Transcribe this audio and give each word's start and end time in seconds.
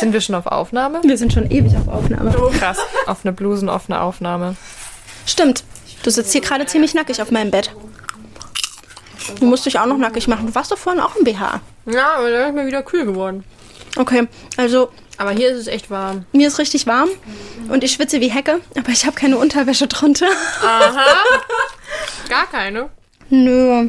Sind 0.00 0.12
wir 0.12 0.20
schon 0.20 0.34
auf 0.34 0.46
Aufnahme? 0.46 1.00
Wir 1.04 1.16
sind 1.18 1.32
schon 1.32 1.50
ewig 1.50 1.74
auf 1.76 1.88
Aufnahme. 1.88 2.30
Krass. 2.58 2.78
Offene 3.06 3.32
Blusen, 3.32 3.68
offene 3.68 4.00
Aufnahme. 4.00 4.56
Stimmt. 5.26 5.64
Du 6.02 6.10
sitzt 6.10 6.32
hier 6.32 6.40
gerade 6.40 6.66
ziemlich 6.66 6.94
nackig 6.94 7.20
auf 7.22 7.30
meinem 7.30 7.50
Bett. 7.50 7.70
Du 9.40 9.46
musst 9.46 9.64
dich 9.66 9.78
auch 9.78 9.86
noch 9.86 9.96
nackig 9.96 10.28
machen. 10.28 10.46
Du 10.46 10.54
warst 10.54 10.70
doch 10.70 10.78
vorhin 10.78 11.00
auch 11.00 11.16
im 11.16 11.24
BH. 11.24 11.60
Ja, 11.86 12.14
aber 12.16 12.30
da 12.30 12.46
ist 12.46 12.54
mir 12.54 12.66
wieder 12.66 12.82
kühl 12.82 13.04
geworden. 13.06 13.44
Okay, 13.96 14.26
also 14.56 14.90
Aber 15.18 15.30
hier 15.30 15.50
ist 15.50 15.60
es 15.60 15.66
echt 15.68 15.88
warm. 15.90 16.26
mir 16.32 16.48
ist 16.48 16.58
richtig 16.58 16.86
warm 16.88 17.08
und 17.68 17.84
ich 17.84 17.92
schwitze 17.92 18.20
wie 18.20 18.28
Hecke, 18.28 18.60
aber 18.76 18.88
ich 18.88 19.06
habe 19.06 19.14
keine 19.14 19.38
Unterwäsche 19.38 19.86
drunter. 19.86 20.26
Gar 22.28 22.46
keine. 22.50 22.90
Nö, 23.30 23.88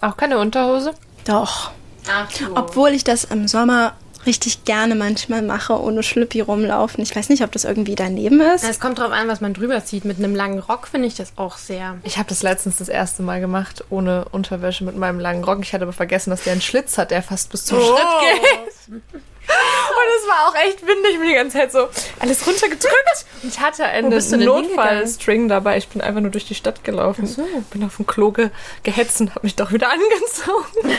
Auch 0.00 0.16
keine 0.16 0.38
Unterhose? 0.38 0.92
doch. 1.26 1.70
Ach 2.10 2.30
so. 2.30 2.46
Obwohl 2.54 2.90
ich 2.90 3.04
das 3.04 3.24
im 3.24 3.48
Sommer 3.48 3.94
richtig 4.26 4.64
gerne 4.64 4.94
manchmal 4.94 5.42
mache, 5.42 5.80
ohne 5.80 6.02
Schlüppi 6.02 6.40
rumlaufen. 6.40 7.02
Ich 7.02 7.14
weiß 7.14 7.28
nicht, 7.28 7.42
ob 7.42 7.52
das 7.52 7.64
irgendwie 7.64 7.94
daneben 7.94 8.40
ist. 8.40 8.64
Es 8.64 8.80
kommt 8.80 8.98
drauf 8.98 9.12
an, 9.12 9.28
was 9.28 9.40
man 9.40 9.54
drüber 9.54 9.84
zieht. 9.84 10.04
Mit 10.04 10.18
einem 10.18 10.34
langen 10.34 10.58
Rock 10.58 10.88
finde 10.88 11.08
ich 11.08 11.14
das 11.14 11.32
auch 11.36 11.56
sehr. 11.56 11.96
Ich 12.04 12.16
habe 12.16 12.28
das 12.28 12.42
letztens 12.42 12.76
das 12.76 12.88
erste 12.88 13.22
Mal 13.22 13.40
gemacht, 13.40 13.84
ohne 13.90 14.26
Unterwäsche 14.30 14.84
mit 14.84 14.96
meinem 14.96 15.20
langen 15.20 15.44
Rock. 15.44 15.58
Ich 15.62 15.72
hatte 15.72 15.84
aber 15.84 15.92
vergessen, 15.92 16.30
dass 16.30 16.42
der 16.44 16.52
einen 16.52 16.62
Schlitz 16.62 16.98
hat, 16.98 17.10
der 17.10 17.22
fast 17.22 17.50
bis 17.50 17.64
zum 17.64 17.78
Schritt 17.80 17.96
geht. 18.20 19.02
Und 19.46 20.22
es 20.22 20.28
war 20.28 20.48
auch 20.48 20.54
echt 20.54 20.80
windig. 20.82 21.12
Ich 21.12 21.18
bin 21.18 21.28
die 21.28 21.34
ganze 21.34 21.58
Zeit 21.58 21.72
so 21.72 21.88
alles 22.18 22.46
runtergedrückt. 22.46 23.26
Und 23.42 23.52
ich 23.52 23.60
hatte 23.60 23.84
einen 23.84 24.10
Notfallstring 24.10 25.48
dabei. 25.48 25.76
Ich 25.76 25.88
bin 25.88 26.00
einfach 26.00 26.20
nur 26.20 26.30
durch 26.30 26.46
die 26.46 26.54
Stadt 26.54 26.82
gelaufen. 26.82 27.28
Bin 27.70 27.84
auf 27.84 27.96
dem 27.96 28.06
Klo 28.06 28.30
ge 28.32 28.50
gehetzt 28.82 29.20
und 29.20 29.30
habe 29.30 29.40
mich 29.42 29.54
doch 29.54 29.72
wieder 29.72 29.90
angezogen. 29.90 30.96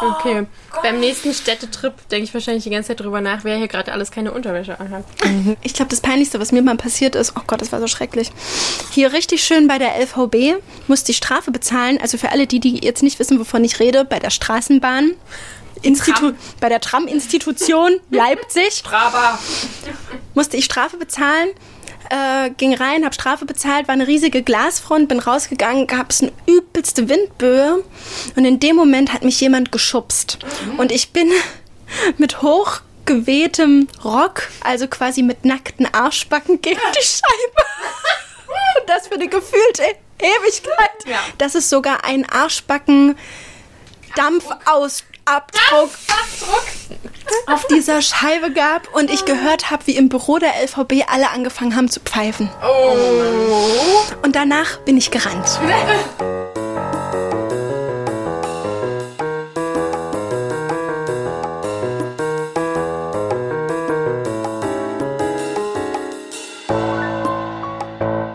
Okay. 0.00 0.46
Beim 0.82 1.00
nächsten 1.00 1.32
Städtetrip 1.32 2.08
denke 2.08 2.24
ich 2.24 2.34
wahrscheinlich 2.34 2.64
die 2.64 2.70
ganze 2.70 2.88
Zeit 2.88 3.00
drüber 3.00 3.20
nach, 3.20 3.44
wer 3.44 3.56
hier 3.56 3.68
gerade 3.68 3.92
alles 3.92 4.10
keine 4.10 4.32
Unterwäsche 4.32 4.78
anhat. 4.80 5.04
Ich 5.62 5.74
glaube, 5.74 5.90
das 5.90 6.00
Peinlichste, 6.00 6.40
was 6.40 6.52
mir 6.52 6.62
mal 6.62 6.76
passiert 6.76 7.14
ist, 7.14 7.34
oh 7.36 7.42
Gott, 7.46 7.60
das 7.60 7.72
war 7.72 7.80
so 7.80 7.86
schrecklich. 7.86 8.30
Hier 8.90 9.12
richtig 9.12 9.44
schön 9.44 9.68
bei 9.68 9.78
der 9.78 9.98
LVB 10.00 10.62
musste 10.88 11.12
ich 11.12 11.16
Strafe 11.16 11.50
bezahlen. 11.50 11.98
Also 12.00 12.18
für 12.18 12.30
alle 12.30 12.46
die, 12.46 12.60
die 12.60 12.84
jetzt 12.84 13.02
nicht 13.02 13.18
wissen, 13.18 13.38
wovon 13.38 13.64
ich 13.64 13.80
rede, 13.80 14.04
bei 14.04 14.18
der 14.18 14.30
Straßenbahn. 14.30 15.12
Institu 15.82 16.32
bei 16.60 16.68
der 16.68 16.80
Tram-Institution 16.80 18.00
Leipzig 18.10 18.82
Brava. 18.82 19.38
musste 20.34 20.56
ich 20.56 20.64
Strafe 20.64 20.96
bezahlen. 20.96 21.50
Äh, 22.10 22.50
ging 22.50 22.74
rein, 22.74 23.04
habe 23.04 23.14
Strafe 23.14 23.46
bezahlt, 23.46 23.88
war 23.88 23.94
eine 23.94 24.06
riesige 24.06 24.42
Glasfront, 24.42 25.08
bin 25.08 25.20
rausgegangen, 25.20 25.86
gab 25.86 26.10
es 26.10 26.22
eine 26.22 26.32
übelste 26.46 27.08
Windböe 27.08 27.82
und 28.36 28.44
in 28.44 28.60
dem 28.60 28.76
Moment 28.76 29.12
hat 29.12 29.24
mich 29.24 29.40
jemand 29.40 29.72
geschubst 29.72 30.38
und 30.76 30.92
ich 30.92 31.12
bin 31.12 31.30
mit 32.18 32.42
hochgewehtem 32.42 33.88
Rock, 34.04 34.48
also 34.62 34.86
quasi 34.86 35.22
mit 35.22 35.44
nackten 35.44 35.86
Arschbacken 35.92 36.60
gegen 36.60 36.80
die 36.94 37.04
Scheibe. 37.04 37.68
Und 38.80 38.88
das 38.88 39.08
für 39.08 39.14
eine 39.14 39.28
gefühlte 39.28 39.82
Ewigkeit. 40.18 41.06
Ja. 41.06 41.18
Das 41.38 41.54
ist 41.54 41.70
sogar 41.70 42.04
ein 42.04 42.28
Arschbacken 42.28 43.16
Dampfausabdruck 45.24 46.64
auf 47.46 47.66
dieser 47.68 48.02
Scheibe 48.02 48.52
gab 48.52 48.94
und 48.94 49.10
ich 49.10 49.24
gehört 49.24 49.70
habe, 49.70 49.86
wie 49.86 49.96
im 49.96 50.08
Büro 50.08 50.38
der 50.38 50.62
LVB 50.62 51.04
alle 51.10 51.30
angefangen 51.30 51.76
haben 51.76 51.88
zu 51.88 52.00
pfeifen. 52.00 52.50
Und 54.22 54.36
danach 54.36 54.78
bin 54.80 54.96
ich 54.96 55.10
gerannt. 55.10 55.58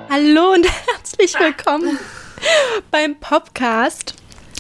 Hallo 0.10 0.54
und 0.54 0.66
herzlich 0.88 1.40
willkommen 1.40 2.00
beim 2.90 3.20
Podcast. 3.20 4.19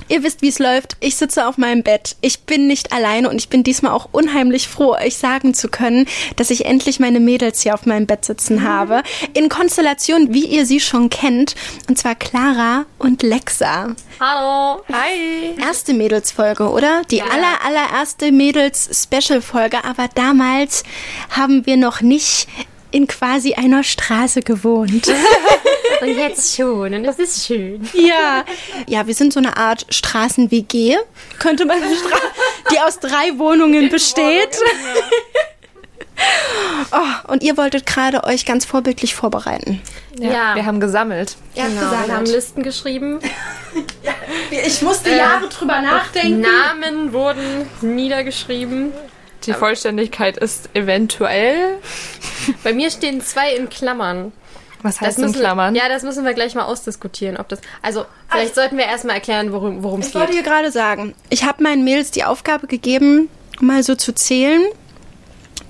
Ihr 0.10 0.24
wisst, 0.24 0.42
wie 0.42 0.48
es 0.48 0.58
läuft. 0.58 0.98
Ich 1.00 1.16
sitze 1.16 1.48
auf 1.48 1.58
meinem 1.60 1.84
Bett. 1.84 2.16
Ich 2.22 2.42
bin 2.42 2.66
nicht 2.66 2.92
alleine 2.92 3.30
und 3.30 3.38
ich 3.38 3.48
bin 3.48 3.64
diesmal 3.64 3.92
auch 3.92 4.10
unheimlich 4.12 4.68
froh, 4.68 4.94
euch 4.94 5.18
sagen 5.18 5.54
zu 5.54 5.70
können, 5.70 6.08
dass 6.36 6.50
ich 6.50 6.66
endlich 6.66 7.00
meine 7.00 7.20
Mädels 7.20 7.62
hier 7.62 7.76
auf 7.76 7.86
meinem 7.86 8.08
Bett 8.08 8.26
sitzen 8.26 8.64
habe. 8.68 9.04
In 9.34 9.50
Konstellation, 9.50 10.34
wie 10.34 10.46
ihr 10.46 10.66
sie 10.66 10.80
schon 10.80 11.12
kennt. 11.12 11.54
Und 11.88 12.00
zwar 12.00 12.16
Clara 12.16 12.86
und 12.98 13.22
Lexa. 13.22 13.96
Hallo. 14.20 14.82
Hi. 14.92 15.56
Erste 15.62 15.94
Mädelsfolge, 15.94 16.68
oder? 16.70 17.04
Die 17.12 17.22
aller, 17.22 17.64
allererste 17.64 18.32
Mädels-Special-Folge. 18.32 19.86
Aber 19.86 20.08
damals 20.16 20.84
haben 21.30 21.68
wir 21.68 21.78
noch 21.78 22.02
nicht 22.02 22.48
in 22.92 23.06
quasi 23.06 23.54
einer 23.54 23.84
Straße 23.84 24.42
gewohnt. 24.42 25.08
Und 26.02 26.08
jetzt 26.18 26.56
schon. 26.56 26.94
Und 26.94 27.04
das 27.04 27.20
ist 27.20 27.46
schön. 27.46 27.88
Ja, 27.94 28.44
ja, 28.88 29.06
wir 29.08 29.14
sind 29.14 29.34
so 29.34 29.40
eine 29.40 29.58
Art 29.58 29.86
Straßen-WG, 29.90 30.98
könnte 31.40 31.66
man 31.66 31.78
Stra 31.80 32.18
die 32.72 32.80
aus 32.80 33.00
drei 33.00 33.38
Wohnungen 33.38 33.90
besteht. 33.90 34.58
Oh, 36.92 37.32
und 37.32 37.44
ihr 37.44 37.56
wolltet 37.56 37.86
gerade 37.86 38.24
euch 38.26 38.46
ganz 38.46 38.66
vorbildlich 38.66 39.16
vorbereiten. 39.16 39.82
Ja, 40.20 40.32
Ja. 40.32 40.56
Wir 40.56 40.66
haben 40.66 40.80
gesammelt. 40.80 41.38
Genau, 41.56 41.92
wir 41.92 42.14
haben 42.14 42.26
Listen 42.26 42.62
geschrieben. 42.64 43.20
Ich 44.52 44.82
musste 44.82 45.16
Jahre 45.16 45.48
drüber 45.48 45.82
nachdenken. 45.82 46.42
Namen 46.42 47.14
wurden 47.14 47.70
niedergeschrieben. 47.82 48.92
Die 49.46 49.54
Vollständigkeit 49.54 50.38
ist 50.38 50.70
eventuell. 50.74 51.78
Bei 52.64 52.74
mir 52.74 52.92
stehen 52.92 53.22
zwei 53.22 53.54
in 53.56 53.70
Klammern. 53.70 54.34
Was 54.82 55.02
heißt 55.02 55.18
in 55.20 55.26
müssen, 55.26 55.40
Klammern? 55.40 55.76
Ja, 55.76 55.90
das 55.90 56.04
müssen 56.04 56.24
wir 56.26 56.34
gleich 56.34 56.56
mal 56.56 56.64
ausdiskutieren. 56.66 57.38
Ob 57.38 57.50
das, 57.50 57.60
also, 57.82 58.06
vielleicht 58.30 58.56
sollten 58.56 58.78
wir 58.78 58.86
erstmal 58.86 59.16
erklären, 59.16 59.52
worum 59.52 60.00
es 60.00 60.10
Ich 60.10 60.16
wollte 60.16 60.32
geht. 60.34 60.40
dir 60.46 60.50
gerade 60.50 60.72
sagen, 60.72 61.14
ich 61.30 61.44
habe 61.44 61.62
meinen 61.64 61.84
Mädels 61.84 62.12
die 62.12 62.24
Aufgabe 62.24 62.68
gegeben, 62.68 63.30
mal 63.60 63.84
so 63.84 63.96
zu 63.96 64.14
zählen, 64.14 64.62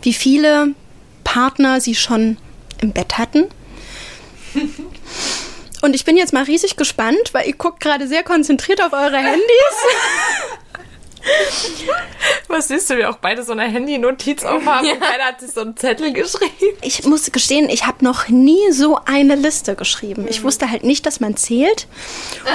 wie 0.03 0.13
viele 0.13 0.75
Partner 1.23 1.81
sie 1.81 1.95
schon 1.95 2.37
im 2.81 2.91
Bett 2.93 3.17
hatten. 3.17 3.45
Und 5.81 5.95
ich 5.95 6.05
bin 6.05 6.17
jetzt 6.17 6.33
mal 6.33 6.43
riesig 6.43 6.75
gespannt, 6.75 7.33
weil 7.33 7.47
ihr 7.47 7.55
guckt 7.55 7.79
gerade 7.79 8.07
sehr 8.07 8.23
konzentriert 8.23 8.81
auf 8.81 8.93
eure 8.93 9.17
Handys. 9.17 9.41
Was 12.47 12.67
siehst 12.67 12.89
du, 12.89 12.97
wir 12.97 13.09
auch 13.09 13.17
beide 13.17 13.43
so 13.43 13.51
eine 13.51 13.63
Handy-Notiz 13.63 14.43
aufhaben 14.43 14.87
und 14.91 14.99
keiner 14.99 15.25
hat 15.25 15.39
sich 15.39 15.51
so 15.51 15.61
einen 15.61 15.77
Zettel 15.77 16.13
geschrieben. 16.13 16.77
Ich 16.81 17.05
muss 17.05 17.31
gestehen, 17.31 17.69
ich 17.69 17.85
habe 17.85 18.03
noch 18.03 18.27
nie 18.27 18.71
so 18.71 18.99
eine 19.05 19.35
Liste 19.35 19.75
geschrieben. 19.75 20.27
Ich 20.27 20.43
wusste 20.43 20.69
halt 20.69 20.83
nicht, 20.83 21.05
dass 21.05 21.19
man 21.19 21.37
zählt. 21.37 21.87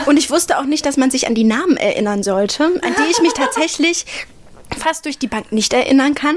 Und 0.06 0.16
ich 0.16 0.30
wusste 0.30 0.58
auch 0.58 0.64
nicht, 0.64 0.84
dass 0.86 0.96
man 0.96 1.10
sich 1.10 1.26
an 1.26 1.34
die 1.34 1.44
Namen 1.44 1.76
erinnern 1.76 2.22
sollte, 2.22 2.64
an 2.64 2.94
die 2.98 3.10
ich 3.10 3.20
mich 3.20 3.32
tatsächlich 3.34 4.06
fast 4.76 5.04
durch 5.04 5.18
die 5.18 5.28
Bank 5.28 5.52
nicht 5.52 5.72
erinnern 5.72 6.14
kann. 6.14 6.36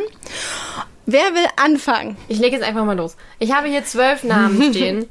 Wer 1.05 1.33
will 1.33 1.47
anfangen? 1.55 2.17
Ich 2.27 2.37
lege 2.37 2.57
jetzt 2.57 2.65
einfach 2.65 2.83
mal 2.83 2.97
los. 2.97 3.15
Ich 3.39 3.53
habe 3.53 3.69
hier 3.69 3.83
zwölf 3.85 4.23
Namen 4.23 4.61
stehen, 4.73 5.07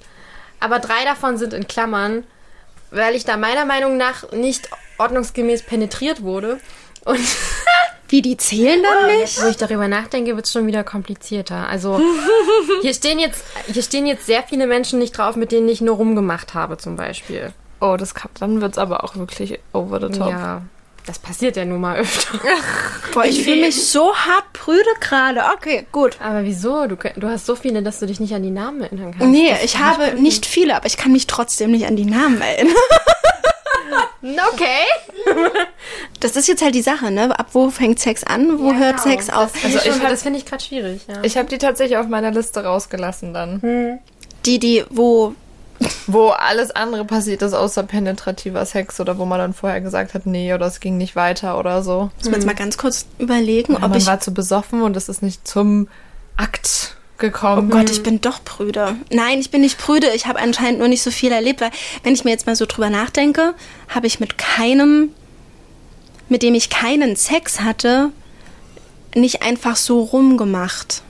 aber 0.60 0.78
drei 0.78 1.04
davon 1.04 1.38
sind 1.38 1.54
in 1.54 1.66
Klammern, 1.66 2.24
weil 2.90 3.14
ich 3.14 3.24
da 3.24 3.36
meiner 3.36 3.64
Meinung 3.64 3.96
nach 3.96 4.30
nicht 4.32 4.68
ordnungsgemäß 4.98 5.62
penetriert 5.62 6.22
wurde. 6.22 6.60
Und 7.06 7.18
Wie, 8.08 8.22
die 8.22 8.36
zählen 8.36 8.82
dann 8.82 9.18
nicht? 9.18 9.42
wo 9.42 9.48
ich 9.48 9.56
darüber 9.56 9.88
nachdenke, 9.88 10.36
wird 10.36 10.46
es 10.46 10.52
schon 10.52 10.66
wieder 10.66 10.84
komplizierter. 10.84 11.68
Also 11.68 12.00
hier 12.82 12.94
stehen, 12.94 13.18
jetzt, 13.18 13.42
hier 13.66 13.82
stehen 13.82 14.06
jetzt 14.06 14.26
sehr 14.26 14.44
viele 14.44 14.66
Menschen 14.66 14.98
nicht 14.98 15.16
drauf, 15.16 15.34
mit 15.34 15.50
denen 15.50 15.68
ich 15.68 15.80
nur 15.80 15.96
rumgemacht 15.96 16.54
habe 16.54 16.76
zum 16.76 16.96
Beispiel. 16.96 17.52
Oh, 17.80 17.96
das 17.98 18.14
kann, 18.14 18.30
dann 18.38 18.60
wird's 18.60 18.78
aber 18.78 19.02
auch 19.02 19.16
wirklich 19.16 19.58
over 19.72 20.00
the 20.00 20.16
top. 20.16 20.30
Ja, 20.30 20.62
das 21.04 21.18
passiert 21.18 21.56
ja 21.56 21.64
nun 21.64 21.80
mal 21.80 21.98
öfter. 21.98 22.38
Boah, 23.12 23.24
ich 23.24 23.42
fühle 23.42 23.62
mich 23.62 23.88
so 23.88 24.14
hart 24.14 24.52
prüde 24.52 24.90
gerade. 25.00 25.40
Okay, 25.56 25.86
gut. 25.90 26.16
Aber 26.20 26.44
wieso? 26.44 26.86
Du, 26.86 26.96
du 26.96 27.28
hast 27.28 27.46
so 27.46 27.56
viele, 27.56 27.82
dass 27.82 27.98
du 27.98 28.06
dich 28.06 28.20
nicht 28.20 28.34
an 28.34 28.42
die 28.42 28.50
Namen 28.50 28.82
erinnern 28.82 29.14
kannst. 29.18 29.28
Nee, 29.28 29.52
ich 29.64 29.78
habe 29.78 30.20
nicht 30.20 30.46
viele, 30.46 30.76
aber 30.76 30.86
ich 30.86 30.96
kann 30.96 31.12
mich 31.12 31.26
trotzdem 31.26 31.72
nicht 31.72 31.86
an 31.86 31.96
die 31.96 32.06
Namen 32.06 32.40
erinnern. 32.40 32.74
Okay. 34.52 35.36
Das 36.20 36.36
ist 36.36 36.48
jetzt 36.48 36.62
halt 36.62 36.74
die 36.74 36.82
Sache, 36.82 37.10
ne? 37.10 37.38
Ab 37.38 37.48
wo 37.52 37.70
fängt 37.70 37.98
Sex 38.00 38.24
an, 38.24 38.58
wo 38.58 38.74
hört 38.74 39.00
Sex 39.00 39.30
auf? 39.30 39.52
Also 39.64 39.78
ich 39.78 39.90
hab- 39.90 40.08
das 40.10 40.22
finde 40.22 40.38
ich 40.38 40.46
gerade 40.46 40.62
schwierig. 40.62 41.02
Ja. 41.08 41.22
Ich 41.22 41.36
habe 41.36 41.48
die 41.48 41.58
tatsächlich 41.58 41.96
auf 41.98 42.08
meiner 42.08 42.30
Liste 42.32 42.64
rausgelassen 42.64 43.32
dann. 43.34 44.00
Die, 44.44 44.58
die, 44.58 44.84
wo 44.90 45.34
Wo 46.06 46.28
alles 46.30 46.70
andere 46.70 47.04
passiert 47.04 47.42
ist, 47.42 47.52
außer 47.52 47.82
penetrativer 47.82 48.64
Sex 48.64 48.98
oder 48.98 49.18
wo 49.18 49.26
man 49.26 49.38
dann 49.38 49.52
vorher 49.52 49.80
gesagt 49.82 50.14
hat, 50.14 50.24
nee, 50.24 50.54
oder 50.54 50.66
es 50.66 50.80
ging 50.80 50.96
nicht 50.96 51.14
weiter 51.16 51.58
oder 51.58 51.82
so. 51.82 52.10
Muss 52.16 52.24
man 52.24 52.34
jetzt 52.34 52.46
mal 52.46 52.54
ganz 52.54 52.78
kurz 52.78 53.04
überlegen, 53.18 53.76
Aber 53.76 53.84
ob 53.86 53.90
man 53.90 53.98
ich. 53.98 54.06
war 54.06 54.18
zu 54.18 54.32
besoffen 54.32 54.80
und 54.82 54.96
es 54.96 55.08
ist 55.10 55.22
nicht 55.22 55.46
zum 55.46 55.88
Akt 56.38 56.96
Oh 57.16 57.18
gekommen. 57.18 57.70
Gott, 57.70 57.88
ich 57.90 58.02
bin 58.02 58.20
doch 58.20 58.44
prüde. 58.44 58.96
Nein, 59.10 59.38
ich 59.40 59.50
bin 59.50 59.62
nicht 59.62 59.78
prüde. 59.78 60.10
Ich 60.14 60.26
habe 60.26 60.38
anscheinend 60.38 60.78
nur 60.80 60.88
nicht 60.88 61.02
so 61.02 61.10
viel 61.10 61.32
erlebt, 61.32 61.60
weil, 61.60 61.70
wenn 62.02 62.12
ich 62.14 62.24
mir 62.24 62.30
jetzt 62.30 62.46
mal 62.46 62.56
so 62.56 62.66
drüber 62.66 62.90
nachdenke, 62.90 63.54
habe 63.88 64.06
ich 64.06 64.20
mit 64.20 64.36
keinem, 64.38 65.14
mit 66.28 66.42
dem 66.42 66.54
ich 66.54 66.68
keinen 66.70 67.16
Sex 67.16 67.60
hatte, 67.60 68.10
nicht 69.14 69.42
einfach 69.42 69.76
so 69.76 70.02
rumgemacht. 70.02 71.02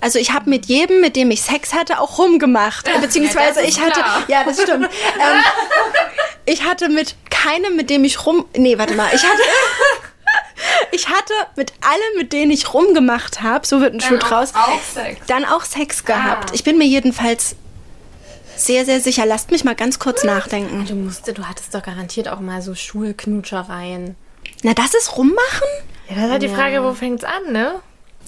Also 0.00 0.18
ich 0.18 0.32
habe 0.32 0.48
mit 0.48 0.66
jedem, 0.66 1.00
mit 1.02 1.16
dem 1.16 1.30
ich 1.30 1.42
Sex 1.42 1.74
hatte, 1.74 2.00
auch 2.00 2.18
rumgemacht. 2.18 2.88
Beziehungsweise 3.00 3.60
Ja, 3.60 3.66
ist 3.66 3.76
ich 3.76 3.80
hatte, 3.80 4.00
klar. 4.00 4.22
ja, 4.26 4.42
das 4.42 4.60
stimmt. 4.62 4.86
ähm, 4.86 5.42
ich 6.46 6.64
hatte 6.64 6.88
mit 6.88 7.14
keinem, 7.30 7.76
mit 7.76 7.90
dem 7.90 8.02
ich 8.04 8.24
rum, 8.26 8.46
nee, 8.56 8.76
warte 8.78 8.94
mal, 8.94 9.08
ich 9.14 9.22
hatte, 9.22 9.42
ich 10.92 11.08
hatte 11.08 11.32
mit 11.56 11.72
allen, 11.80 12.18
mit 12.18 12.32
denen 12.32 12.50
ich 12.50 12.72
rumgemacht 12.72 13.42
habe, 13.42 13.66
so 13.66 13.80
wird 13.80 13.94
ein 13.94 14.00
Schuh 14.00 14.16
draus, 14.16 14.52
dann 15.26 15.44
auch 15.44 15.64
Sex 15.64 16.04
gehabt. 16.04 16.54
Ich 16.54 16.64
bin 16.64 16.78
mir 16.78 16.86
jedenfalls 16.86 17.56
sehr, 18.56 18.84
sehr 18.84 19.00
sicher. 19.00 19.24
Lasst 19.26 19.50
mich 19.50 19.64
mal 19.64 19.74
ganz 19.74 19.98
kurz 19.98 20.24
nachdenken. 20.24 20.86
Du 20.86 20.94
musste, 20.94 21.32
du 21.32 21.44
hattest 21.48 21.74
doch 21.74 21.82
garantiert 21.82 22.28
auch 22.28 22.40
mal 22.40 22.62
so 22.62 22.74
Schulknutschereien. 22.74 24.16
Na, 24.62 24.74
das 24.74 24.94
ist 24.94 25.16
rummachen? 25.16 25.68
Ja, 26.08 26.16
das 26.16 26.24
ist 26.24 26.30
halt 26.30 26.42
die 26.42 26.48
Frage, 26.48 26.84
wo 26.84 26.92
fängt's 26.92 27.24
an, 27.24 27.52
ne? 27.52 27.80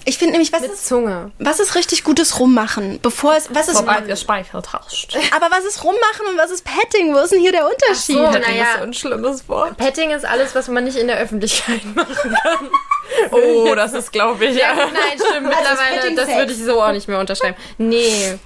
Ich 0.05 0.17
finde 0.17 0.33
nämlich, 0.33 0.51
was 0.51 0.61
Mit 0.61 0.71
ist, 0.73 0.85
Zunge. 0.85 1.31
was 1.39 1.59
ist 1.61 1.75
richtig 1.75 2.03
gutes 2.03 2.39
Rummachen? 2.39 2.99
Bevor 3.01 3.35
es, 3.35 3.47
was 3.53 3.67
ist, 3.69 3.77
Sobald 3.77 4.07
ihr 4.07 4.15
Speichel 4.17 4.61
tauscht. 4.61 5.17
aber 5.35 5.49
was 5.49 5.63
ist 5.63 5.83
Rummachen 5.83 6.25
und 6.29 6.37
was 6.37 6.51
ist 6.51 6.65
Petting? 6.65 7.13
Wo 7.13 7.19
ist 7.19 7.31
denn 7.31 7.39
hier 7.39 7.51
der 7.53 7.65
Unterschied? 7.65 8.17
so. 8.17 8.23
Petting 8.25 8.41
naja. 8.41 8.63
ist 8.63 8.77
so 8.79 8.83
ein 8.83 8.93
schlimmes 8.93 9.47
Wort. 9.49 9.77
Petting 9.77 10.11
ist 10.11 10.25
alles, 10.25 10.53
was 10.55 10.67
man 10.67 10.83
nicht 10.83 10.97
in 10.97 11.07
der 11.07 11.17
Öffentlichkeit 11.19 11.83
machen 11.95 12.35
kann. 12.43 12.69
Oh, 13.31 13.73
das 13.75 13.93
ist, 13.93 14.11
glaube 14.11 14.43
ich, 14.45 14.57
Ja, 14.57 14.75
nein, 14.75 14.89
stimmt. 15.15 15.47
Mittlerweile, 15.47 15.99
Petting 16.01 16.15
das 16.17 16.25
Sex. 16.25 16.37
würde 16.37 16.51
ich 16.51 16.63
so 16.63 16.81
auch 16.81 16.91
nicht 16.91 17.07
mehr 17.07 17.19
unterschreiben. 17.19 17.55
Nee. 17.77 18.37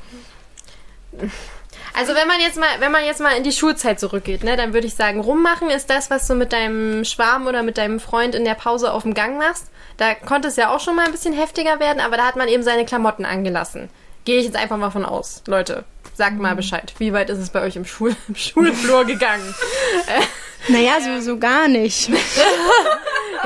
Also 1.94 2.14
wenn 2.14 2.28
man 2.28 2.40
jetzt 2.40 2.58
mal, 2.58 2.68
wenn 2.80 2.92
man 2.92 3.04
jetzt 3.06 3.20
mal 3.22 3.32
in 3.36 3.44
die 3.44 3.52
Schulzeit 3.52 4.00
zurückgeht, 4.00 4.44
ne, 4.44 4.56
dann 4.56 4.74
würde 4.74 4.86
ich 4.86 4.94
sagen, 4.94 5.20
rummachen 5.20 5.70
ist 5.72 5.90
das, 5.90 6.12
was 6.12 6.28
du 6.28 6.36
mit 6.36 6.54
deinem 6.54 7.04
Schwarm 7.06 7.48
oder 7.48 7.64
mit 7.64 7.78
deinem 7.80 8.00
Freund 8.00 8.36
in 8.36 8.46
der 8.46 8.54
Pause 8.54 8.92
auf 8.92 9.02
dem 9.04 9.16
Gang 9.16 9.40
machst. 9.40 9.66
Da 9.98 10.14
konnte 10.14 10.48
es 10.48 10.56
ja 10.56 10.74
auch 10.74 10.80
schon 10.80 10.96
mal 10.96 11.06
ein 11.06 11.12
bisschen 11.12 11.34
heftiger 11.34 11.80
werden, 11.80 12.00
aber 12.00 12.18
da 12.18 12.26
hat 12.26 12.36
man 12.36 12.48
eben 12.48 12.64
seine 12.64 12.86
Klamotten 12.86 13.26
angelassen. 13.26 13.90
Gehe 14.26 14.40
ich 14.40 14.46
jetzt 14.46 14.58
einfach 14.58 14.78
mal 14.78 14.92
von 14.92 15.06
aus. 15.06 15.44
Leute, 15.48 15.86
sagt 16.14 16.38
mal 16.40 16.56
Bescheid. 16.56 16.94
Wie 16.98 17.14
weit 17.14 17.30
ist 17.30 17.40
es 17.40 17.50
bei 17.50 17.62
euch 17.62 17.76
im, 17.76 17.86
Schul 17.86 18.16
im 18.28 18.36
Schulflur 18.36 19.06
gegangen? 19.06 19.54
Naja, 20.70 21.00
so, 21.00 21.22
so 21.22 21.38
gar 21.38 21.68
nicht. 21.68 22.10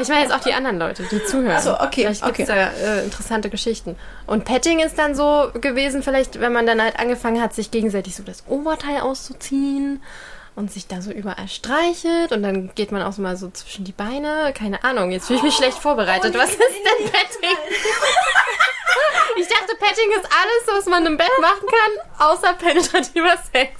Ich 0.01 0.07
meine 0.07 0.21
jetzt 0.21 0.33
auch 0.33 0.39
die 0.39 0.53
anderen 0.53 0.79
Leute, 0.79 1.03
die 1.03 1.23
zuhören. 1.25 1.57
Ach 1.57 1.61
so, 1.61 1.73
okay, 1.73 2.03
Vielleicht 2.03 2.23
okay. 2.23 2.45
da 2.45 2.71
äh, 2.71 3.03
interessante 3.03 3.49
Geschichten. 3.49 3.97
Und 4.25 4.45
Petting 4.45 4.79
ist 4.79 4.97
dann 4.97 5.15
so 5.15 5.51
gewesen, 5.59 6.01
vielleicht, 6.01 6.39
wenn 6.39 6.53
man 6.53 6.65
dann 6.65 6.81
halt 6.81 6.97
angefangen 6.97 7.41
hat, 7.41 7.53
sich 7.53 7.71
gegenseitig 7.71 8.15
so 8.15 8.23
das 8.23 8.45
Oberteil 8.47 9.01
auszuziehen 9.01 10.01
und 10.55 10.71
sich 10.71 10.87
da 10.87 11.01
so 11.01 11.11
überall 11.11 11.47
streichelt 11.47 12.31
und 12.31 12.43
dann 12.43 12.73
geht 12.75 12.91
man 12.91 13.01
auch 13.01 13.13
so 13.13 13.21
mal 13.21 13.37
so 13.37 13.49
zwischen 13.51 13.85
die 13.85 13.91
Beine. 13.93 14.53
Keine 14.53 14.83
Ahnung, 14.83 15.11
jetzt 15.11 15.27
fühle 15.27 15.37
ich 15.39 15.43
mich 15.43 15.55
schlecht 15.55 15.77
vorbereitet. 15.77 16.35
Was 16.37 16.49
ist 16.51 16.59
denn 16.59 17.05
Petting? 17.11 17.57
Ich 19.37 19.47
dachte, 19.47 19.73
Petting 19.79 20.11
ist 20.11 20.25
alles, 20.25 20.77
was 20.77 20.85
man 20.87 21.05
im 21.05 21.15
Bett 21.17 21.29
machen 21.39 21.65
kann, 21.67 22.27
außer 22.29 22.53
penetrativer 22.53 23.35
Sex. 23.51 23.71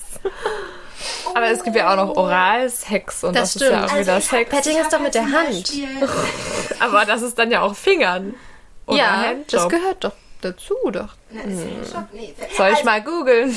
Aber 1.36 1.48
es 1.48 1.62
gibt 1.64 1.76
ja 1.76 1.92
auch 1.92 1.96
noch 1.98 2.16
Oralsex 2.16 3.24
und 3.26 3.36
das, 3.36 3.54
Das 3.54 3.62
ist 3.62 3.70
ja 3.70 3.78
stimmt. 3.80 3.92
auch 3.92 4.00
wieder 4.00 4.22
Sex. 4.22 4.50
Petting 4.50 4.78
ist 4.80 4.94
doch 4.94 5.00
mit 5.00 5.14
der 5.14 5.30
Hand. 5.32 5.72
Aber 6.80 7.06
das 7.06 7.22
ist 7.22 7.38
dann 7.38 7.52
ja 7.52 7.62
auch 7.62 7.76
Fingern. 7.76 8.34
Oder 8.88 8.98
Ja, 8.98 9.22
Handjob. 9.24 9.50
das 9.50 9.70
gehört 9.70 10.04
doch 10.04 10.14
dazu, 10.42 10.76
doch. 10.92 11.10
Soll 12.58 12.74
ich 12.74 12.84
mal 12.84 13.02
googeln? 13.02 13.50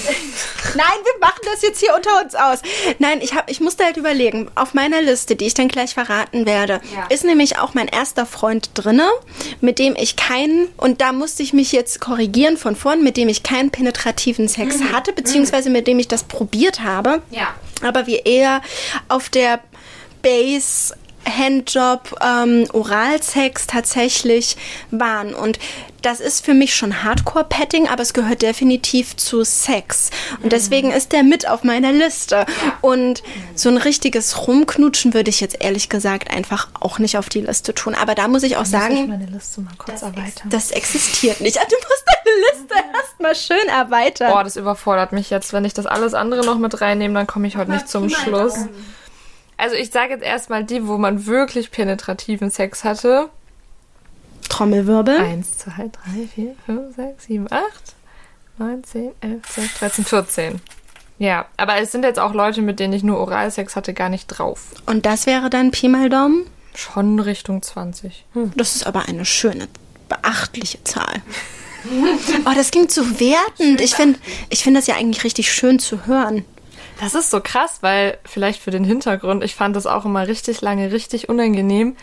Nein, 0.75 0.99
wir 1.03 1.21
machen 1.21 1.41
das 1.44 1.62
jetzt 1.62 1.81
hier 1.81 1.94
unter 1.94 2.23
uns 2.23 2.35
aus. 2.35 2.61
Nein, 2.99 3.21
ich, 3.21 3.35
hab, 3.35 3.50
ich 3.50 3.61
musste 3.61 3.85
halt 3.85 3.97
überlegen, 3.97 4.50
auf 4.55 4.75
meiner 4.75 5.03
Liste, 5.03 5.37
die 5.37 5.47
ich 5.47 5.55
dann 5.55 5.69
gleich 5.69 5.94
verraten 5.94 6.47
werde, 6.47 6.81
ist 7.09 7.25
nämlich 7.25 7.59
auch 7.59 7.75
mein 7.75 7.88
erster 7.88 8.26
Freund 8.26 8.71
drinne, 8.75 9.09
mit 9.61 9.79
dem 9.79 9.94
ich 9.97 10.17
keinen, 10.17 10.69
und 10.76 11.00
da 11.00 11.12
musste 11.12 11.43
ich 11.43 11.53
mich 11.53 11.73
jetzt 11.73 12.00
korrigieren 12.00 12.56
von 12.56 12.76
vorn, 12.76 13.03
mit 13.03 13.17
dem 13.17 13.29
ich 13.29 13.43
keinen 13.43 13.71
penetrativen 13.71 14.49
Sex 14.49 14.76
hatte, 14.93 15.12
beziehungsweise 15.12 15.71
mit 15.71 15.87
dem 15.87 15.99
ich 15.99 16.09
das 16.09 16.25
probiert 16.25 16.81
habe. 16.81 17.23
Ja. 17.31 17.55
Aber 17.82 18.06
wir 18.06 18.26
eher 18.26 18.62
auf 19.09 19.29
der 19.29 19.61
Base 20.23 20.94
Handjob, 21.26 22.17
ähm, 22.23 22.67
Oralsex 22.73 23.67
tatsächlich 23.67 24.56
waren. 24.91 25.35
Und 25.35 25.59
das 26.03 26.21
ist 26.21 26.44
für 26.44 26.53
mich 26.53 26.75
schon 26.75 27.03
Hardcore-Petting, 27.03 27.88
aber 27.88 28.03
es 28.03 28.12
gehört 28.12 28.43
definitiv 28.43 29.17
zu 29.17 29.43
Sex. 29.43 30.11
Und 30.43 30.53
deswegen 30.53 30.93
ist 30.93 31.12
der 31.12 31.23
mit 31.23 31.49
auf 31.49 31.65
meiner 31.65 31.93
Liste. 31.93 32.44
Und 32.82 33.23
so 33.55 33.71
ein 33.71 33.79
richtiges 33.79 34.47
Rumknutschen 34.47 35.15
würde 35.15 35.31
ich 35.31 35.41
jetzt 35.41 35.62
ehrlich 35.65 35.88
gesagt 35.88 36.31
einfach 36.31 36.69
auch 36.79 36.99
nicht 36.99 37.17
auf 37.17 37.29
die 37.29 37.41
Liste 37.41 37.75
tun. 37.75 37.94
Aber 37.94 38.15
da 38.15 38.29
muss 38.29 38.43
ich 38.43 38.56
auch 38.56 38.62
ich 38.62 38.69
sagen, 38.69 39.09
meine 39.09 39.26
Liste 39.26 39.62
mal 39.62 39.75
kurz 39.79 40.03
erweitern? 40.03 40.50
das 40.50 40.71
existiert 40.71 41.41
nicht. 41.41 41.56
Du 41.56 41.76
musst 41.76 42.05
deine 42.06 42.37
Liste 42.50 42.75
erstmal 42.94 43.35
schön 43.35 43.69
erweitern. 43.69 44.31
Boah, 44.32 44.44
das 44.44 44.56
überfordert 44.56 45.12
mich 45.12 45.31
jetzt. 45.31 45.53
Wenn 45.53 45.65
ich 45.65 45.73
das 45.73 45.87
alles 45.87 46.15
andere 46.15 46.44
noch 46.44 46.59
mit 46.59 46.81
reinnehme, 46.81 47.15
dann 47.15 47.26
komme 47.26 47.47
ich 47.47 47.56
heute 47.56 47.71
nicht 47.71 47.88
zum 47.88 48.11
Schluss. 48.11 48.55
Also 49.56 49.76
ich 49.76 49.90
sage 49.90 50.14
jetzt 50.14 50.24
erstmal 50.24 50.64
die, 50.64 50.86
wo 50.86 50.98
man 50.98 51.26
wirklich 51.26 51.70
penetrativen 51.70 52.50
Sex 52.50 52.84
hatte. 52.84 53.28
Trommelwirbel. 54.48 55.16
Eins, 55.18 55.58
zwei, 55.58 55.90
drei, 55.90 56.26
vier, 56.34 56.54
fünf, 56.66 56.96
sechs, 56.96 57.24
sieben, 57.24 57.46
acht, 57.50 57.94
neun, 58.58 58.84
zehn, 58.84 59.12
elf, 59.20 59.42
zwölf, 59.48 59.78
dreizehn, 59.78 60.04
vierzehn. 60.04 60.60
Ja, 61.18 61.46
aber 61.56 61.76
es 61.78 61.92
sind 61.92 62.04
jetzt 62.04 62.18
auch 62.18 62.34
Leute, 62.34 62.60
mit 62.60 62.80
denen 62.80 62.92
ich 62.92 63.02
nur 63.02 63.18
Oralsex 63.18 63.76
hatte, 63.76 63.94
gar 63.94 64.08
nicht 64.08 64.26
drauf. 64.26 64.60
Und 64.86 65.06
das 65.06 65.26
wäre 65.26 65.48
dann 65.48 65.70
Pi 65.70 65.88
mal 65.88 66.08
Daumen. 66.08 66.46
Schon 66.74 67.20
Richtung 67.20 67.62
20. 67.62 68.24
Das 68.56 68.74
ist 68.74 68.86
aber 68.86 69.08
eine 69.08 69.24
schöne, 69.24 69.68
beachtliche 70.08 70.82
Zahl. 70.84 71.22
Oh, 72.46 72.52
das 72.54 72.70
klingt 72.70 72.90
so 72.90 73.02
wertend. 73.20 73.82
Ich 73.82 73.94
finde 73.94 74.18
ich 74.48 74.62
find 74.62 74.74
das 74.74 74.86
ja 74.86 74.94
eigentlich 74.94 75.22
richtig 75.22 75.52
schön 75.52 75.78
zu 75.78 76.06
hören. 76.06 76.46
Das 77.00 77.14
ist 77.14 77.31
so 77.31 77.41
krass, 77.41 77.79
weil 77.81 78.19
vielleicht 78.25 78.62
für 78.62 78.70
den 78.70 78.85
Hintergrund, 78.85 79.43
ich 79.44 79.55
fand 79.55 79.75
das 79.76 79.87
auch 79.87 80.05
immer 80.05 80.26
richtig 80.29 80.61
lange 80.61 80.93
richtig 80.93 81.29
unangenehm, 81.29 81.96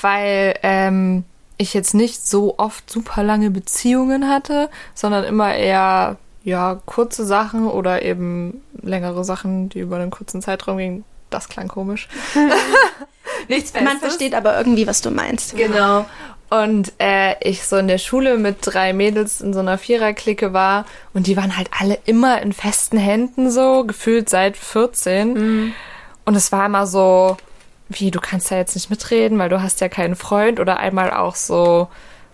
weil 0.00 0.58
ähm, 0.62 1.24
ich 1.58 1.74
jetzt 1.74 1.94
nicht 1.94 2.26
so 2.26 2.58
oft 2.58 2.88
super 2.90 3.22
lange 3.22 3.50
Beziehungen 3.50 4.28
hatte, 4.28 4.68
sondern 4.94 5.24
immer 5.24 5.54
eher 5.54 6.16
ja 6.44 6.80
kurze 6.86 7.24
Sachen 7.24 7.66
oder 7.66 8.02
eben 8.02 8.62
längere 8.80 9.24
Sachen, 9.24 9.68
die 9.68 9.80
über 9.80 9.96
einen 9.96 10.10
kurzen 10.10 10.42
Zeitraum 10.42 10.76
gingen. 10.78 11.04
Das 11.30 11.48
klang 11.48 11.66
komisch. 11.68 12.08
Nichts 13.48 13.72
Man 13.74 13.84
Festes. 13.84 14.00
versteht 14.00 14.34
aber 14.34 14.56
irgendwie, 14.56 14.86
was 14.86 15.00
du 15.00 15.10
meinst. 15.10 15.56
Genau. 15.56 16.06
Und 16.48 16.92
äh, 16.98 17.34
ich 17.40 17.64
so 17.64 17.76
in 17.76 17.88
der 17.88 17.98
Schule 17.98 18.38
mit 18.38 18.58
drei 18.60 18.92
Mädels 18.92 19.40
in 19.40 19.52
so 19.52 19.58
einer 19.60 19.78
Viererklicke 19.78 20.52
war 20.52 20.84
und 21.12 21.26
die 21.26 21.36
waren 21.36 21.56
halt 21.56 21.70
alle 21.76 21.98
immer 22.04 22.40
in 22.40 22.52
festen 22.52 22.98
Händen 22.98 23.50
so, 23.50 23.84
gefühlt 23.84 24.28
seit 24.28 24.56
14. 24.56 25.34
Und 26.24 26.34
es 26.34 26.52
war 26.52 26.66
immer 26.66 26.86
so, 26.86 27.36
wie, 27.88 28.10
du 28.10 28.20
kannst 28.20 28.50
da 28.50 28.56
jetzt 28.56 28.76
nicht 28.76 28.90
mitreden, 28.90 29.38
weil 29.38 29.48
du 29.48 29.60
hast 29.60 29.80
ja 29.80 29.88
keinen 29.88 30.14
Freund 30.14 30.60
oder 30.60 30.78
einmal 30.78 31.10
auch 31.12 31.34
so, 31.34 31.88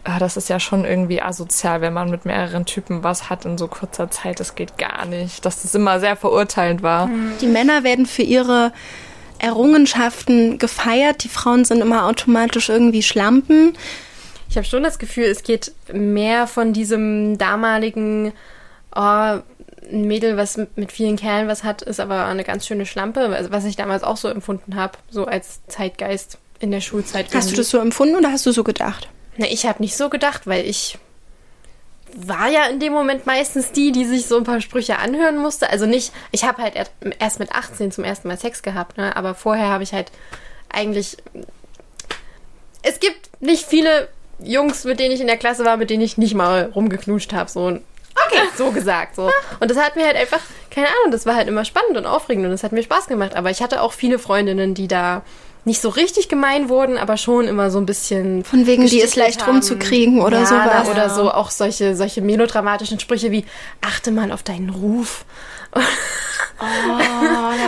ah, 0.05 0.19
das 0.19 0.37
ist 0.37 0.49
ja 0.49 0.61
schon 0.61 0.85
irgendwie 0.85 1.23
asozial, 1.23 1.81
wenn 1.81 1.93
man 1.93 2.11
mit 2.11 2.25
mehreren 2.25 2.67
Typen 2.67 3.03
was 3.03 3.31
hat 3.31 3.45
in 3.45 3.57
so 3.57 3.67
kurzer 3.69 4.11
Zeit, 4.11 4.41
das 4.41 4.55
geht 4.55 4.77
gar 4.79 5.07
nicht. 5.07 5.45
Dass 5.45 5.63
das 5.63 5.75
immer 5.75 6.01
sehr 6.01 6.17
verurteilend 6.17 6.83
war. 6.83 7.09
Die 7.41 7.47
Männer 7.47 7.85
werden 7.85 8.07
für 8.07 8.23
ihre 8.23 8.73
Errungenschaften 9.43 10.59
gefeiert. 10.59 11.25
Die 11.25 11.29
Frauen 11.29 11.65
sind 11.65 11.81
immer 11.81 12.07
automatisch 12.07 12.69
irgendwie 12.69 13.03
Schlampen. 13.03 13.75
Ich 14.49 14.57
habe 14.57 14.67
schon 14.67 14.83
das 14.83 14.99
Gefühl, 14.99 15.25
es 15.25 15.43
geht 15.43 15.73
mehr 15.93 16.47
von 16.47 16.73
diesem 16.73 17.39
damaligen, 17.39 18.33
oh, 18.95 19.01
ein 19.01 19.43
Mädel, 20.07 20.37
was 20.37 20.59
mit 20.77 20.93
vielen 20.93 21.17
Kerlen 21.17 21.49
was 21.49 21.65
hat, 21.65 21.83
ist 21.83 22.01
aber 22.01 22.27
eine 22.27 22.45
ganz 22.45 22.67
schöne 22.67 22.87
Schlampe, 22.87 23.47
was- 23.51 23.65
ich 23.65 23.77
damals 23.77 24.03
auch 24.05 24.17
so 24.17 24.29
empfunden 24.29 24.77
habe, 24.77 24.97
so 25.11 25.27
als 25.27 25.61
Zeitgeist 25.67 26.39
in 26.61 26.71
der 26.71 26.81
Schulzeit. 26.81 27.27
Hast 27.35 27.51
du 27.51 27.57
das 27.57 27.69
so 27.71 27.79
empfunden 27.79 28.15
oder 28.17 28.31
hast 28.31 28.47
du 28.47 28.53
so 28.53 28.63
gedacht? 28.63 29.09
Na, 29.39 29.47
ich 29.51 29.67
habe 29.67 29.83
nicht 29.83 29.97
so 29.97 30.09
gedacht, 30.09 30.47
weil 30.47 30.65
ich 30.67 30.99
war 32.15 32.49
ja 32.49 32.67
in 32.67 32.79
dem 32.81 32.93
Moment 32.93 33.27
meistens 33.27 33.73
die, 33.73 33.93
die 33.93 34.05
sich 34.05 34.27
so 34.27 34.37
ein 34.37 34.45
paar 34.45 34.61
Sprüche 34.61 34.99
anhören 34.99 35.39
musste. 35.39 35.71
Also 35.71 35.87
nicht, 35.87 36.13
ich 36.31 36.45
habe 36.45 36.63
halt 36.63 36.75
erst- 37.19 37.39
mit 37.39 37.53
18 37.53 37.93
zum 37.93 38.05
ersten 38.05 38.29
Mal 38.29 38.39
Sex 38.39 38.63
gehabt, 38.63 38.97
ne? 38.99 39.17
aber 39.17 39.35
vorher 39.35 39.69
habe 39.69 39.83
ich 39.83 39.93
halt 39.93 40.13
eigentlich. 40.71 41.17
Es 42.83 42.99
gibt 43.01 43.31
nicht 43.41 43.65
viele 43.65 44.09
Jungs, 44.41 44.85
mit 44.85 44.99
denen 44.99 45.15
ich 45.15 45.21
in 45.21 45.27
der 45.29 45.37
Klasse 45.37 45.65
war, 45.65 45.77
mit 45.77 45.91
denen 45.91 46.03
ich 46.03 46.19
nicht 46.19 46.35
mal 46.35 46.71
rumgeknutscht 46.75 47.33
habe. 47.33 47.49
So, 47.51 47.67
okay. 47.67 48.43
so 48.57 48.73
gesagt. 48.73 49.15
So. 49.17 49.31
Und 49.61 49.71
das 49.71 49.79
hat 49.79 49.97
mir 49.97 50.05
halt 50.05 50.17
einfach, 50.17 50.41
keine 50.71 50.89
Ahnung, 50.89 51.13
das 51.13 51.27
war 51.27 51.37
halt 51.37 51.49
immer 51.49 51.65
spannend 51.65 51.97
und 51.97 52.07
aufregend 52.07 52.45
und 52.45 52.51
das 52.51 52.65
hat 52.65 52.73
mir 52.73 52.83
Spaß 52.83 53.07
gemacht. 53.07 53.37
Aber 53.37 53.51
ich 53.51 53.63
hatte 53.63 53.81
auch 53.83 53.93
viele 53.93 54.19
Freundinnen, 54.19 54.75
die 54.75 54.89
da 54.89 55.23
nicht 55.65 55.81
so 55.81 55.89
richtig 55.89 56.29
gemein 56.29 56.69
wurden, 56.69 56.99
aber 56.99 57.17
schon 57.17 57.47
immer 57.47 57.71
so 57.71 57.79
ein 57.79 57.87
bisschen. 57.87 58.45
Von 58.45 58.67
wegen, 58.67 58.87
die 58.87 59.01
ist 59.01 59.17
leicht 59.17 59.47
rumzukriegen 59.47 60.21
oder 60.21 60.41
ja, 60.41 60.47
sowas. 60.47 60.89
Oder 60.89 61.11
so 61.11 61.31
auch 61.31 61.51
solche, 61.51 61.95
solche 61.95 62.21
melodramatischen 62.21 62.99
Sprüche 62.99 63.31
wie, 63.31 63.45
achte 63.81 64.11
mal 64.11 64.33
auf 64.33 64.43
deinen 64.43 64.71
Ruf. 64.71 65.25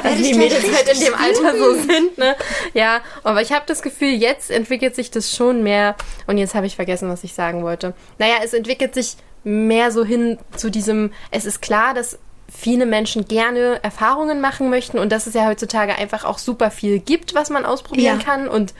also 0.02 0.22
die 0.22 0.34
Mädels 0.34 0.64
halt 0.74 0.92
in 0.92 1.00
dem 1.00 1.14
Alter 1.14 1.56
so 1.56 1.74
sind, 1.74 2.18
ne? 2.18 2.36
Ja, 2.74 3.00
aber 3.22 3.40
ich 3.40 3.52
habe 3.52 3.64
das 3.66 3.80
Gefühl, 3.80 4.10
jetzt 4.10 4.50
entwickelt 4.50 4.94
sich 4.94 5.10
das 5.10 5.34
schon 5.34 5.62
mehr. 5.62 5.96
Und 6.26 6.36
jetzt 6.36 6.54
habe 6.54 6.66
ich 6.66 6.76
vergessen, 6.76 7.08
was 7.08 7.24
ich 7.24 7.32
sagen 7.32 7.62
wollte. 7.62 7.94
Naja, 8.18 8.34
es 8.42 8.52
entwickelt 8.52 8.94
sich 8.94 9.16
mehr 9.44 9.90
so 9.90 10.04
hin 10.04 10.38
zu 10.56 10.70
diesem, 10.70 11.12
es 11.30 11.44
ist 11.44 11.62
klar, 11.62 11.94
dass 11.94 12.18
viele 12.56 12.86
Menschen 12.86 13.26
gerne 13.26 13.80
Erfahrungen 13.82 14.40
machen 14.40 14.70
möchten 14.70 14.98
und 14.98 15.10
dass 15.10 15.26
es 15.26 15.34
ja 15.34 15.46
heutzutage 15.46 15.96
einfach 15.96 16.24
auch 16.24 16.38
super 16.38 16.70
viel 16.70 16.98
gibt, 16.98 17.34
was 17.34 17.50
man 17.50 17.64
ausprobieren 17.64 18.18
Ja. 18.18 18.24
kann 18.24 18.48
und 18.48 18.74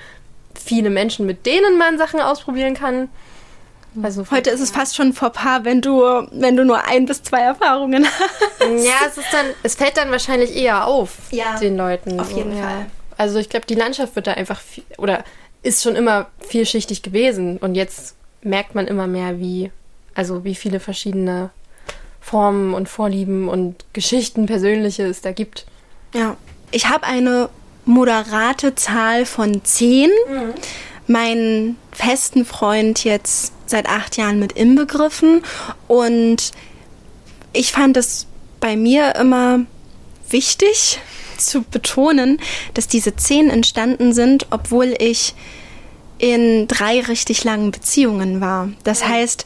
viele 0.55 0.91
Menschen, 0.91 1.27
mit 1.27 1.45
denen 1.47 1.77
man 1.79 1.99
Sachen 1.99 2.21
ausprobieren 2.21 2.75
kann. 2.75 3.09
Also 4.03 4.25
Heute 4.31 4.51
ist 4.51 4.61
es 4.61 4.71
fast 4.73 4.97
schon 4.97 5.13
Fauxpas, 5.13 5.61
wenn 5.65 5.81
du, 5.81 6.01
wenn 6.33 6.57
du 6.57 6.65
nur 6.65 6.85
ein 6.85 7.07
bis 7.07 7.23
zwei 7.23 7.41
Erfahrungen 7.43 8.05
hast. 8.07 8.85
Ja, 8.85 9.07
es 9.07 9.19
ist 9.19 9.33
dann, 9.33 9.47
es 9.63 9.75
fällt 9.77 9.97
dann 9.97 10.11
wahrscheinlich 10.11 10.57
eher 10.57 10.87
auf 10.87 11.11
Ja, 11.31 11.57
den 11.59 11.77
Leuten. 11.77 12.19
auf 12.19 12.31
jeden 12.33 12.53
Fall. 12.59 12.87
Also 13.17 13.39
ich 13.39 13.49
glaube, 13.49 13.67
die 13.67 13.75
Landschaft 13.77 14.17
wird 14.17 14.27
da 14.27 14.33
einfach 14.33 14.61
viel, 14.61 14.83
oder 14.99 15.23
ist 15.63 15.83
schon 15.83 15.95
immer 15.95 16.27
vielschichtig 16.41 17.03
gewesen 17.03 17.59
und 17.59 17.75
jetzt 17.77 18.17
merkt 18.43 18.75
man 18.75 18.87
immer 18.89 19.07
mehr, 19.07 19.39
wie 19.39 19.71
also 20.15 20.45
wie 20.45 20.55
viele 20.55 20.81
verschiedene 20.81 21.51
Formen 22.25 22.73
und 22.73 22.89
Vorlieben 22.89 23.49
und 23.49 23.85
Geschichten 23.93 24.47
persönliche 24.47 25.05
es 25.05 25.21
da 25.21 25.33
gibt. 25.33 25.67
Ja. 26.15 26.39
Ich 26.71 26.89
habe 26.89 27.05
eine 27.05 27.51
moderate 27.85 28.75
Zahl 28.75 29.27
von 29.27 29.63
zehn. 29.63 30.11
Meinen 31.07 31.77
festen 31.93 32.47
Freund 32.47 33.05
jetzt 33.05 33.53
seit 33.67 33.87
acht 33.87 34.17
Jahren 34.17 34.39
mit 34.39 34.53
inbegriffen. 34.53 35.43
Und 35.87 36.53
ich 37.53 37.73
fand 37.73 37.99
es 37.99 38.27
bei 38.59 38.75
mir 38.75 39.17
immer 39.17 39.61
wichtig 40.31 40.99
zu 41.37 41.63
betonen, 41.63 42.41
dass 42.73 42.89
diese 42.89 43.17
zehn 43.17 43.51
entstanden 43.51 44.15
sind, 44.15 44.47
obwohl 44.51 44.95
ich 44.99 45.35
in 46.17 46.69
drei 46.69 47.01
richtig 47.01 47.45
langen 47.45 47.71
Beziehungen 47.71 48.41
war. 48.41 48.71
Das 48.83 49.07
heißt, 49.07 49.45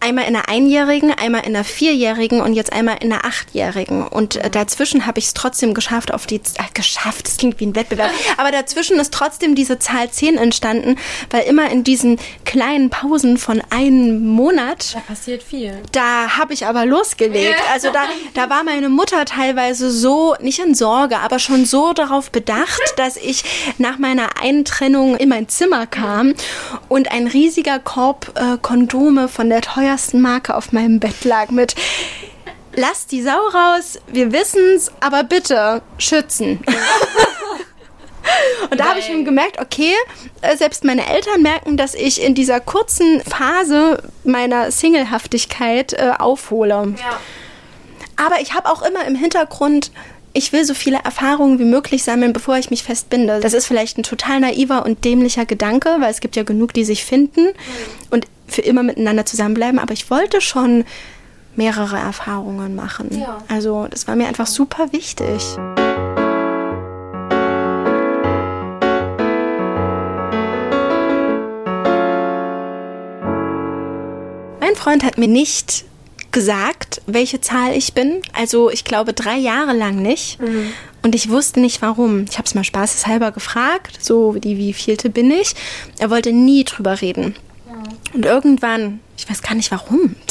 einmal 0.00 0.26
in 0.26 0.34
einer 0.34 0.48
einjährigen, 0.48 1.12
einmal 1.12 1.42
in 1.42 1.54
einer 1.54 1.64
vierjährigen 1.64 2.40
und 2.40 2.54
jetzt 2.54 2.72
einmal 2.72 2.96
in 3.00 3.12
einer 3.12 3.24
achtjährigen. 3.24 4.06
Und 4.06 4.36
äh, 4.36 4.50
dazwischen 4.50 5.06
habe 5.06 5.18
ich 5.18 5.26
es 5.26 5.34
trotzdem 5.34 5.74
geschafft, 5.74 6.12
auf 6.12 6.26
die 6.26 6.36
äh, 6.36 6.64
geschafft, 6.74 7.26
das 7.26 7.36
klingt 7.36 7.60
wie 7.60 7.66
ein 7.66 7.74
Wettbewerb, 7.76 8.10
aber 8.38 8.50
dazwischen 8.50 8.98
ist 8.98 9.12
trotzdem 9.12 9.54
diese 9.54 9.78
Zahl 9.78 10.10
10 10.10 10.38
entstanden, 10.38 10.96
weil 11.30 11.42
immer 11.42 11.70
in 11.70 11.84
diesen 11.84 12.18
kleinen 12.44 12.90
Pausen 12.90 13.36
von 13.36 13.62
einem 13.70 14.26
Monat 14.26 14.94
Da 14.94 15.00
passiert 15.00 15.42
viel. 15.42 15.74
da 15.92 16.38
habe 16.38 16.54
ich 16.54 16.66
aber 16.66 16.86
losgelegt. 16.86 17.60
Also 17.72 17.90
da, 17.92 18.04
da 18.34 18.50
war 18.50 18.64
meine 18.64 18.88
Mutter 18.88 19.24
teilweise 19.24 19.90
so, 19.90 20.34
nicht 20.40 20.58
in 20.58 20.74
Sorge, 20.74 21.18
aber 21.18 21.38
schon 21.38 21.66
so 21.66 21.92
darauf 21.92 22.30
bedacht, 22.30 22.80
dass 22.96 23.16
ich 23.16 23.44
nach 23.78 23.98
meiner 23.98 24.40
Eintrennung 24.42 25.16
in 25.16 25.28
mein 25.28 25.48
Zimmer 25.48 25.86
kam 25.86 26.34
und 26.88 27.12
ein 27.12 27.26
riesiger 27.26 27.78
Korb 27.78 28.32
äh, 28.36 28.56
Kondome 28.60 29.28
von 29.28 29.48
der 29.50 29.60
teuersten 29.90 30.20
Marke 30.20 30.54
auf 30.54 30.70
meinem 30.72 31.00
Bett 31.00 31.24
lag 31.24 31.50
mit 31.50 31.74
Lass 32.76 33.08
die 33.08 33.22
Sau 33.22 33.48
raus, 33.52 33.98
wir 34.06 34.32
wissen's, 34.32 34.92
aber 35.00 35.24
bitte 35.24 35.82
schützen. 35.98 36.60
Und 38.70 38.78
da 38.78 38.90
habe 38.90 39.00
ich 39.00 39.10
eben 39.10 39.24
gemerkt, 39.24 39.60
okay, 39.60 39.92
äh, 40.42 40.56
selbst 40.56 40.84
meine 40.84 41.08
Eltern 41.08 41.42
merken, 41.42 41.76
dass 41.76 41.94
ich 41.94 42.22
in 42.22 42.36
dieser 42.36 42.60
kurzen 42.60 43.20
Phase 43.22 44.00
meiner 44.22 44.70
Singlehaftigkeit 44.70 45.94
äh, 45.94 46.12
aufhole. 46.16 46.94
Ja. 46.96 47.18
Aber 48.14 48.40
ich 48.40 48.54
habe 48.54 48.68
auch 48.68 48.82
immer 48.82 49.04
im 49.06 49.16
Hintergrund, 49.16 49.90
ich 50.32 50.52
will 50.52 50.64
so 50.64 50.74
viele 50.74 51.00
Erfahrungen 51.04 51.58
wie 51.58 51.64
möglich 51.64 52.04
sammeln, 52.04 52.32
bevor 52.32 52.56
ich 52.56 52.70
mich 52.70 52.84
festbinde. 52.84 53.40
Das 53.40 53.54
ist 53.54 53.66
vielleicht 53.66 53.98
ein 53.98 54.04
total 54.04 54.38
naiver 54.38 54.84
und 54.84 55.04
dämlicher 55.04 55.46
Gedanke, 55.46 55.96
weil 55.98 56.12
es 56.12 56.20
gibt 56.20 56.36
ja 56.36 56.44
genug, 56.44 56.72
die 56.72 56.84
sich 56.84 57.04
finden 57.04 57.48
und 58.10 58.28
für 58.50 58.62
immer 58.62 58.82
miteinander 58.82 59.26
zusammenbleiben. 59.26 59.78
Aber 59.78 59.92
ich 59.92 60.10
wollte 60.10 60.40
schon 60.40 60.84
mehrere 61.56 61.98
Erfahrungen 61.98 62.74
machen. 62.74 63.20
Ja. 63.20 63.38
Also 63.48 63.86
das 63.90 64.06
war 64.06 64.16
mir 64.16 64.28
einfach 64.28 64.46
super 64.46 64.92
wichtig. 64.92 65.56
Mein 74.60 74.76
Freund 74.76 75.04
hat 75.04 75.18
mir 75.18 75.28
nicht 75.28 75.84
gesagt, 76.32 77.02
welche 77.06 77.40
Zahl 77.40 77.72
ich 77.72 77.92
bin. 77.92 78.22
Also 78.32 78.70
ich 78.70 78.84
glaube 78.84 79.12
drei 79.12 79.36
Jahre 79.36 79.72
lang 79.72 79.96
nicht. 79.96 80.38
Und 81.02 81.14
ich 81.14 81.28
wusste 81.30 81.60
nicht 81.60 81.82
warum. 81.82 82.26
Ich 82.30 82.38
habe 82.38 82.46
es 82.46 82.54
mal 82.54 82.64
spaßeshalber 82.64 83.32
gefragt, 83.32 83.98
so 84.00 84.34
die 84.34 84.56
wie 84.56 84.72
vielte 84.72 85.10
bin 85.10 85.30
ich. 85.30 85.54
Er 85.98 86.10
wollte 86.10 86.32
nie 86.32 86.64
drüber 86.64 87.00
reden. 87.00 87.34
Und 88.12 88.24
irgendwann, 88.24 89.00
ich 89.16 89.28
weiß 89.28 89.42
gar 89.42 89.54
nicht 89.54 89.70
warum. 89.70 90.16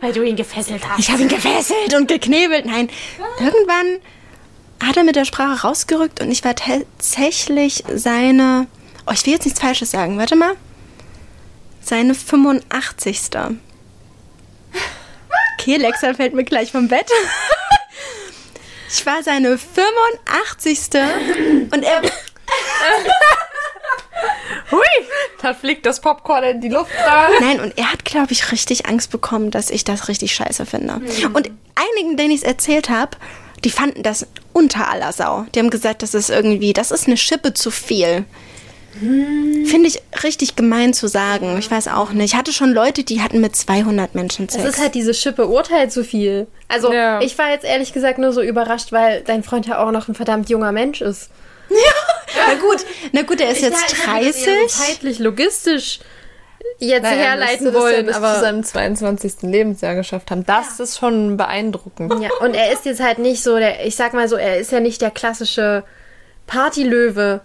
Weil 0.00 0.12
du 0.12 0.22
ihn 0.22 0.36
gefesselt 0.36 0.86
hast. 0.88 0.98
Ich 0.98 1.10
habe 1.10 1.22
ihn 1.22 1.28
gefesselt 1.28 1.94
und 1.94 2.08
geknebelt. 2.08 2.66
Nein, 2.66 2.88
irgendwann 3.38 4.00
hat 4.82 4.96
er 4.96 5.04
mit 5.04 5.16
der 5.16 5.24
Sprache 5.24 5.66
rausgerückt 5.66 6.20
und 6.20 6.30
ich 6.30 6.44
war 6.44 6.54
tatsächlich 6.54 7.84
seine. 7.94 8.66
Oh, 9.06 9.12
ich 9.12 9.24
will 9.26 9.34
jetzt 9.34 9.44
nichts 9.44 9.60
Falsches 9.60 9.90
sagen. 9.90 10.18
Warte 10.18 10.36
mal. 10.36 10.54
Seine 11.80 12.14
85. 12.14 13.20
Okay, 15.58 15.76
Lexa 15.76 16.14
fällt 16.14 16.34
mir 16.34 16.44
gleich 16.44 16.72
vom 16.72 16.88
Bett. 16.88 17.06
Ich 18.88 19.04
war 19.06 19.22
seine 19.22 19.58
85. 19.58 20.78
und 21.72 21.82
er. 21.82 22.02
Hui, 24.70 24.80
da 25.42 25.54
fliegt 25.54 25.84
das 25.86 26.00
Popcorn 26.00 26.44
in 26.44 26.60
die 26.60 26.68
Luft 26.68 26.90
da. 27.04 27.28
Nein, 27.40 27.60
und 27.60 27.76
er 27.78 27.92
hat, 27.92 28.04
glaube 28.04 28.32
ich, 28.32 28.52
richtig 28.52 28.86
Angst 28.86 29.10
bekommen, 29.10 29.50
dass 29.50 29.70
ich 29.70 29.84
das 29.84 30.08
richtig 30.08 30.34
scheiße 30.34 30.66
finde. 30.66 31.00
Und 31.32 31.50
einigen, 31.74 32.16
denen 32.16 32.30
ich 32.30 32.38
es 32.38 32.42
erzählt 32.42 32.88
habe, 32.90 33.16
die 33.64 33.70
fanden 33.70 34.02
das 34.02 34.26
unter 34.52 34.88
aller 34.90 35.12
Sau. 35.12 35.46
Die 35.54 35.58
haben 35.60 35.70
gesagt, 35.70 36.02
das 36.02 36.14
ist 36.14 36.30
irgendwie, 36.30 36.72
das 36.72 36.90
ist 36.90 37.06
eine 37.06 37.16
Schippe 37.16 37.54
zu 37.54 37.70
viel. 37.70 38.24
Finde 38.94 39.88
ich 39.88 40.02
richtig 40.22 40.54
gemein 40.54 40.92
zu 40.92 41.08
sagen. 41.08 41.56
Ich 41.58 41.70
weiß 41.70 41.88
auch 41.88 42.10
nicht. 42.12 42.32
Ich 42.32 42.38
hatte 42.38 42.52
schon 42.52 42.72
Leute, 42.72 43.04
die 43.04 43.22
hatten 43.22 43.40
mit 43.40 43.56
200 43.56 44.14
Menschen 44.14 44.50
Sex. 44.50 44.62
Es 44.64 44.74
ist 44.76 44.80
halt 44.82 44.94
diese 44.94 45.14
Schippe 45.14 45.46
urteilt 45.46 45.92
zu 45.92 46.04
viel. 46.04 46.46
Also 46.68 46.92
Ja. 46.92 47.20
ich 47.22 47.38
war 47.38 47.50
jetzt 47.50 47.64
ehrlich 47.64 47.94
gesagt 47.94 48.18
nur 48.18 48.32
so 48.34 48.42
überrascht, 48.42 48.92
weil 48.92 49.22
dein 49.22 49.42
Freund 49.44 49.66
ja 49.66 49.82
auch 49.82 49.92
noch 49.92 50.08
ein 50.08 50.14
verdammt 50.14 50.50
junger 50.50 50.72
Mensch 50.72 51.00
ist. 51.00 51.30
na 52.48 52.54
gut, 52.54 52.84
na 53.12 53.22
gut, 53.22 53.40
er 53.40 53.50
ist 53.50 53.62
jetzt 53.62 53.92
Ich 53.92 54.06
hätte 54.06 54.26
das 54.26 54.36
eher 54.36 54.54
30. 54.54 54.74
so 54.74 54.84
zeitlich, 54.84 55.18
logistisch 55.18 56.00
jetzt 56.78 57.02
Naja, 57.02 57.16
herleiten 57.16 57.66
das 57.66 57.74
wollen, 57.74 57.94
ja 57.94 58.02
bis 58.02 58.16
zu 58.16 58.22
aber 58.22 58.40
seinem 58.40 58.64
22. 58.64 59.42
Lebensjahr 59.42 59.94
geschafft 59.94 60.30
haben. 60.30 60.44
Das 60.46 60.80
ist 60.80 60.98
schon 60.98 61.36
beeindruckend. 61.36 62.12
ja, 62.20 62.30
und 62.40 62.54
er 62.54 62.72
ist 62.72 62.84
jetzt 62.84 63.00
halt 63.00 63.18
nicht 63.18 63.42
so 63.42 63.56
der, 63.58 63.86
ich 63.86 63.96
sag 63.96 64.14
mal 64.14 64.28
so, 64.28 64.36
er 64.36 64.58
ist 64.58 64.72
ja 64.72 64.80
nicht 64.80 65.00
der 65.00 65.10
klassische 65.10 65.84
Partylöwe. 66.46 67.40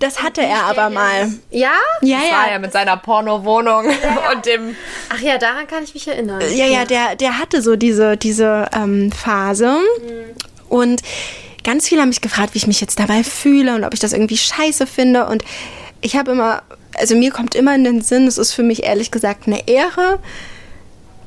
Das 0.00 0.22
hatte 0.22 0.42
er 0.42 0.64
aber 0.64 0.90
mal. 0.90 1.30
Ja? 1.50 1.70
Ja, 2.00 2.18
Das 2.18 2.30
war 2.32 2.46
ja 2.46 2.52
ja. 2.54 2.58
mit 2.58 2.72
seiner 2.72 2.96
Porno-Wohnung 2.96 3.86
und 4.32 4.46
dem. 4.46 4.74
Ach 5.10 5.20
ja, 5.20 5.38
daran 5.38 5.68
kann 5.68 5.84
ich 5.84 5.94
mich 5.94 6.08
erinnern. 6.08 6.40
Ja, 6.52 6.66
ja, 6.66 6.84
der, 6.84 7.14
der 7.14 7.38
hatte 7.38 7.62
so 7.62 7.76
diese, 7.76 8.16
diese 8.16 8.66
ähm, 8.74 9.12
Phase. 9.12 9.78
Und 10.68 11.02
ganz 11.64 11.88
viele 11.88 12.02
haben 12.02 12.08
mich 12.08 12.20
gefragt, 12.20 12.54
wie 12.54 12.58
ich 12.58 12.66
mich 12.66 12.80
jetzt 12.80 12.98
dabei 12.98 13.24
fühle 13.24 13.74
und 13.74 13.84
ob 13.84 13.94
ich 13.94 14.00
das 14.00 14.12
irgendwie 14.12 14.36
scheiße 14.36 14.86
finde. 14.86 15.26
Und 15.26 15.44
ich 16.00 16.16
habe 16.16 16.32
immer, 16.32 16.62
also 16.94 17.14
mir 17.16 17.30
kommt 17.30 17.54
immer 17.54 17.74
in 17.74 17.84
den 17.84 18.00
Sinn, 18.00 18.26
es 18.26 18.38
ist 18.38 18.52
für 18.52 18.62
mich 18.62 18.84
ehrlich 18.84 19.10
gesagt 19.10 19.46
eine 19.46 19.68
Ehre, 19.68 20.18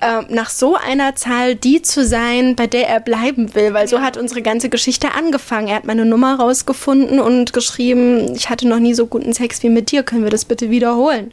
ähm, 0.04 0.26
nach 0.30 0.50
so 0.50 0.76
einer 0.76 1.16
Zahl 1.16 1.56
die 1.56 1.82
zu 1.82 2.06
sein, 2.06 2.56
bei 2.56 2.68
der 2.68 2.90
er 2.90 3.00
bleiben 3.00 3.56
will, 3.56 3.74
weil 3.74 3.88
so 3.88 4.02
hat 4.02 4.18
unsere 4.18 4.42
ganze 4.42 4.68
Geschichte 4.68 5.14
angefangen. 5.14 5.70
Er 5.70 5.78
hat 5.78 5.86
meine 5.86 6.06
Nummer 6.06 6.36
rausgefunden 6.40 7.20
und 7.20 7.54
geschrieben, 7.54 8.36
ich 8.36 8.50
hatte 8.50 8.68
noch 8.68 8.80
nie 8.80 8.94
so 8.94 9.08
guten 9.08 9.34
Sex 9.34 9.64
wie 9.64 9.70
mit 9.70 9.92
dir, 9.92 10.04
können 10.04 10.24
wir 10.24 10.32
das 10.32 10.44
bitte 10.44 10.70
wiederholen? 10.70 11.32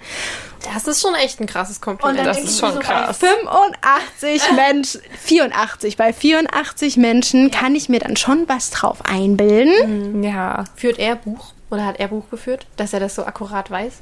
Das 0.64 0.87
ist 0.87 1.00
schon 1.00 1.14
echt 1.14 1.40
ein 1.40 1.47
krasses 1.47 1.81
Kompliment. 1.81 2.26
Das 2.26 2.38
ist 2.38 2.61
schon 2.61 2.79
krass. 2.79 3.19
85 3.19 4.43
Menschen, 4.57 5.00
84, 5.25 5.97
bei 5.97 6.12
84 6.12 6.97
Menschen 6.97 7.50
kann 7.50 7.75
ich 7.75 7.88
mir 7.88 8.00
dann 8.00 8.17
schon 8.17 8.49
was 8.49 8.71
drauf 8.71 8.99
einbilden. 9.05 10.23
Ja. 10.23 10.64
Führt 10.76 10.99
er 10.99 11.17
Buch? 11.17 11.52
Oder 11.71 11.87
hat 11.87 12.00
er 12.00 12.09
Buch 12.09 12.29
geführt, 12.31 12.67
dass 12.76 12.93
er 12.93 13.00
das 13.00 13.14
so 13.14 13.25
akkurat 13.25 13.71
weiß? 13.71 13.95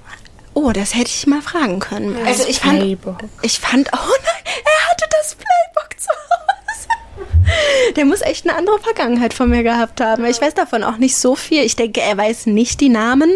Oh, 0.55 0.73
das 0.73 0.95
hätte 0.95 1.11
ich 1.11 1.27
mal 1.27 1.43
fragen 1.43 1.79
können. 1.79 2.19
Also 2.27 2.45
ich 2.49 2.61
fand, 2.61 2.81
Playbook. 2.81 3.19
ich 3.43 3.61
fand, 3.61 3.89
oh 3.93 3.97
nein, 3.97 4.55
er 4.65 4.91
hatte 4.91 5.05
das 5.11 5.37
Playbook 5.37 6.01
zu 6.01 6.09
Hause. 6.11 7.93
Der 7.97 8.05
muss 8.05 8.23
echt 8.23 8.49
eine 8.49 8.59
andere 8.59 8.79
Vergangenheit 8.81 9.35
von 9.35 9.49
mir 9.51 9.63
gehabt 9.63 10.01
haben. 10.01 10.25
Ich 10.25 10.41
weiß 10.41 10.55
davon 10.55 10.83
auch 10.83 10.97
nicht 10.97 11.17
so 11.17 11.37
viel. 11.37 11.63
Ich 11.63 11.77
denke, 11.77 12.01
er 12.01 12.17
weiß 12.17 12.47
nicht 12.47 12.81
die 12.81 12.89
Namen. 12.89 13.31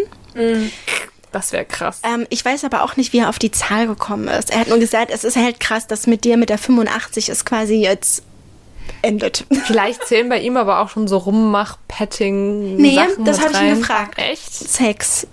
Das 1.33 1.51
wäre 1.51 1.65
krass. 1.65 1.99
Ähm, 2.03 2.25
ich 2.29 2.45
weiß 2.45 2.63
aber 2.63 2.83
auch 2.83 2.95
nicht, 2.95 3.11
wie 3.11 3.17
er 3.19 3.27
auf 3.29 3.39
die 3.39 3.51
Zahl 3.51 3.87
gekommen 3.87 4.27
ist. 4.29 4.51
Er 4.51 4.59
hat 4.61 4.67
nur 4.69 4.79
gesagt, 4.79 5.11
es 5.11 5.23
ist 5.25 5.35
halt 5.35 5.59
krass, 5.59 5.87
dass 5.87 6.07
mit 6.07 6.23
dir 6.23 6.37
mit 6.37 6.49
der 6.49 6.57
85 6.57 7.27
es 7.29 7.43
quasi 7.43 7.75
jetzt 7.75 8.23
endet. 9.01 9.45
Vielleicht 9.65 10.03
zählen 10.07 10.29
bei 10.29 10.39
ihm 10.39 10.55
aber 10.55 10.79
auch 10.79 10.89
schon 10.89 11.07
so 11.07 11.17
Rummach, 11.17 11.77
Petting. 11.89 12.77
Nee, 12.77 12.95
Sachen 12.95 13.25
das 13.25 13.37
mit 13.39 13.45
hab 13.47 13.53
ich 13.53 13.67
ihn 13.69 13.79
gefragt. 13.79 14.17
Echt? 14.19 14.53
Sex. 14.53 15.27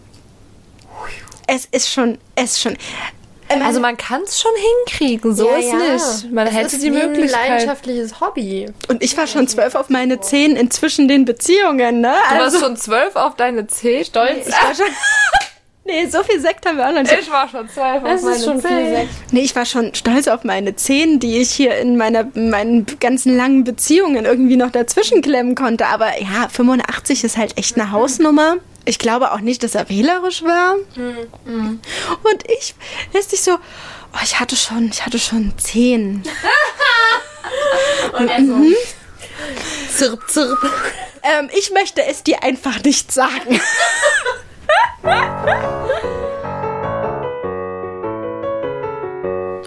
Es 1.46 1.66
ist 1.70 1.90
schon, 1.92 2.18
es 2.34 2.52
ist 2.52 2.60
schon. 2.62 2.76
Ähm, 3.48 3.62
Also 3.62 3.80
man 3.80 3.96
kann 3.96 4.22
es 4.22 4.40
schon 4.40 4.52
hinkriegen, 4.86 5.34
so 5.34 5.48
Ja, 5.50 5.56
ist 5.56 5.66
ja. 5.72 5.76
nicht. 6.22 6.32
Man 6.32 6.46
Es 6.46 6.54
hätte 6.54 6.76
ist 6.76 6.82
die 6.84 6.92
wie 6.92 7.00
ein 7.00 7.10
Möglichkeit. 7.10 7.48
leidenschaftliches 7.48 8.20
Hobby. 8.20 8.66
und 8.88 9.02
ich 9.02 9.16
war 9.16 9.26
schon 9.26 9.48
zwölf 9.48 9.74
auf 9.74 9.88
meine 9.90 10.20
zehn 10.20 10.54
in 10.56 10.70
zwischen 10.70 11.08
den 11.08 11.24
Beziehungen, 11.24 12.00
ne? 12.00 12.14
Du 12.30 12.34
Also, 12.36 12.54
warst 12.58 12.64
schon 12.64 12.76
zwölf 12.76 13.16
auf 13.16 13.34
deine 13.34 13.66
Zeh. 13.66 14.04
Stolz. 14.04 14.46
ich 14.46 14.52
war 14.54 14.74
schon. 14.74 14.86
nee, 15.90 16.06
so 16.06 16.22
viel 16.22 16.40
Sekt 16.40 16.66
haben 16.66 16.76
wir 16.78 16.88
auch 16.88 16.92
noch 16.92 17.02
nicht. 17.02 17.18
Ich 17.20 17.30
war 17.30 17.48
schon 17.48 17.68
zwölf 17.68 18.02
Das 18.02 18.20
auf 18.20 18.22
meine 18.22 18.36
ist 18.36 18.44
schon 18.44 18.60
Zeh. 18.60 18.68
viel 18.68 18.96
Sex. 18.96 19.08
Nee, 19.32 19.40
ich 19.40 19.56
war 19.56 19.66
schon 19.66 19.94
stolz 19.94 20.28
auf 20.28 20.44
meine 20.44 20.76
zehn, 20.76 21.20
die 21.20 21.38
ich 21.38 21.50
hier 21.50 21.76
in 21.78 21.96
meiner, 21.96 22.26
in 22.34 22.50
meinen 22.50 22.86
ganzen 23.00 23.36
langen 23.36 23.64
Beziehungen 23.64 24.24
irgendwie 24.24 24.56
noch 24.56 24.70
dazwischen 24.70 25.22
klemmen 25.22 25.54
konnte. 25.54 25.86
Aber 25.86 26.20
ja, 26.20 26.48
85 26.48 27.24
ist 27.24 27.36
halt 27.36 27.58
echt 27.58 27.76
eine 27.78 27.90
Hausnummer. 27.90 28.56
Ich 28.84 28.98
glaube 28.98 29.32
auch 29.32 29.40
nicht, 29.40 29.62
dass 29.62 29.74
er 29.74 29.88
wählerisch 29.88 30.42
war. 30.42 30.74
Und 30.96 32.50
ich, 32.58 32.74
lässt 33.12 33.30
sich 33.30 33.42
so, 33.42 33.52
oh, 33.52 34.18
ich 34.22 34.40
hatte 34.40 34.56
schon, 34.56 34.88
ich 34.88 35.04
hatte 35.04 35.18
schon 35.18 35.52
zehn. 35.58 36.22
Und 38.18 38.28
er 38.28 38.40
so, 38.40 38.56
Zirp, 39.96 40.30
zirp. 40.30 40.58
Ähm, 41.22 41.50
ich 41.56 41.70
möchte 41.72 42.02
es 42.04 42.22
dir 42.22 42.42
einfach 42.42 42.82
nicht 42.82 43.12
sagen. 43.12 43.60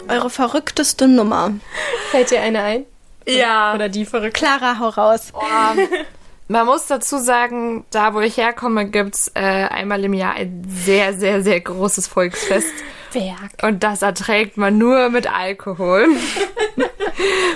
Eure 0.08 0.30
verrückteste 0.30 1.08
Nummer. 1.08 1.52
fällt 2.12 2.32
dir 2.32 2.42
eine 2.42 2.62
ein? 2.62 2.86
Ja. 3.28 3.74
Oder 3.74 3.90
die 3.90 4.06
verrückt? 4.06 4.36
Clara, 4.36 4.80
hau 4.80 4.90
raus. 4.90 5.32
Man 6.50 6.66
muss 6.66 6.88
dazu 6.88 7.18
sagen, 7.18 7.86
da 7.90 8.14
wo 8.14 8.20
ich 8.20 8.38
herkomme, 8.38 8.86
gibt's 8.90 9.32
äh, 9.34 9.40
einmal 9.40 10.04
im 10.04 10.14
Jahr 10.14 10.36
ein 10.36 10.64
sehr, 10.68 11.14
sehr, 11.14 11.42
sehr 11.42 11.62
großes 11.62 12.08
Volksfest. 12.08 12.74
Werk. 13.14 13.64
Und 13.64 13.84
das 13.84 14.02
erträgt 14.02 14.58
man 14.58 14.78
nur 14.78 15.10
mit 15.10 15.32
Alkohol. 15.32 16.08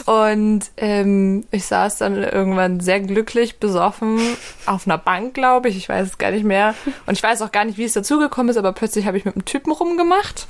Und 0.06 0.62
ähm, 0.78 1.46
ich 1.52 1.66
saß 1.66 1.98
dann 1.98 2.24
irgendwann 2.24 2.80
sehr 2.80 3.00
glücklich, 3.00 3.60
besoffen 3.60 4.20
auf 4.66 4.86
einer 4.88 4.98
Bank, 4.98 5.34
glaube 5.34 5.70
ich. 5.70 5.78
Ich 5.78 5.90
weiß 5.90 6.08
es 6.08 6.18
gar 6.18 6.32
nicht 6.32 6.44
mehr. 6.46 6.76
Und 7.06 7.14
ich 7.14 7.24
weiß 7.24 7.42
auch 7.42 7.52
gar 7.52 7.66
nicht, 7.66 7.78
wie 7.78 7.86
es 7.86 7.94
dazugekommen 7.94 8.50
ist, 8.50 8.58
aber 8.58 8.74
plötzlich 8.74 9.06
habe 9.06 9.18
ich 9.18 9.26
mit 9.26 9.36
einem 9.36 9.46
Typen 9.46 9.72
rumgemacht. 9.72 10.48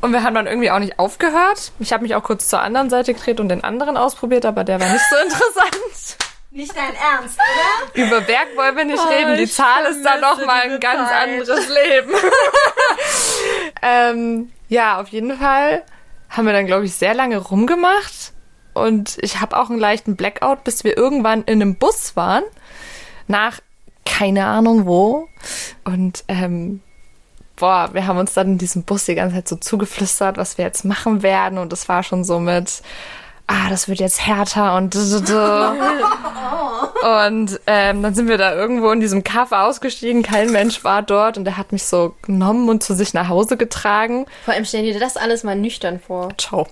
Und 0.00 0.12
wir 0.12 0.22
haben 0.22 0.34
dann 0.34 0.46
irgendwie 0.46 0.70
auch 0.70 0.78
nicht 0.78 0.98
aufgehört. 0.98 1.72
Ich 1.78 1.92
habe 1.92 2.02
mich 2.02 2.14
auch 2.14 2.22
kurz 2.22 2.48
zur 2.48 2.60
anderen 2.60 2.90
Seite 2.90 3.14
gedreht 3.14 3.40
und 3.40 3.48
den 3.48 3.64
anderen 3.64 3.96
ausprobiert, 3.96 4.44
aber 4.44 4.62
der 4.62 4.80
war 4.80 4.88
nicht 4.88 5.04
so 5.10 5.16
interessant. 5.22 6.16
Nicht 6.50 6.74
dein 6.74 6.94
Ernst, 6.94 7.38
oder? 7.38 8.02
Über 8.06 8.20
Berg 8.22 8.46
wollen 8.56 8.76
wir 8.76 8.84
nicht 8.84 9.02
Oh, 9.04 9.08
reden. 9.10 9.36
Die 9.36 9.46
Zahl 9.48 9.84
ist 9.86 10.02
dann 10.02 10.20
vermisse 10.20 10.40
noch 10.40 10.46
mal 10.46 10.62
diese 10.62 10.74
ein 10.76 10.80
ganz 10.80 11.08
Zeit. 11.10 11.28
anderes 11.28 11.68
Leben. 11.68 12.12
ähm, 13.82 14.52
ja, 14.68 15.00
auf 15.00 15.08
jeden 15.08 15.36
Fall 15.38 15.82
haben 16.36 16.46
wir 16.46 16.52
dann, 16.52 16.66
glaube 16.66 16.84
ich, 16.84 16.94
sehr 16.94 17.14
lange 17.14 17.38
rumgemacht. 17.38 18.32
Und 18.74 19.16
ich 19.20 19.40
habe 19.40 19.56
auch 19.56 19.70
einen 19.70 19.78
leichten 19.78 20.16
Blackout, 20.16 20.64
bis 20.64 20.84
wir 20.84 20.96
irgendwann 20.96 21.42
in 21.44 21.62
einem 21.62 21.76
Bus 21.76 22.14
waren. 22.14 22.44
Nach 23.26 23.60
keine 24.04 24.46
Ahnung 24.46 24.86
wo. 24.86 25.28
Und 25.84 26.24
ähm, 26.28 26.80
boah, 27.56 27.90
wir 27.92 28.06
haben 28.06 28.18
uns 28.18 28.34
dann 28.34 28.52
in 28.52 28.58
diesem 28.58 28.84
Bus 28.84 29.06
die 29.06 29.14
ganze 29.14 29.36
Zeit 29.36 29.48
so 29.48 29.56
zugeflüstert, 29.56 30.36
was 30.36 30.58
wir 30.58 30.64
jetzt 30.64 30.84
machen 30.84 31.22
werden. 31.22 31.58
Und 31.58 31.72
es 31.72 31.88
war 31.88 32.02
schon 32.02 32.22
so 32.22 32.38
mit, 32.38 32.82
ah, 33.46 33.68
das 33.68 33.88
wird 33.88 34.00
jetzt 34.00 34.26
härter 34.26 34.76
und. 34.76 34.94
Und 37.02 37.60
ähm, 37.66 38.02
dann 38.02 38.14
sind 38.14 38.28
wir 38.28 38.38
da 38.38 38.54
irgendwo 38.54 38.90
in 38.90 39.00
diesem 39.00 39.22
Kaff 39.22 39.52
ausgestiegen, 39.52 40.22
kein 40.22 40.50
Mensch 40.50 40.82
war 40.82 41.02
dort 41.02 41.38
und 41.38 41.46
er 41.46 41.56
hat 41.56 41.70
mich 41.72 41.84
so 41.84 42.16
genommen 42.22 42.68
und 42.68 42.82
zu 42.82 42.94
sich 42.94 43.14
nach 43.14 43.28
Hause 43.28 43.56
getragen. 43.56 44.26
Vor 44.44 44.54
allem 44.54 44.64
stell 44.64 44.82
dir 44.82 44.98
das 44.98 45.16
alles 45.16 45.44
mal 45.44 45.54
nüchtern 45.54 46.00
vor. 46.00 46.30
Ciao. 46.38 46.66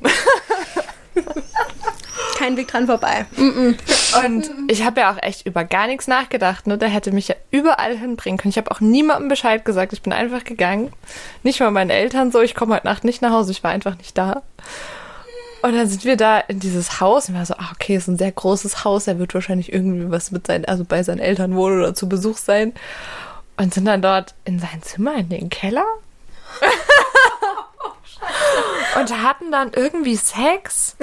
Kein 2.37 2.57
Weg 2.57 2.69
dran 2.69 2.87
vorbei. 2.87 3.27
Und 3.37 4.51
ich 4.69 4.85
habe 4.85 5.01
ja 5.01 5.13
auch 5.13 5.23
echt 5.23 5.47
über 5.47 5.65
gar 5.65 5.87
nichts 5.87 6.09
nachgedacht. 6.09 6.67
Ne? 6.67 6.77
Der 6.79 6.89
hätte 6.89 7.13
mich 7.13 7.29
ja 7.29 7.37
überall 7.51 7.97
hinbringen 7.97 8.39
können. 8.39 8.51
Ich 8.51 8.59
habe 8.59 8.73
auch 8.73 8.81
niemandem 8.81 9.29
Bescheid 9.29 9.65
gesagt. 9.65 9.93
Ich 9.93 10.03
bin 10.03 10.13
einfach 10.13 10.43
gegangen. 10.43 10.93
Nicht 11.45 11.61
mal 11.61 11.71
meinen 11.71 11.91
Eltern 11.91 12.33
so. 12.33 12.41
Ich 12.41 12.57
komme 12.57 12.75
heute 12.75 12.87
Nacht 12.87 13.05
nicht 13.05 13.23
nach 13.23 13.31
Hause. 13.31 13.53
Ich 13.53 13.63
war 13.63 13.71
einfach 13.71 13.97
nicht 13.97 14.19
da. 14.19 14.43
Und 15.65 15.75
dann 15.75 15.89
sind 15.89 16.05
wir 16.05 16.19
da 16.19 16.41
in 16.41 16.61
dieses 16.61 17.01
Haus 17.01 17.31
und 17.31 17.37
war 17.37 17.47
so, 17.47 17.55
ah, 17.55 17.71
okay, 17.73 17.97
ist 17.97 18.07
ein 18.07 18.19
sehr 18.19 18.33
großes 18.33 18.85
Haus. 18.85 19.07
Er 19.07 19.19
wird 19.19 19.33
wahrscheinlich 19.33 19.73
irgendwie 19.73 20.11
was 20.11 20.31
mit 20.31 20.47
seinen, 20.47 20.67
also 20.67 20.85
bei 20.85 21.03
seinen 21.03 21.21
Eltern 21.21 21.57
wohnen 21.57 21.79
oder 21.79 21.95
zu 21.95 22.07
Besuch 22.07 22.37
sein. 22.37 22.75
Und 23.57 23.73
sind 23.73 23.87
dann 23.87 24.03
dort 24.03 24.35
in 24.45 24.59
sein 24.59 24.83
Zimmer, 24.83 25.15
in 25.15 25.31
den 25.31 25.49
Keller. 25.49 25.87
und 29.01 29.23
hatten 29.23 29.51
dann 29.51 29.73
irgendwie 29.73 30.17
Sex. 30.17 30.99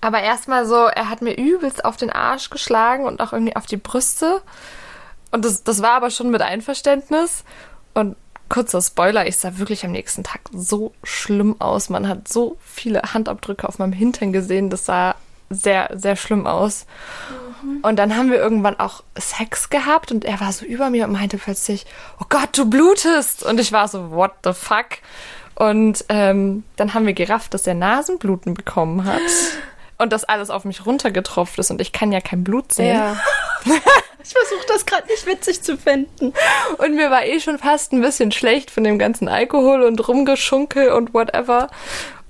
Aber 0.00 0.20
erstmal 0.20 0.64
so, 0.64 0.84
er 0.84 1.10
hat 1.10 1.20
mir 1.20 1.36
übelst 1.36 1.84
auf 1.84 1.96
den 1.96 2.10
Arsch 2.10 2.50
geschlagen 2.50 3.04
und 3.04 3.20
auch 3.20 3.32
irgendwie 3.32 3.56
auf 3.56 3.66
die 3.66 3.78
Brüste. 3.78 4.42
Und 5.32 5.44
das, 5.44 5.64
das 5.64 5.82
war 5.82 5.94
aber 5.94 6.10
schon 6.10 6.30
mit 6.30 6.40
Einverständnis. 6.40 7.42
Und 7.94 8.14
kurzer 8.48 8.80
Spoiler, 8.80 9.26
ich 9.26 9.36
sah 9.36 9.58
wirklich 9.58 9.84
am 9.84 9.92
nächsten 9.92 10.24
Tag 10.24 10.40
so 10.52 10.92
schlimm 11.02 11.60
aus. 11.60 11.88
Man 11.88 12.08
hat 12.08 12.28
so 12.28 12.56
viele 12.60 13.02
Handabdrücke 13.02 13.68
auf 13.68 13.78
meinem 13.78 13.92
Hintern 13.92 14.32
gesehen. 14.32 14.70
Das 14.70 14.86
sah 14.86 15.14
sehr, 15.50 15.90
sehr 15.94 16.16
schlimm 16.16 16.46
aus. 16.46 16.86
Und 17.82 17.96
dann 17.96 18.16
haben 18.16 18.30
wir 18.30 18.38
irgendwann 18.38 18.78
auch 18.78 19.02
Sex 19.18 19.70
gehabt 19.70 20.12
und 20.12 20.24
er 20.24 20.40
war 20.40 20.52
so 20.52 20.64
über 20.64 20.90
mir 20.90 21.06
und 21.06 21.12
meinte 21.12 21.38
plötzlich, 21.38 21.86
oh 22.20 22.26
Gott, 22.28 22.50
du 22.56 22.68
blutest. 22.68 23.42
Und 23.42 23.60
ich 23.60 23.72
war 23.72 23.88
so, 23.88 24.10
what 24.10 24.32
the 24.44 24.52
fuck? 24.52 24.98
Und 25.54 26.04
ähm, 26.08 26.64
dann 26.76 26.94
haben 26.94 27.06
wir 27.06 27.14
gerafft, 27.14 27.54
dass 27.54 27.66
er 27.66 27.74
Nasenbluten 27.74 28.54
bekommen 28.54 29.04
hat. 29.04 29.20
Und 29.98 30.12
das 30.12 30.24
alles 30.24 30.50
auf 30.50 30.64
mich 30.64 30.84
runtergetropft 30.84 31.58
ist 31.58 31.70
und 31.70 31.80
ich 31.80 31.92
kann 31.92 32.12
ja 32.12 32.20
kein 32.20 32.44
Blut 32.44 32.72
sehen. 32.72 33.18
Ich 34.28 34.32
versuche 34.32 34.66
das 34.66 34.86
gerade 34.86 35.06
nicht 35.06 35.24
witzig 35.24 35.62
zu 35.62 35.78
finden. 35.78 36.32
Und 36.78 36.96
mir 36.96 37.12
war 37.12 37.24
eh 37.24 37.38
schon 37.38 37.58
fast 37.58 37.92
ein 37.92 38.00
bisschen 38.00 38.32
schlecht 38.32 38.72
von 38.72 38.82
dem 38.82 38.98
ganzen 38.98 39.28
Alkohol 39.28 39.82
und 39.82 40.08
Rumgeschunkel 40.08 40.90
und 40.90 41.14
whatever. 41.14 41.68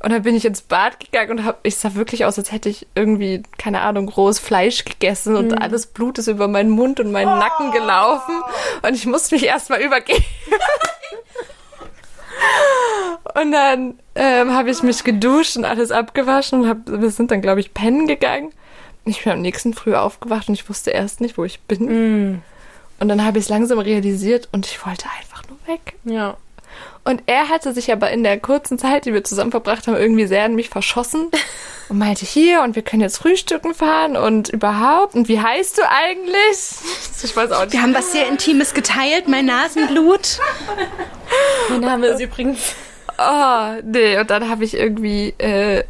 Und 0.00 0.12
dann 0.12 0.22
bin 0.22 0.37
ich 0.37 0.44
ins 0.44 0.61
Bad 0.61 1.00
gegangen 1.00 1.38
und 1.38 1.44
hab, 1.46 1.61
ich 1.62 1.76
sah 1.76 1.94
wirklich 1.94 2.26
aus, 2.26 2.38
als 2.38 2.52
hätte 2.52 2.68
ich 2.68 2.87
irgendwie, 2.94 3.42
keine 3.57 3.81
Ahnung, 3.81 4.11
rohes 4.11 4.38
Fleisch 4.38 4.85
gegessen 4.85 5.37
und 5.37 5.55
alles 5.55 5.87
Blut 5.87 6.18
ist 6.18 6.26
über 6.26 6.48
meinen 6.48 6.68
Mund 6.68 7.00
und 7.00 7.12
meinen 7.12 7.38
Nacken 7.38 7.72
gelaufen. 7.72 8.42
Und 8.83 8.94
ich 8.94 9.07
musste 9.07 9.35
mich 9.35 9.44
erstmal 9.44 9.81
übergeben. 9.81 10.24
Und 13.35 13.52
dann 13.52 13.98
ähm, 14.16 14.52
habe 14.52 14.70
ich 14.70 14.83
mich 14.83 15.05
geduscht 15.05 15.57
und 15.57 15.64
alles 15.64 15.90
abgewaschen 15.90 16.62
und 16.62 16.68
hab, 16.68 16.79
wir 16.87 17.11
sind 17.11 17.31
dann, 17.31 17.42
glaube 17.42 17.61
ich, 17.61 17.74
pennen 17.74 18.07
gegangen. 18.07 18.52
Ich 19.05 19.22
bin 19.22 19.33
am 19.33 19.42
nächsten 19.42 19.74
Früh 19.74 19.94
aufgewacht 19.94 20.48
und 20.48 20.55
ich 20.55 20.68
wusste 20.68 20.90
erst 20.90 21.20
nicht, 21.20 21.38
wo 21.38 21.44
ich 21.44 21.61
bin. 21.61 22.42
Und 22.98 23.09
dann 23.09 23.24
habe 23.24 23.38
ich 23.38 23.44
es 23.44 23.50
langsam 23.50 23.79
realisiert 23.79 24.48
und 24.52 24.66
ich 24.66 24.85
wollte 24.85 25.07
einfach 25.20 25.42
nur 25.48 25.59
weg. 25.66 25.94
Ja. 26.05 26.37
Und 27.05 27.22
er 27.26 27.48
hatte 27.48 27.72
sich 27.72 27.92
aber 27.92 28.11
in 28.11 28.24
der 28.24 28.40
kurzen 28.40 28.81
Zeit, 28.81 29.05
die 29.05 29.14
wir 29.14 29.22
zusammen 29.22 29.52
verbracht 29.52 29.87
haben, 29.87 29.96
irgendwie 29.96 30.26
sehr 30.26 30.44
an 30.44 30.57
mich 30.57 30.70
verschossen 30.70 31.31
und 31.88 31.98
meinte, 31.98 32.26
hier, 32.26 32.62
und 32.62 32.74
wir 32.74 32.83
können 32.83 33.02
jetzt 33.02 33.18
frühstücken 33.18 33.74
fahren 33.74 34.16
und 34.16 34.48
überhaupt. 34.48 35.14
Und 35.14 35.29
wie 35.29 35.40
heißt 35.40 35.79
du 35.79 35.83
eigentlich? 35.88 36.35
Ich 37.22 37.35
weiß 37.35 37.50
auch 37.50 37.62
nicht. 37.62 37.72
Wir 37.72 37.83
haben 37.83 37.94
was 37.94 38.12
sehr 38.12 38.29
Intimes 38.29 38.74
geteilt, 38.74 39.26
mein 39.26 39.46
Nasenblut. 39.46 40.38
Mein 41.70 41.81
Name 41.81 42.09
ist 42.09 42.20
übrigens. 42.20 42.74
Oh, 43.18 43.81
nee, 43.85 44.18
und 44.18 44.31
dann 44.31 44.48
habe 44.48 44.64
ich 44.64 44.74
irgendwie 44.74 45.35
äh, 45.38 45.85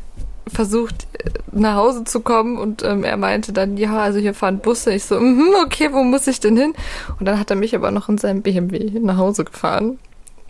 versucht, 0.46 1.06
äh, 1.14 1.30
nach 1.52 1.76
Hause 1.76 2.04
zu 2.04 2.20
kommen 2.20 2.58
und 2.58 2.82
ähm, 2.82 3.04
er 3.04 3.16
meinte 3.16 3.52
dann, 3.52 3.76
ja, 3.76 3.98
also 3.98 4.18
hier 4.18 4.34
fahren 4.34 4.58
Busse. 4.58 4.92
Ich 4.92 5.04
so, 5.04 5.18
mhm, 5.18 5.54
okay, 5.64 5.92
wo 5.92 6.02
muss 6.04 6.26
ich 6.26 6.40
denn 6.40 6.56
hin? 6.56 6.74
Und 7.18 7.26
dann 7.26 7.38
hat 7.38 7.50
er 7.50 7.56
mich 7.56 7.74
aber 7.74 7.90
noch 7.90 8.08
in 8.08 8.18
seinem 8.18 8.42
BMW 8.42 8.90
nach 9.00 9.16
Hause 9.16 9.44
gefahren 9.44 9.98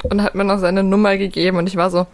und 0.05 0.23
hat 0.23 0.35
mir 0.35 0.45
noch 0.45 0.59
seine 0.59 0.83
Nummer 0.83 1.17
gegeben 1.17 1.57
und 1.57 1.67
ich 1.67 1.77
war 1.77 1.91
so, 1.91 2.07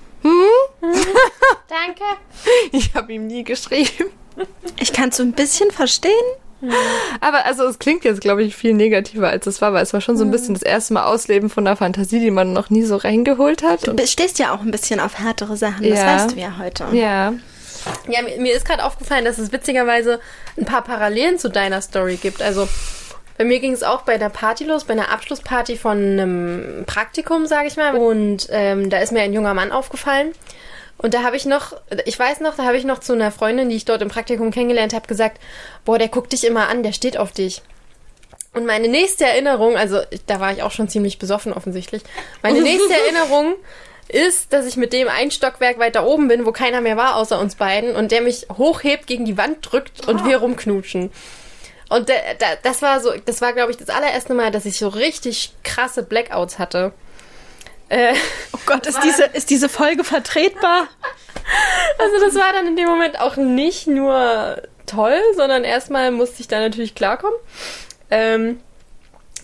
Danke. 1.69 2.05
ich 2.73 2.95
habe 2.95 3.13
ihm 3.13 3.27
nie 3.27 3.45
geschrieben. 3.45 4.11
Ich 4.81 4.93
kann 4.93 5.09
es 5.11 5.17
so 5.17 5.23
ein 5.23 5.33
bisschen 5.33 5.71
verstehen. 5.71 6.13
Aber 7.21 7.45
also 7.45 7.65
es 7.67 7.79
klingt 7.79 8.05
jetzt, 8.05 8.21
glaube 8.21 8.43
ich, 8.43 8.57
viel 8.57 8.75
negativer, 8.75 9.29
als 9.29 9.47
es 9.47 9.61
war, 9.61 9.73
weil 9.73 9.83
es 9.83 9.93
war 9.93 10.01
schon 10.01 10.17
so 10.17 10.25
ein 10.25 10.31
bisschen 10.31 10.55
das 10.55 10.63
erste 10.63 10.95
Mal 10.95 11.05
Ausleben 11.05 11.51
von 11.51 11.67
einer 11.67 11.77
Fantasie, 11.77 12.21
die 12.21 12.31
man 12.31 12.53
noch 12.53 12.71
nie 12.71 12.83
so 12.85 12.97
reingeholt 12.97 13.63
hat. 13.63 13.87
Du 13.87 14.07
stehst 14.07 14.39
ja 14.39 14.55
auch 14.55 14.61
ein 14.61 14.71
bisschen 14.71 15.01
auf 15.01 15.19
härtere 15.19 15.57
Sachen, 15.57 15.89
das 15.89 15.99
Ja. 15.99 16.07
weißt 16.07 16.33
du 16.37 16.41
ja 16.41 16.59
heute. 16.59 16.87
ja. 16.93 17.33
Ja, 18.09 18.23
mir, 18.23 18.41
mir 18.41 18.55
ist 18.55 18.65
gerade 18.65 18.85
aufgefallen, 18.85 19.25
dass 19.25 19.39
es 19.39 19.51
witzigerweise 19.51 20.21
ein 20.57 20.65
paar 20.65 20.83
Parallelen 20.83 21.37
zu 21.41 21.49
deiner 21.51 21.81
Story 21.83 22.15
gibt. 22.15 22.41
Also 22.41 22.69
bei 23.39 23.45
mir 23.45 23.59
ging 23.59 23.73
es 23.73 23.83
auch 23.83 24.03
bei 24.03 24.19
der 24.19 24.29
Party 24.29 24.63
los, 24.63 24.85
bei 24.85 24.93
einer 24.93 25.11
Abschlussparty 25.11 25.77
von 25.77 25.97
einem 25.99 26.85
Praktikum, 26.87 27.47
sage 27.47 27.67
ich 27.67 27.77
mal. 27.77 27.97
Und 27.97 28.47
ähm, 28.53 28.89
da 28.89 28.99
ist 28.99 29.11
mir 29.11 29.23
ein 29.23 29.33
junger 29.33 29.53
Mann 29.55 29.73
aufgefallen. 29.73 30.31
Und 31.03 31.15
da 31.15 31.25
habe 31.25 31.37
ich 31.37 31.45
noch, 31.45 31.75
ich 32.05 32.19
weiß 32.19 32.41
noch, 32.41 32.57
da 32.57 32.65
habe 32.65 32.77
ich 32.77 32.85
noch 32.85 33.01
zu 33.01 33.13
einer 33.13 33.33
Freundin, 33.33 33.69
die 33.69 33.77
ich 33.77 33.85
dort 33.85 34.03
im 34.03 34.09
Praktikum 34.09 34.53
kennengelernt 34.53 34.95
habe, 34.95 35.09
gesagt, 35.09 35.41
boah, 35.85 35.99
der 35.99 36.09
guckt 36.09 36.33
dich 36.33 36.45
immer 36.45 36.69
an, 36.69 36.85
der 36.85 36.93
steht 36.93 37.17
auf 37.17 37.33
dich. 37.33 37.63
Und 38.55 38.67
meine 38.67 38.89
nächste 38.89 39.25
Erinnerung, 39.25 39.77
also 39.77 40.01
da 40.27 40.39
war 40.39 40.53
ich 40.53 40.63
auch 40.63 40.71
schon 40.71 40.89
ziemlich 40.89 41.19
besoffen 41.19 41.53
offensichtlich, 41.53 42.03
meine 42.43 42.61
nächste 42.63 42.93
Erinnerung 42.93 43.55
ist, 44.09 44.53
dass 44.53 44.67
ich 44.67 44.77
mit 44.77 44.93
dem 44.93 45.09
ein 45.09 45.31
Stockwerk 45.31 45.79
weiter 45.79 46.07
oben 46.07 46.29
bin, 46.29 46.47
wo 46.47 46.53
keiner 46.53 46.81
mehr 46.81 46.97
war 46.97 47.17
außer 47.17 47.39
uns 47.41 47.57
beiden 47.57 47.97
und 47.97 48.13
der 48.13 48.21
mich 48.21 48.47
hochhebt, 48.57 49.07
gegen 49.07 49.25
die 49.25 49.39
Wand 49.39 49.59
drückt 49.61 50.07
und 50.07 50.25
wir 50.25 50.39
rumknutschen. 50.39 51.11
Und 51.89 52.09
da, 52.09 52.15
da, 52.39 52.47
das 52.63 52.83
war 52.83 53.01
so, 53.01 53.13
das 53.25 53.41
war 53.41 53.53
glaube 53.55 53.71
ich 53.71 53.77
das 53.77 53.89
allererste 53.89 54.35
Mal, 54.35 54.51
dass 54.51 54.67
ich 54.67 54.79
so 54.79 54.89
richtig 54.89 55.53
krasse 55.63 56.03
Blackouts 56.03 56.59
hatte. 56.59 56.93
Äh, 57.93 58.15
Oh 58.55 58.59
Gott, 58.65 58.87
ist 58.87 59.01
diese, 59.03 59.25
ist 59.25 59.51
diese 59.51 59.69
Folge 59.69 60.05
vertretbar? 60.05 60.89
Also 61.99 62.25
das 62.25 62.35
war 62.37 62.53
dann 62.53 62.67
in 62.67 62.77
dem 62.77 62.89
Moment 62.89 63.21
auch 63.21 63.37
nicht 63.37 63.87
nur 63.87 64.63
toll, 64.87 65.21
sondern 65.37 65.65
erstmal 65.65 66.11
musste 66.11 66.41
ich 66.41 66.49
da 66.49 66.61
natürlich 66.61 66.95
klarkommen. 66.95 67.37
Ähm, 68.11 68.61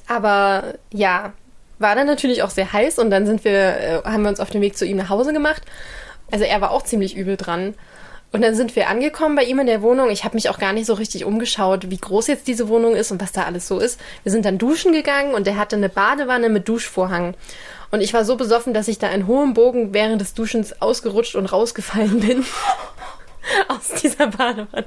aber 0.07 0.75
ja, 0.93 1.33
war 1.79 1.95
dann 1.95 2.07
natürlich 2.07 2.43
auch 2.43 2.51
sehr 2.51 2.73
heiß 2.73 2.99
und 2.99 3.11
dann 3.11 3.27
sind 3.27 3.45
wir, 3.45 3.53
äh, 3.53 4.03
haben 4.05 4.23
wir 4.23 4.31
uns 4.31 4.41
auf 4.41 4.51
den 4.51 4.61
Weg 4.61 4.77
zu 4.77 4.87
ihm 4.87 4.97
nach 4.97 5.09
Hause 5.11 5.33
gemacht. 5.33 5.63
Also 6.31 6.45
er 6.45 6.61
war 6.61 6.71
auch 6.71 6.85
ziemlich 6.85 7.17
übel 7.17 7.37
dran. 7.37 7.75
Und 8.31 8.43
dann 8.43 8.55
sind 8.55 8.77
wir 8.77 8.89
angekommen 8.89 9.37
bei 9.37 9.45
ihm 9.45 9.59
in 9.59 9.67
der 9.67 9.81
Wohnung. 9.81 10.11
Ich 10.11 10.25
habe 10.25 10.35
mich 10.35 10.51
auch 10.51 10.59
gar 10.59 10.75
nicht 10.75 10.85
so 10.85 10.93
richtig 10.95 11.25
umgeschaut, 11.25 11.91
wie 11.91 11.97
groß 11.97 12.27
jetzt 12.27 12.47
diese 12.47 12.69
Wohnung 12.69 12.95
ist 12.95 13.11
und 13.11 13.23
was 13.23 13.33
da 13.33 13.45
alles 13.45 13.67
so 13.67 13.79
ist. 13.79 13.99
Wir 14.23 14.31
sind 14.31 14.45
dann 14.45 14.59
duschen 14.59 14.93
gegangen 14.93 15.35
und 15.35 15.47
er 15.47 15.57
hatte 15.57 15.77
eine 15.77 15.89
Badewanne 15.89 16.51
mit 16.51 16.69
Duschvorhang. 16.69 17.35
Und 17.91 18.03
ich 18.03 18.13
war 18.13 18.27
so 18.27 18.37
besoffen, 18.37 18.75
dass 18.75 18.87
ich 18.89 18.99
da 18.99 19.09
in 19.09 19.27
hohem 19.27 19.55
Bogen 19.55 19.95
während 19.95 20.21
des 20.21 20.35
Duschens 20.35 20.83
ausgerutscht 20.83 21.37
und 21.37 21.47
rausgefallen 21.47 22.21
bin. 22.21 22.45
Aus 23.69 24.01
dieser 24.03 24.27
Badewanne. 24.27 24.85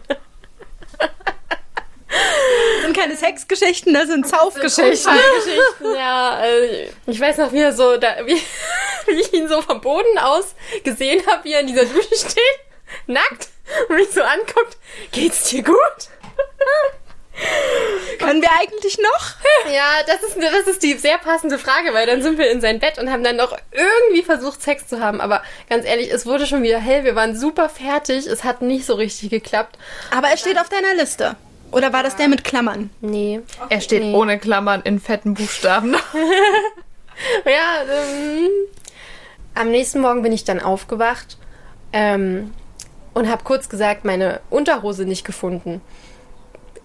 Das 2.08 2.84
sind 2.84 2.98
keine 2.98 3.16
Sexgeschichten, 3.16 3.94
das 3.94 4.08
sind 4.08 4.28
Saufgeschichten. 4.28 5.14
Geschichten, 5.36 5.96
ja. 5.96 6.44
Äh, 6.44 6.90
ich 7.08 7.20
weiß 7.20 7.38
noch, 7.38 7.52
wie 7.54 7.60
er 7.60 7.74
so, 7.74 7.98
da, 7.98 8.18
wie, 8.26 8.36
wie 9.08 9.20
ich 9.20 9.34
ihn 9.34 9.48
so 9.48 9.62
vom 9.62 9.82
Boden 9.82 10.18
aus 10.20 10.54
gesehen 10.84 11.26
habe, 11.26 11.44
wie 11.46 11.54
er 11.54 11.62
in 11.62 11.68
dieser 11.68 11.86
Dusche 11.86 12.16
steht, 12.16 12.60
nackt 13.08 13.50
und 13.90 13.96
mich 13.96 14.10
so 14.12 14.22
anguckt. 14.22 14.78
Geht's 15.12 15.46
dir 15.50 15.64
gut? 15.64 15.78
Können 18.20 18.42
wir 18.42 18.50
eigentlich 18.60 18.98
noch? 19.00 19.72
Ja, 19.74 20.04
das 20.06 20.22
ist, 20.22 20.38
das 20.38 20.68
ist 20.68 20.84
die 20.84 20.94
sehr 20.94 21.18
passende 21.18 21.58
Frage, 21.58 21.94
weil 21.94 22.06
dann 22.06 22.22
sind 22.22 22.38
wir 22.38 22.52
in 22.52 22.62
sein 22.62 22.80
Bett 22.80 23.00
und 23.00 23.10
haben 23.12 23.24
dann 23.24 23.36
noch 23.38 23.58
irgendwie 23.72 24.22
versucht, 24.22 24.62
Sex 24.62 24.88
zu 24.88 25.00
haben. 25.00 25.22
Aber 25.22 25.42
ganz 25.70 25.86
ehrlich, 25.86 26.12
es 26.12 26.26
wurde 26.26 26.46
schon 26.46 26.62
wieder 26.62 26.78
hell. 26.78 27.04
Wir 27.04 27.16
waren 27.16 27.36
super 27.36 27.68
fertig. 27.70 28.28
Es 28.28 28.44
hat 28.44 28.62
nicht 28.62 28.86
so 28.86 28.94
richtig 28.96 29.30
geklappt. 29.32 29.78
Aber 30.16 30.28
er 30.28 30.38
steht 30.38 30.60
auf 30.60 30.70
deiner 30.70 30.94
Liste. 30.94 31.36
Oder 31.72 31.94
war 31.94 32.04
das 32.04 32.16
der 32.18 32.28
mit 32.28 32.44
Klammern? 32.44 32.90
Nee. 33.00 33.40
Er 33.70 33.82
steht 33.82 34.04
Nee. 34.04 34.14
ohne 34.14 34.38
Klammern 34.38 34.82
in 34.84 35.00
fetten 35.00 35.34
Buchstaben. 35.34 35.96
Ja, 37.46 37.84
ähm, 37.94 38.50
am 39.54 39.70
nächsten 39.70 40.00
Morgen 40.00 40.24
bin 40.24 40.32
ich 40.32 40.44
dann 40.44 40.60
aufgewacht 40.60 41.38
ähm, 41.94 42.52
und 43.14 43.30
habe 43.30 43.44
kurz 43.44 43.70
gesagt, 43.70 44.06
meine 44.06 44.42
Unterhose 44.50 45.06
nicht 45.06 45.26
gefunden 45.26 45.82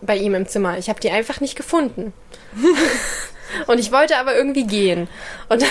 bei 0.00 0.16
ihm 0.16 0.34
im 0.34 0.46
Zimmer. 0.46 0.78
Ich 0.78 0.88
habe 0.88 1.00
die 1.00 1.10
einfach 1.10 1.40
nicht 1.40 1.56
gefunden. 1.56 2.12
und 3.66 3.78
ich 3.78 3.92
wollte 3.92 4.18
aber 4.18 4.36
irgendwie 4.36 4.66
gehen. 4.66 5.08
Und 5.48 5.64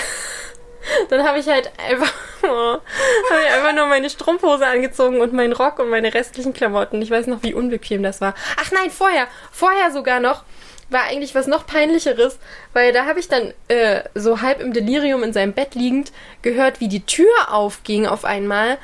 dann 1.10 1.26
habe 1.26 1.38
ich 1.38 1.48
halt 1.48 1.70
einfach, 1.78 2.12
oh, 2.42 2.78
hab 3.30 3.40
ich 3.40 3.54
einfach 3.54 3.74
nur 3.74 3.86
meine 3.86 4.10
Strumpfhose 4.10 4.66
angezogen 4.66 5.20
und 5.20 5.32
meinen 5.32 5.52
Rock 5.52 5.78
und 5.78 5.90
meine 5.90 6.12
restlichen 6.12 6.52
Klamotten. 6.52 7.02
Ich 7.02 7.10
weiß 7.10 7.26
noch, 7.26 7.42
wie 7.42 7.54
unbequem 7.54 8.02
das 8.02 8.20
war. 8.20 8.34
Ach 8.60 8.70
nein, 8.72 8.90
vorher, 8.90 9.28
vorher 9.52 9.90
sogar 9.92 10.20
noch 10.20 10.44
war 10.88 11.02
eigentlich 11.02 11.34
was 11.34 11.48
noch 11.48 11.66
peinlicheres, 11.66 12.38
weil 12.72 12.92
da 12.92 13.06
habe 13.06 13.18
ich 13.18 13.26
dann 13.26 13.52
äh, 13.66 14.04
so 14.14 14.40
halb 14.40 14.60
im 14.60 14.72
Delirium 14.72 15.24
in 15.24 15.32
seinem 15.32 15.52
Bett 15.52 15.74
liegend 15.74 16.12
gehört, 16.42 16.78
wie 16.78 16.86
die 16.86 17.04
Tür 17.04 17.26
aufging 17.48 18.06
auf 18.06 18.24
einmal 18.24 18.78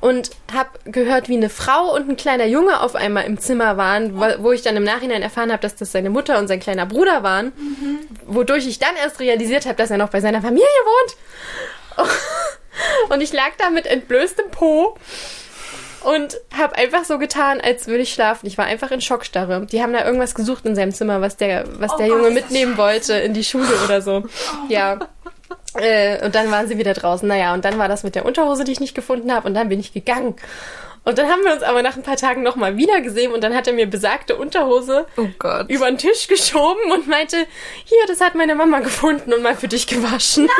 und 0.00 0.30
habe 0.52 0.70
gehört, 0.84 1.28
wie 1.28 1.36
eine 1.36 1.50
Frau 1.50 1.94
und 1.94 2.08
ein 2.08 2.16
kleiner 2.16 2.46
Junge 2.46 2.80
auf 2.80 2.94
einmal 2.94 3.24
im 3.24 3.38
Zimmer 3.38 3.76
waren, 3.76 4.16
wo, 4.16 4.52
ich 4.52 4.62
dann 4.62 4.76
im 4.76 4.84
Nachhinein 4.84 5.22
erfahren 5.22 5.50
habe, 5.50 5.62
dass 5.62 5.74
das 5.74 5.92
seine 5.92 6.10
Mutter 6.10 6.38
und 6.38 6.48
sein 6.48 6.60
kleiner 6.60 6.86
Bruder 6.86 7.22
waren, 7.22 7.52
wodurch 8.26 8.66
ich 8.66 8.78
dann 8.78 8.94
erst 8.96 9.18
realisiert 9.20 9.66
habe, 9.66 9.76
dass 9.76 9.90
er 9.90 9.98
noch 9.98 10.10
bei 10.10 10.20
seiner 10.20 10.40
Familie 10.40 10.66
wohnt. 10.66 12.08
Und 13.08 13.20
ich 13.20 13.32
lag 13.32 13.50
da 13.58 13.70
mit 13.70 13.86
entblößtem 13.86 14.52
Po 14.52 14.96
und 16.04 16.40
habe 16.56 16.76
einfach 16.76 17.04
so 17.04 17.18
getan, 17.18 17.60
als 17.60 17.86
würde 17.88 18.02
ich 18.02 18.12
schlafen. 18.12 18.46
Ich 18.46 18.56
war 18.56 18.66
einfach 18.66 18.90
in 18.90 19.00
Schockstarre. 19.00 19.66
Die 19.66 19.82
haben 19.82 19.92
da 19.92 20.04
irgendwas 20.04 20.34
gesucht 20.34 20.64
in 20.64 20.76
seinem 20.76 20.92
Zimmer, 20.92 21.20
was 21.20 21.36
der, 21.36 21.64
was 21.80 21.96
der 21.96 22.06
Junge 22.06 22.30
mitnehmen 22.30 22.76
wollte 22.76 23.14
in 23.14 23.34
die 23.34 23.44
Schule 23.44 23.68
oder 23.84 24.00
so. 24.00 24.24
Ja. 24.68 25.00
Äh, 25.80 26.24
und 26.24 26.34
dann 26.34 26.50
waren 26.50 26.66
sie 26.68 26.78
wieder 26.78 26.94
draußen. 26.94 27.26
Naja, 27.28 27.54
und 27.54 27.64
dann 27.64 27.78
war 27.78 27.88
das 27.88 28.02
mit 28.02 28.14
der 28.14 28.24
Unterhose, 28.24 28.64
die 28.64 28.72
ich 28.72 28.80
nicht 28.80 28.94
gefunden 28.94 29.32
habe. 29.32 29.46
Und 29.46 29.54
dann 29.54 29.68
bin 29.68 29.80
ich 29.80 29.92
gegangen. 29.92 30.36
Und 31.04 31.16
dann 31.16 31.28
haben 31.30 31.42
wir 31.42 31.52
uns 31.54 31.62
aber 31.62 31.82
nach 31.82 31.96
ein 31.96 32.02
paar 32.02 32.16
Tagen 32.16 32.42
nochmal 32.42 32.76
wieder 32.76 33.00
gesehen 33.00 33.32
und 33.32 33.42
dann 33.42 33.54
hat 33.54 33.66
er 33.66 33.72
mir 33.72 33.86
besagte 33.86 34.36
Unterhose 34.36 35.06
Oh 35.16 35.26
Gott. 35.38 35.70
über 35.70 35.86
den 35.86 35.96
Tisch 35.96 36.28
geschoben 36.28 36.92
und 36.92 37.08
meinte, 37.08 37.46
hier, 37.84 38.06
das 38.06 38.20
hat 38.20 38.34
meine 38.34 38.54
Mama 38.54 38.80
gefunden 38.80 39.32
und 39.32 39.42
mal 39.42 39.56
für 39.56 39.68
dich 39.68 39.86
gewaschen. 39.86 40.50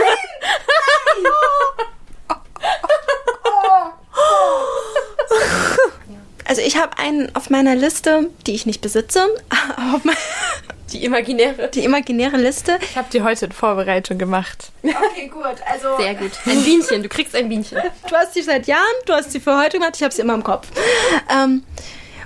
Also 6.49 6.63
ich 6.63 6.77
habe 6.79 6.99
einen 6.99 7.35
auf 7.37 7.51
meiner 7.51 7.75
Liste, 7.77 8.31
die 8.47 8.55
ich 8.55 8.65
nicht 8.67 8.81
besitze, 8.81 9.23
auf 9.95 10.03
me- 10.05 10.13
Die 10.93 11.05
imaginäre. 11.05 11.69
die 11.69 11.85
imaginäre 11.85 12.39
Liste. 12.39 12.79
Ich 12.81 12.97
habe 12.97 13.09
die 13.13 13.23
heute 13.23 13.45
in 13.47 13.53
Vorbereitung 13.53 14.17
gemacht. 14.17 14.71
Okay, 14.83 15.29
gut. 15.29 15.45
Also 15.71 15.97
Sehr 15.99 16.15
gut. 16.15 16.33
Ein 16.47 16.63
Bienchen, 16.65 17.03
du 17.03 17.09
kriegst 17.11 17.35
ein 17.37 17.49
Bienchen. 17.51 17.79
du 18.09 18.17
hast 18.17 18.33
sie 18.33 18.41
seit 18.43 18.67
Jahren, 18.67 18.83
du 19.05 19.13
hast 19.13 19.31
sie 19.33 19.41
für 19.41 19.59
heute 19.59 19.79
gemacht, 19.79 19.93
ich 19.97 20.03
habe 20.03 20.15
sie 20.15 20.23
immer 20.23 20.33
im 20.35 20.43
Kopf. 20.43 20.69
Ähm, 21.31 21.63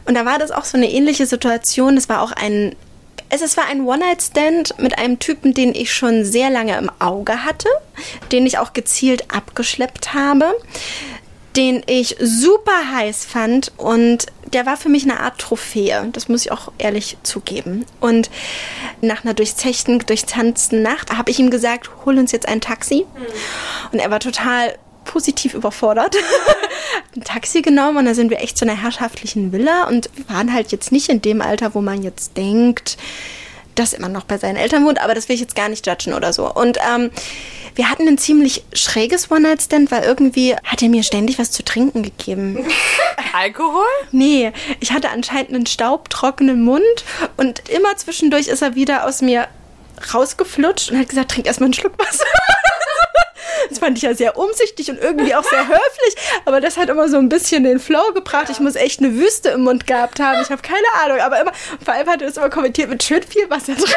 und 0.05 0.15
da 0.15 0.25
war 0.25 0.39
das 0.39 0.53
auch 0.53 0.65
so 0.65 0.77
eine 0.77 0.91
ähnliche 0.91 1.27
Situation. 1.27 1.97
Das 1.97 2.09
war 2.09 2.23
auch 2.23 2.31
ein, 2.33 2.77
es, 3.29 3.43
es 3.43 3.57
war 3.57 3.67
ein 3.67 3.81
One-Night-Stand 3.85 4.79
mit 4.79 4.99
einem 4.99 5.19
Typen, 5.19 5.53
den 5.55 5.75
ich 5.75 5.93
schon 5.93 6.25
sehr 6.25 6.49
lange 6.51 6.77
im 6.79 6.91
Auge 7.01 7.45
hatte, 7.45 7.69
den 8.31 8.47
ich 8.47 8.59
auch 8.59 8.73
gezielt 8.73 9.33
abgeschleppt 9.35 10.15
habe, 10.15 10.55
den 11.57 11.83
ich 11.87 12.17
super 12.21 12.93
heiß 12.93 13.25
fand 13.25 13.73
und 13.77 14.27
der 14.53 14.67
war 14.67 14.77
für 14.77 14.89
mich 14.89 15.05
eine 15.05 15.21
Art 15.21 15.39
Trophäe. 15.39 16.09
Das 16.13 16.29
muss 16.29 16.45
ich 16.45 16.53
auch 16.53 16.73
ehrlich 16.79 17.17
zugeben. 17.23 17.87
Und 18.01 18.31
nach 19.01 19.25
einer 19.25 19.35
durchzechten, 19.35 19.99
durchtanzten 20.01 20.83
Nacht 20.83 21.17
habe 21.17 21.31
ich 21.31 21.39
ihm 21.39 21.51
gesagt, 21.51 21.91
hol 22.05 22.19
uns 22.19 22.33
jetzt 22.33 22.49
ein 22.49 22.61
Taxi. 22.61 23.07
Und 23.93 23.99
er 23.99 24.11
war 24.11 24.21
total 24.21 24.77
positiv 25.05 25.55
überfordert. 25.55 26.17
ein 27.17 27.23
Taxi 27.23 27.63
genommen 27.63 27.99
und 27.99 28.05
da 28.07 28.15
sind 28.15 28.31
wir 28.31 28.41
echt 28.41 28.57
zu 28.57 28.65
einer 28.65 28.81
herrschaftlichen 28.81 29.53
Villa 29.53 29.89
und 29.89 30.11
wir 30.15 30.29
waren 30.29 30.53
halt 30.53 30.73
jetzt 30.73 30.93
nicht 30.93 31.09
in 31.09 31.23
dem 31.23 31.43
Alter, 31.43 31.75
wo 31.75 31.81
man 31.81 32.03
jetzt 32.03 32.37
denkt, 32.37 32.97
dass 33.75 33.99
man 33.99 34.13
noch 34.13 34.25
bei 34.25 34.39
seinen 34.39 34.57
Eltern 34.57 34.85
wohnt, 34.85 35.01
aber 35.01 35.15
das 35.15 35.29
will 35.29 35.35
ich 35.35 35.41
jetzt 35.41 35.55
gar 35.55 35.69
nicht 35.69 35.87
judgen 35.87 36.15
oder 36.15 36.33
so. 36.33 36.53
Und 36.53 36.79
ähm, 36.95 37.11
wir 37.75 37.91
hatten 37.91 38.07
ein 38.07 38.19
ziemlich 38.19 38.65
schräges 38.73 39.31
One-Night-Stand, 39.31 39.91
weil 39.91 40.03
irgendwie 40.03 40.55
hat 40.65 40.83
er 40.83 40.89
mir 40.89 41.03
ständig 41.03 41.39
was 41.39 41.51
zu 41.51 41.65
trinken 41.65 42.03
gegeben. 42.03 42.67
Alkohol? 43.33 43.85
Nee, 44.11 44.53
ich 44.81 44.93
hatte 44.93 45.11
anscheinend 45.11 45.55
einen 45.55 45.67
staubtrockenen 45.67 46.63
Mund 46.63 46.83
und 47.37 47.69
immer 47.71 47.97
zwischendurch 47.97 48.49
ist 48.49 48.63
er 48.63 48.75
wieder 48.75 49.07
aus 49.07 49.23
mir 49.23 49.49
rausgeflutscht 50.13 50.91
und 50.91 50.99
hat 50.99 51.09
gesagt, 51.09 51.31
trink 51.31 51.47
erstmal 51.47 51.69
einen 51.69 51.75
Schluck 51.75 51.99
Wasser. 51.99 52.25
Das 53.69 53.79
fand 53.79 53.97
ich 53.97 54.03
ja 54.03 54.13
sehr 54.13 54.37
umsichtig 54.37 54.91
und 54.91 55.01
irgendwie 55.01 55.35
auch 55.35 55.45
sehr 55.45 55.67
höflich, 55.67 56.17
aber 56.45 56.61
das 56.61 56.77
hat 56.77 56.89
immer 56.89 57.09
so 57.09 57.17
ein 57.17 57.29
bisschen 57.29 57.65
den 57.65 57.79
Flow 57.79 58.13
gebracht. 58.13 58.49
Ich 58.51 58.61
muss 58.61 58.75
echt 58.75 59.01
eine 59.01 59.15
Wüste 59.15 59.51
im 59.51 59.63
Mund 59.63 59.87
gehabt 59.87 60.21
haben. 60.21 60.43
Ich 60.43 60.51
habe 60.51 60.61
keine 60.63 60.87
Ahnung, 61.03 61.19
aber 61.21 61.41
immer, 61.41 61.53
vor 61.83 61.95
allem 61.95 62.09
hat 62.09 62.21
er 62.21 62.29
das 62.29 62.37
immer 62.37 62.51
kommentiert 62.51 62.91
mit 62.91 63.03
schön 63.03 63.23
viel 63.23 63.49
Wasser 63.49 63.75
drin. 63.75 63.87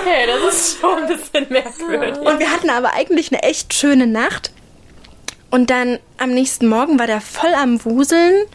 Okay, 0.00 0.26
das 0.26 0.54
ist 0.54 0.80
schon 0.80 1.04
ein 1.04 1.08
bisschen 1.08 1.46
merkwürdig. 1.48 2.18
Und 2.18 2.38
wir 2.38 2.50
hatten 2.50 2.70
aber 2.70 2.94
eigentlich 2.94 3.32
eine 3.32 3.42
echt 3.42 3.74
schöne 3.74 4.06
Nacht. 4.06 4.50
Und 5.50 5.70
dann 5.70 5.98
am 6.18 6.30
nächsten 6.30 6.66
Morgen 6.68 6.98
war 6.98 7.06
der 7.06 7.20
voll 7.20 7.52
am 7.54 7.84
Wuseln 7.84 8.46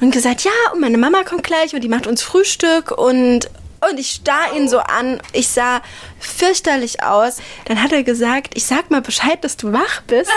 und 0.00 0.12
gesagt, 0.12 0.42
ja, 0.42 0.52
und 0.72 0.80
meine 0.80 0.98
Mama 0.98 1.24
kommt 1.24 1.42
gleich 1.42 1.74
und 1.74 1.82
die 1.82 1.88
macht 1.88 2.06
uns 2.06 2.22
Frühstück 2.22 2.92
und 2.92 3.50
Und 3.80 3.98
ich 3.98 4.10
starr 4.10 4.54
ihn 4.56 4.68
so 4.68 4.78
an. 4.78 5.20
Ich 5.32 5.48
sah 5.48 5.80
fürchterlich 6.18 7.02
aus. 7.02 7.36
Dann 7.66 7.82
hat 7.82 7.92
er 7.92 8.02
gesagt, 8.02 8.56
ich 8.56 8.66
sag 8.66 8.90
mal 8.90 9.00
Bescheid, 9.00 9.42
dass 9.42 9.56
du 9.56 9.72
wach 9.72 10.02
bist. 10.06 10.30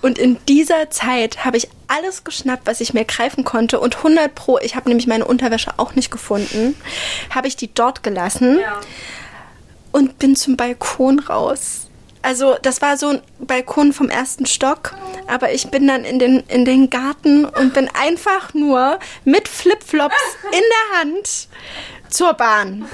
Und 0.00 0.18
in 0.18 0.38
dieser 0.46 0.90
Zeit 0.90 1.44
habe 1.44 1.58
ich 1.58 1.68
alles 1.88 2.24
geschnappt, 2.24 2.66
was 2.66 2.80
ich 2.80 2.94
mir 2.94 3.04
greifen 3.04 3.44
konnte. 3.44 3.78
Und 3.78 3.98
100 3.98 4.34
Pro, 4.34 4.58
ich 4.58 4.74
habe 4.74 4.88
nämlich 4.88 5.06
meine 5.06 5.26
Unterwäsche 5.26 5.74
auch 5.76 5.94
nicht 5.94 6.10
gefunden, 6.10 6.74
habe 7.30 7.48
ich 7.48 7.56
die 7.56 7.72
dort 7.72 8.02
gelassen 8.02 8.60
und 9.92 10.18
bin 10.18 10.34
zum 10.34 10.56
Balkon 10.56 11.18
raus. 11.18 11.88
Also 12.22 12.56
das 12.62 12.80
war 12.80 12.96
so 12.96 13.08
ein 13.08 13.22
Balkon 13.40 13.92
vom 13.92 14.08
ersten 14.08 14.46
Stock, 14.46 14.94
aber 15.26 15.52
ich 15.52 15.68
bin 15.68 15.88
dann 15.88 16.04
in 16.04 16.20
den, 16.20 16.40
in 16.46 16.64
den 16.64 16.88
Garten 16.88 17.44
und 17.44 17.74
bin 17.74 17.90
einfach 18.00 18.54
nur 18.54 19.00
mit 19.24 19.48
Flipflops 19.48 20.14
in 20.44 20.50
der 20.52 21.00
Hand 21.00 21.48
zur 22.12 22.34
Bahn. 22.34 22.84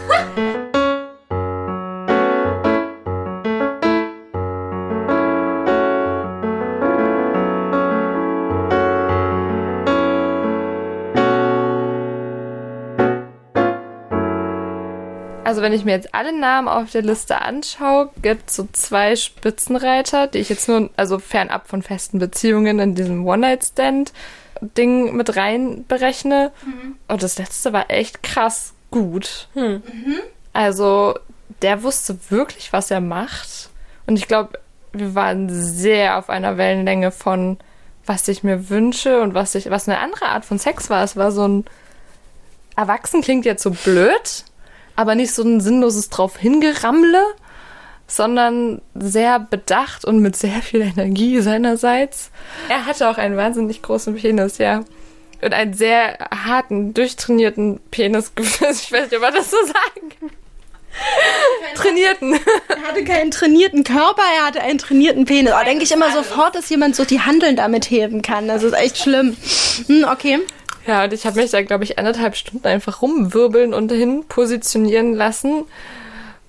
Also 15.45 15.63
wenn 15.63 15.73
ich 15.73 15.85
mir 15.85 15.93
jetzt 15.93 16.15
alle 16.15 16.39
Namen 16.39 16.69
auf 16.69 16.91
der 16.91 17.03
Liste 17.03 17.41
anschaue, 17.41 18.11
gibt 18.21 18.51
es 18.51 18.57
so 18.57 18.69
zwei 18.73 19.17
Spitzenreiter, 19.17 20.27
die 20.27 20.39
ich 20.39 20.51
jetzt 20.51 20.69
nur, 20.69 20.91
also 20.97 21.19
fernab 21.19 21.69
von 21.69 21.83
festen 21.83 22.19
Beziehungen 22.19 22.79
in 22.79 22.95
diesem 22.95 23.27
One-Night-Stand-Ding 23.27 25.17
mit 25.17 25.37
rein 25.37 25.87
berechne. 25.89 26.53
Und 27.09 27.23
das 27.23 27.39
letzte 27.39 27.73
war 27.73 27.91
echt 27.91 28.23
krass 28.23 28.75
gut. 28.91 29.49
Also 30.53 31.15
der 31.63 31.83
wusste 31.83 32.19
wirklich, 32.31 32.73
was 32.73 32.91
er 32.91 33.01
macht. 33.01 33.71
Und 34.07 34.17
ich 34.17 34.29
glaube, 34.29 34.59
wir 34.93 35.15
waren 35.15 35.49
sehr 35.51 36.19
auf 36.19 36.31
einer 36.31 36.57
Wellenlänge 36.57 37.11
von, 37.11 37.59
was 38.07 38.27
ich 38.29 38.43
mir 38.43 38.71
wünsche 38.71 39.21
und 39.21 39.35
was 39.35 39.55
ich, 39.55 39.71
was 39.71 39.89
eine 39.89 39.99
andere 39.99 40.27
Art 40.27 40.45
von 40.45 40.59
Sex 40.59 40.89
war. 40.91 41.05
Es 41.05 41.17
war 41.17 41.31
so 41.33 41.47
ein 41.47 41.65
Erwachsen 42.77 43.23
klingt 43.23 43.45
jetzt 43.45 43.65
so 43.65 43.73
blöd, 43.73 44.45
aber 44.95 45.17
nicht 45.17 45.35
so 45.35 45.43
ein 45.43 45.61
sinnloses 45.61 46.11
drauf 46.11 46.37
hingerammle, 46.37 47.25
sondern 48.07 48.81
sehr 48.95 49.41
bedacht 49.41 50.05
und 50.05 50.21
mit 50.21 50.37
sehr 50.37 50.63
viel 50.63 50.83
Energie 50.83 51.41
seinerseits. 51.41 52.31
Er 52.69 52.87
hatte 52.87 53.11
auch 53.11 53.19
einen 53.19 53.37
wahnsinnig 53.37 53.83
großen 53.83 54.15
Penis, 54.15 54.59
ja. 54.59 54.85
Und 55.41 55.55
einen 55.55 55.73
sehr 55.73 56.19
harten, 56.45 56.95
durchtrainierten 56.95 57.81
Penis. 57.91 58.33
Ich 58.37 58.61
weiß 58.61 58.91
nicht, 58.91 59.15
ob 59.15 59.23
man 59.23 59.35
das 59.35 59.51
so 59.51 59.57
sagen 59.65 60.09
kann. 60.19 60.31
Trainierten. 61.77 62.39
Er 62.69 62.89
hatte 62.89 63.05
keinen 63.05 63.31
trainierten 63.31 63.85
Körper, 63.85 64.23
er 64.37 64.47
hatte 64.47 64.61
einen 64.61 64.79
trainierten 64.79 65.27
Penis. 65.27 65.53
Da 65.53 65.63
denke 65.63 65.85
ich 65.85 65.93
immer 65.93 66.11
sofort, 66.11 66.55
dass 66.55 66.69
jemand 66.71 66.97
so 66.97 67.05
die 67.05 67.21
Handeln 67.21 67.55
damit 67.55 67.89
heben 67.91 68.23
kann. 68.23 68.49
Das 68.49 68.63
ist 68.63 68.73
echt 68.73 68.99
schlimm. 68.99 69.37
Hm, 69.87 70.07
okay. 70.11 70.41
Ja, 70.87 71.05
und 71.05 71.13
ich 71.13 71.27
habe 71.27 71.41
mich 71.41 71.51
da, 71.51 71.63
glaube 71.63 71.85
ich, 71.85 71.99
anderthalb 71.99 72.35
Stunden 72.35 72.67
einfach 72.67 73.03
rumwirbeln 73.03 73.75
und 73.75 73.91
dahin 73.91 74.25
positionieren 74.25 75.15
lassen. 75.15 75.65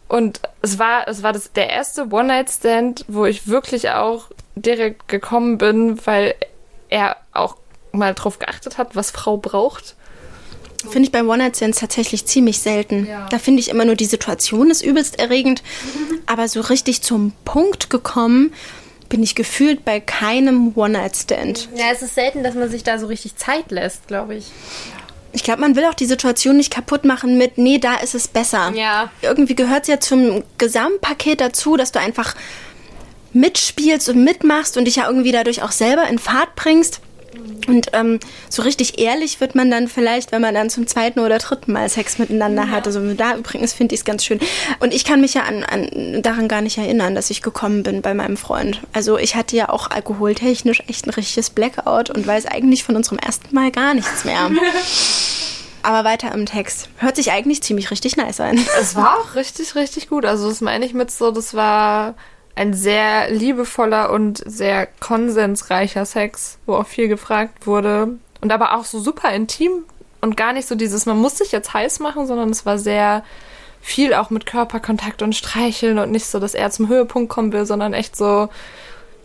Und 0.08 0.39
es 0.62 0.80
war, 0.80 1.08
es 1.08 1.21
war 1.21 1.34
das, 1.34 1.52
der 1.52 1.69
erste 1.69 2.08
One-Night-Stand, 2.10 3.06
wo 3.08 3.25
ich 3.25 3.47
wirklich 3.47 3.91
auch 3.91 4.28
direkt 4.56 5.08
gekommen 5.08 5.58
bin, 5.58 5.99
weil 6.06 6.34
er 6.89 7.17
auch 7.34 7.58
mal 7.91 8.13
drauf 8.13 8.39
geachtet 8.39 8.78
hat, 8.78 8.95
was 8.95 9.12
Frau 9.12 9.38
braucht. 9.38 9.95
Finde 10.89 11.08
ich 11.08 11.12
bei 11.12 11.23
One-Night-Stands 11.23 11.80
tatsächlich 11.80 12.25
ziemlich 12.25 12.60
selten. 12.60 13.08
Da 13.30 13.38
finde 13.38 13.60
ich 13.60 13.69
immer 13.69 13.84
nur, 13.84 13.95
die 13.95 14.06
Situation 14.06 14.71
ist 14.71 14.82
übelst 14.82 15.19
erregend. 15.19 15.62
Aber 16.25 16.47
so 16.47 16.62
richtig 16.62 17.02
zum 17.02 17.34
Punkt 17.43 17.89
gekommen 17.89 18.54
bin 19.10 19.23
ich 19.23 19.36
gefühlt 19.36 19.84
bei 19.84 19.99
keinem 19.99 20.71
One-Night-Stand. 20.75 21.69
Ja, 21.75 21.86
es 21.91 22.02
ist 22.02 22.15
selten, 22.15 22.43
dass 22.43 22.56
man 22.56 22.69
sich 22.69 22.84
da 22.84 22.97
so 22.97 23.08
richtig 23.08 23.36
Zeit 23.36 23.71
lässt, 23.71 24.08
glaube 24.08 24.36
ich. 24.36 24.52
Ich 25.32 25.43
glaube, 25.43 25.62
man 25.62 25.75
will 25.75 25.86
auch 25.86 25.93
die 25.93 26.06
Situation 26.06 26.58
nicht 26.58 26.71
kaputt 26.71 27.06
machen 27.06 27.38
mit, 27.38 27.58
nee, 27.58 27.78
da 27.78 27.95
ist 27.95 28.15
es 28.15 28.28
besser. 28.28 28.71
Ja. 28.75 29.12
Irgendwie 29.21 29.56
gehört 29.56 29.84
es 29.84 29.88
ja 29.88 29.99
zum 29.99 30.43
Gesamtpaket 30.58 31.41
dazu, 31.41 31.75
dass 31.75 31.91
du 31.91 31.99
einfach 31.99 32.36
mitspielst 33.34 34.10
und 34.10 34.23
mitmachst 34.23 34.78
und 34.78 34.86
dich 34.86 34.95
ja 34.97 35.08
irgendwie 35.08 35.32
dadurch 35.32 35.62
auch 35.62 35.71
selber 35.71 36.08
in 36.08 36.17
Fahrt 36.17 36.56
bringst. 36.56 37.02
Und 37.67 37.87
ähm, 37.93 38.19
so 38.49 38.61
richtig 38.63 38.99
ehrlich 38.99 39.39
wird 39.41 39.55
man 39.55 39.69
dann 39.69 39.87
vielleicht, 39.87 40.31
wenn 40.31 40.41
man 40.41 40.53
dann 40.53 40.69
zum 40.69 40.87
zweiten 40.87 41.19
oder 41.19 41.37
dritten 41.37 41.71
Mal 41.71 41.87
Sex 41.89 42.17
miteinander 42.17 42.69
hat. 42.69 42.87
Also 42.87 43.13
da 43.13 43.35
übrigens 43.35 43.73
finde 43.73 43.95
ich 43.95 44.01
es 44.01 44.05
ganz 44.05 44.25
schön. 44.25 44.39
Und 44.79 44.93
ich 44.93 45.05
kann 45.05 45.21
mich 45.21 45.35
ja 45.35 45.43
an, 45.43 45.63
an, 45.63 46.21
daran 46.21 46.47
gar 46.47 46.61
nicht 46.61 46.77
erinnern, 46.77 47.15
dass 47.15 47.29
ich 47.29 47.41
gekommen 47.41 47.83
bin 47.83 48.01
bei 48.01 48.13
meinem 48.13 48.37
Freund. 48.37 48.81
Also 48.93 49.17
ich 49.17 49.35
hatte 49.35 49.55
ja 49.55 49.69
auch 49.69 49.91
alkoholtechnisch 49.91 50.83
echt 50.87 51.05
ein 51.05 51.11
richtiges 51.11 51.49
Blackout 51.51 52.09
und 52.09 52.25
weiß 52.25 52.47
eigentlich 52.47 52.83
von 52.83 52.95
unserem 52.95 53.19
ersten 53.19 53.53
Mal 53.53 53.71
gar 53.71 53.93
nichts 53.93 54.25
mehr. 54.25 54.49
Aber 55.81 56.03
weiter 56.03 56.33
im 56.33 56.45
Text. 56.45 56.89
Hört 56.97 57.15
sich 57.15 57.31
eigentlich 57.31 57.63
ziemlich 57.63 57.89
richtig 57.89 58.17
nice 58.17 58.41
an. 58.41 58.59
Es 58.81 58.95
war 58.95 59.17
auch 59.17 59.35
richtig, 59.35 59.75
richtig 59.75 60.09
gut. 60.09 60.25
Also 60.25 60.49
das 60.49 60.59
meine 60.61 60.85
ich 60.85 60.93
mit 60.93 61.09
so, 61.09 61.31
das 61.31 61.53
war 61.53 62.15
ein 62.55 62.73
sehr 62.73 63.31
liebevoller 63.31 64.12
und 64.12 64.43
sehr 64.45 64.88
konsensreicher 64.99 66.05
Sex, 66.05 66.57
wo 66.65 66.75
auch 66.75 66.88
viel 66.88 67.07
gefragt 67.07 67.67
wurde. 67.67 68.17
Und 68.41 68.51
aber 68.51 68.75
auch 68.75 68.85
so 68.85 68.99
super 68.99 69.31
intim 69.31 69.83
und 70.21 70.38
gar 70.38 70.53
nicht 70.53 70.67
so 70.67 70.75
dieses, 70.75 71.05
man 71.05 71.17
muss 71.17 71.38
sich 71.38 71.51
jetzt 71.51 71.73
heiß 71.73 71.99
machen, 71.99 72.27
sondern 72.27 72.49
es 72.49 72.65
war 72.65 72.77
sehr 72.77 73.23
viel 73.81 74.13
auch 74.13 74.29
mit 74.29 74.45
Körperkontakt 74.45 75.21
und 75.21 75.35
Streicheln 75.35 75.99
und 75.99 76.12
nicht 76.12 76.25
so, 76.25 76.39
dass 76.39 76.53
er 76.53 76.69
zum 76.69 76.89
Höhepunkt 76.89 77.29
kommen 77.29 77.53
will, 77.53 77.65
sondern 77.65 77.93
echt 77.93 78.15
so, 78.15 78.49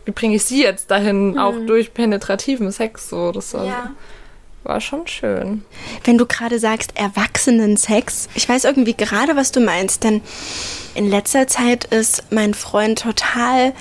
wie 0.04 0.12
bringe 0.12 0.36
ich 0.36 0.44
sie 0.44 0.62
jetzt 0.62 0.90
dahin, 0.90 1.38
auch 1.38 1.54
durch 1.66 1.92
penetrativen 1.92 2.70
Sex 2.70 3.08
so. 3.08 3.32
Das 3.32 3.54
war, 3.54 3.90
war 4.64 4.80
schon 4.80 5.06
schön. 5.06 5.64
Wenn 6.04 6.18
du 6.18 6.26
gerade 6.26 6.58
sagst, 6.58 6.96
Erwachsenen-Sex, 6.96 8.28
ich 8.34 8.48
weiß 8.48 8.64
irgendwie 8.64 8.94
gerade, 8.94 9.36
was 9.36 9.52
du 9.52 9.60
meinst, 9.60 10.04
denn 10.04 10.22
in 10.94 11.08
letzter 11.08 11.46
Zeit 11.46 11.84
ist 11.84 12.24
mein 12.30 12.54
Freund 12.54 13.00
total 13.00 13.72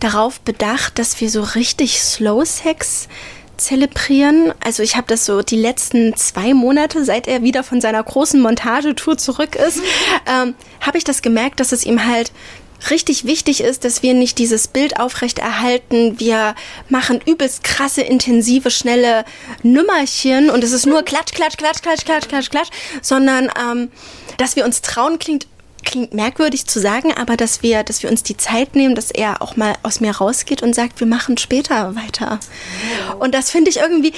darauf 0.00 0.40
bedacht, 0.40 0.98
dass 0.98 1.20
wir 1.20 1.30
so 1.30 1.42
richtig 1.42 2.00
Slow-Sex 2.00 3.08
zelebrieren. 3.56 4.52
Also 4.64 4.82
ich 4.82 4.96
habe 4.96 5.06
das 5.08 5.26
so 5.26 5.42
die 5.42 5.56
letzten 5.56 6.14
zwei 6.16 6.54
Monate, 6.54 7.04
seit 7.04 7.26
er 7.26 7.42
wieder 7.42 7.64
von 7.64 7.80
seiner 7.80 8.02
großen 8.02 8.40
Montagetour 8.40 9.18
zurück 9.18 9.56
ist, 9.56 9.80
ähm, 10.26 10.54
habe 10.80 10.98
ich 10.98 11.04
das 11.04 11.22
gemerkt, 11.22 11.60
dass 11.60 11.72
es 11.72 11.84
ihm 11.84 12.06
halt 12.06 12.32
richtig 12.90 13.24
wichtig 13.24 13.60
ist, 13.60 13.84
dass 13.84 14.02
wir 14.02 14.14
nicht 14.14 14.38
dieses 14.38 14.68
Bild 14.68 15.00
aufrechterhalten. 15.00 16.18
Wir 16.20 16.54
machen 16.88 17.20
übelst 17.24 17.64
krasse, 17.64 18.02
intensive, 18.02 18.70
schnelle 18.70 19.24
Nümmerchen 19.62 20.50
und 20.50 20.64
es 20.64 20.72
ist 20.72 20.86
nur 20.86 21.02
klatsch, 21.02 21.32
klatsch, 21.32 21.56
klatsch, 21.56 21.82
klatsch, 21.82 22.04
klatsch, 22.04 22.28
klatsch, 22.28 22.50
klatsch, 22.50 22.70
sondern 23.02 23.50
ähm, 23.60 23.90
dass 24.36 24.56
wir 24.56 24.64
uns 24.64 24.82
trauen, 24.82 25.18
klingt 25.18 25.46
klingt 25.84 26.12
merkwürdig 26.12 26.66
zu 26.66 26.80
sagen, 26.80 27.14
aber 27.14 27.36
dass 27.36 27.62
wir, 27.62 27.82
dass 27.82 28.02
wir 28.02 28.10
uns 28.10 28.22
die 28.22 28.36
Zeit 28.36 28.74
nehmen, 28.74 28.94
dass 28.94 29.10
er 29.10 29.40
auch 29.40 29.56
mal 29.56 29.74
aus 29.82 30.00
mir 30.00 30.10
rausgeht 30.10 30.62
und 30.62 30.74
sagt, 30.74 31.00
wir 31.00 31.06
machen 31.06 31.38
später 31.38 31.94
weiter. 31.94 32.40
Und 33.20 33.34
das 33.34 33.50
finde 33.50 33.70
ich 33.70 33.78
irgendwie, 33.78 34.12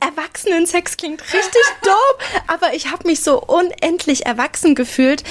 Erwachsenensex 0.00 0.96
klingt 0.96 1.22
richtig 1.22 1.62
doof, 1.82 2.42
aber 2.46 2.74
ich 2.74 2.90
habe 2.90 3.06
mich 3.06 3.22
so 3.22 3.40
unendlich 3.42 4.26
erwachsen 4.26 4.74
gefühlt, 4.74 5.22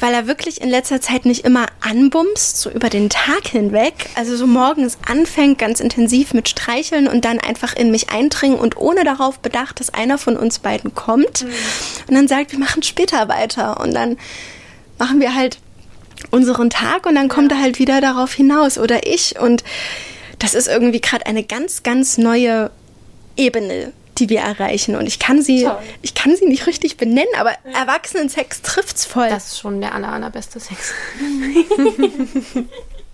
weil 0.00 0.12
er 0.12 0.26
wirklich 0.26 0.60
in 0.60 0.68
letzter 0.68 1.00
Zeit 1.00 1.24
nicht 1.24 1.44
immer 1.44 1.66
anbumst, 1.80 2.58
so 2.58 2.70
über 2.70 2.90
den 2.90 3.08
Tag 3.08 3.48
hinweg. 3.48 4.10
Also 4.14 4.36
so 4.36 4.46
morgens 4.46 4.98
anfängt, 5.06 5.58
ganz 5.58 5.80
intensiv 5.80 6.34
mit 6.34 6.48
Streicheln 6.48 7.08
und 7.08 7.24
dann 7.24 7.38
einfach 7.38 7.74
in 7.74 7.90
mich 7.90 8.10
eindringen 8.10 8.58
und 8.58 8.76
ohne 8.76 9.04
darauf 9.04 9.38
bedacht, 9.38 9.80
dass 9.80 9.90
einer 9.90 10.18
von 10.18 10.36
uns 10.36 10.58
beiden 10.58 10.94
kommt. 10.94 11.44
Und 12.06 12.14
dann 12.14 12.28
sagt, 12.28 12.52
wir 12.52 12.58
machen 12.58 12.82
später 12.82 13.28
weiter. 13.28 13.80
Und 13.80 13.94
dann 13.94 14.18
machen 14.98 15.20
wir 15.20 15.34
halt 15.34 15.58
unseren 16.30 16.70
Tag 16.70 17.06
und 17.06 17.14
dann 17.14 17.28
kommt 17.28 17.52
er 17.52 17.60
halt 17.60 17.78
wieder 17.78 18.00
darauf 18.00 18.32
hinaus 18.32 18.78
oder 18.78 19.06
ich. 19.06 19.38
Und 19.38 19.64
das 20.38 20.54
ist 20.54 20.68
irgendwie 20.68 21.00
gerade 21.00 21.26
eine 21.26 21.44
ganz, 21.44 21.82
ganz 21.82 22.18
neue 22.18 22.70
Ebene, 23.36 23.92
die 24.18 24.28
wir 24.28 24.40
erreichen 24.40 24.96
und 24.96 25.06
ich 25.06 25.18
kann 25.18 25.42
sie, 25.42 25.64
Toll. 25.64 25.78
ich 26.02 26.14
kann 26.14 26.34
sie 26.36 26.46
nicht 26.46 26.66
richtig 26.66 26.96
benennen, 26.96 27.28
aber 27.38 27.52
Erwachsenensex 27.74 28.62
trifft's 28.62 29.04
voll. 29.04 29.28
Das 29.28 29.48
ist 29.48 29.58
schon 29.58 29.80
der 29.80 29.94
aller, 29.94 30.12
allerbeste 30.12 30.60
Sex. 30.60 30.92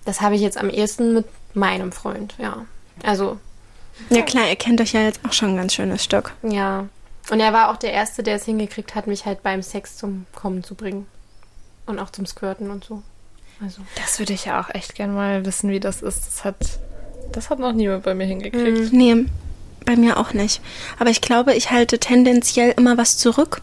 das 0.05 0.21
habe 0.21 0.35
ich 0.35 0.41
jetzt 0.41 0.59
am 0.59 0.71
ehesten 0.71 1.15
mit 1.15 1.27
meinem 1.55 1.93
Freund, 1.93 2.35
ja. 2.39 2.65
Also, 3.03 3.39
ja 4.11 4.23
klar, 4.23 4.49
ihr 4.49 4.57
kennt 4.57 4.81
euch 4.81 4.93
ja 4.93 5.03
jetzt 5.03 5.21
auch 5.27 5.33
schon 5.33 5.51
ein 5.51 5.57
ganz 5.57 5.75
schönes 5.75 6.03
Stück. 6.03 6.33
ja. 6.43 6.89
Und 7.31 7.41
er 7.41 7.55
war 7.55 7.71
auch 7.71 7.79
der 7.79 7.93
Erste, 7.93 8.23
der 8.23 8.37
es 8.37 8.45
hingekriegt 8.45 8.95
hat, 8.95 9.07
mich 9.07 9.25
halt 9.25 9.43
beim 9.43 9.63
Sex 9.63 9.97
zum 9.97 10.27
Kommen 10.35 10.63
zu 10.63 10.75
bringen. 10.75 11.07
Und 11.87 11.99
auch 11.99 12.11
zum 12.11 12.27
Squirten 12.27 12.71
und 12.71 12.85
so. 12.85 13.03
Also. 13.63 13.83
Das 13.97 14.19
würde 14.19 14.33
ich 14.33 14.45
ja 14.45 14.61
auch 14.61 14.69
echt 14.75 14.95
gern 14.95 15.15
mal 15.15 15.45
wissen, 15.47 15.71
wie 15.71 15.81
das 15.81 16.03
ist. 16.03 16.27
Das 16.27 16.45
hat, 16.45 16.57
das 17.33 17.51
hat 17.51 17.59
noch 17.59 17.73
niemand 17.73 18.05
bei 18.05 18.15
mir 18.15 18.27
hingekriegt. 18.27 18.93
Nee, 18.93 19.27
bei 19.85 19.97
mir 19.97 20.19
auch 20.19 20.33
nicht. 20.33 20.61
Aber 20.99 21.11
ich 21.11 21.21
glaube, 21.21 21.55
ich 21.55 21.71
halte 21.71 21.99
tendenziell 21.99 22.75
immer 22.77 22.97
was 22.97 23.17
zurück, 23.19 23.61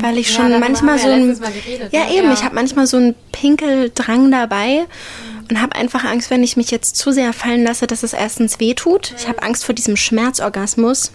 weil 0.00 0.18
ich 0.18 0.28
Ja, 0.30 0.36
schon 0.36 0.50
darüber 0.50 0.66
manchmal 0.68 0.98
so 0.98 1.08
ja 1.08 1.14
ein. 1.14 1.38
geredet, 1.38 1.92
ja, 1.92 2.04
ne? 2.04 2.14
eben, 2.14 2.26
Ja. 2.28 2.32
ich 2.34 2.44
habe 2.44 2.54
manchmal 2.54 2.86
so 2.86 2.96
einen 2.96 3.14
Pinkeldrang 3.32 4.30
dabei 4.30 4.86
und 5.50 5.60
habe 5.60 5.74
einfach 5.76 6.04
Angst, 6.04 6.30
wenn 6.30 6.42
ich 6.42 6.56
mich 6.56 6.70
jetzt 6.70 6.96
zu 6.96 7.12
sehr 7.12 7.32
fallen 7.32 7.64
lasse, 7.64 7.86
dass 7.86 8.02
es 8.02 8.12
erstens 8.12 8.60
weh 8.60 8.74
tut. 8.74 9.14
Ich 9.18 9.28
habe 9.28 9.42
Angst 9.42 9.64
vor 9.64 9.74
diesem 9.74 9.96
Schmerzorgasmus, 9.96 11.12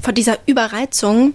vor 0.00 0.12
dieser 0.12 0.38
Überreizung. 0.46 1.34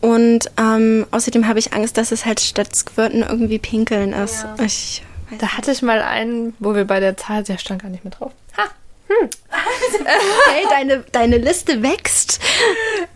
Und 0.00 0.50
ähm, 0.58 1.06
außerdem 1.10 1.48
habe 1.48 1.58
ich 1.58 1.72
Angst, 1.72 1.96
dass 1.96 2.12
es 2.12 2.26
halt 2.26 2.40
statt 2.40 2.76
Squirten 2.76 3.22
irgendwie 3.22 3.58
Pinkeln 3.58 4.12
ist. 4.12 4.44
Ich 4.58 4.62
weiß 4.62 5.00
Da 5.38 5.48
hatte 5.56 5.72
ich 5.72 5.80
mal 5.80 6.02
einen, 6.02 6.52
wo 6.58 6.74
wir 6.74 6.84
bei 6.84 7.00
der 7.00 7.16
Zahl, 7.16 7.42
der 7.42 7.56
stand 7.56 7.80
gar 7.82 7.88
nicht 7.88 8.04
mehr 8.04 8.12
drauf. 8.12 8.32
Ha! 8.58 8.64
Okay, 9.50 10.66
deine, 10.70 11.04
deine 11.12 11.38
Liste 11.38 11.82
wächst. 11.82 12.40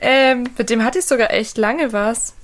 Ähm, 0.00 0.48
mit 0.56 0.70
dem 0.70 0.84
hatte 0.84 0.98
ich 0.98 1.06
sogar 1.06 1.32
echt 1.32 1.58
lange 1.58 1.92
was. 1.92 2.34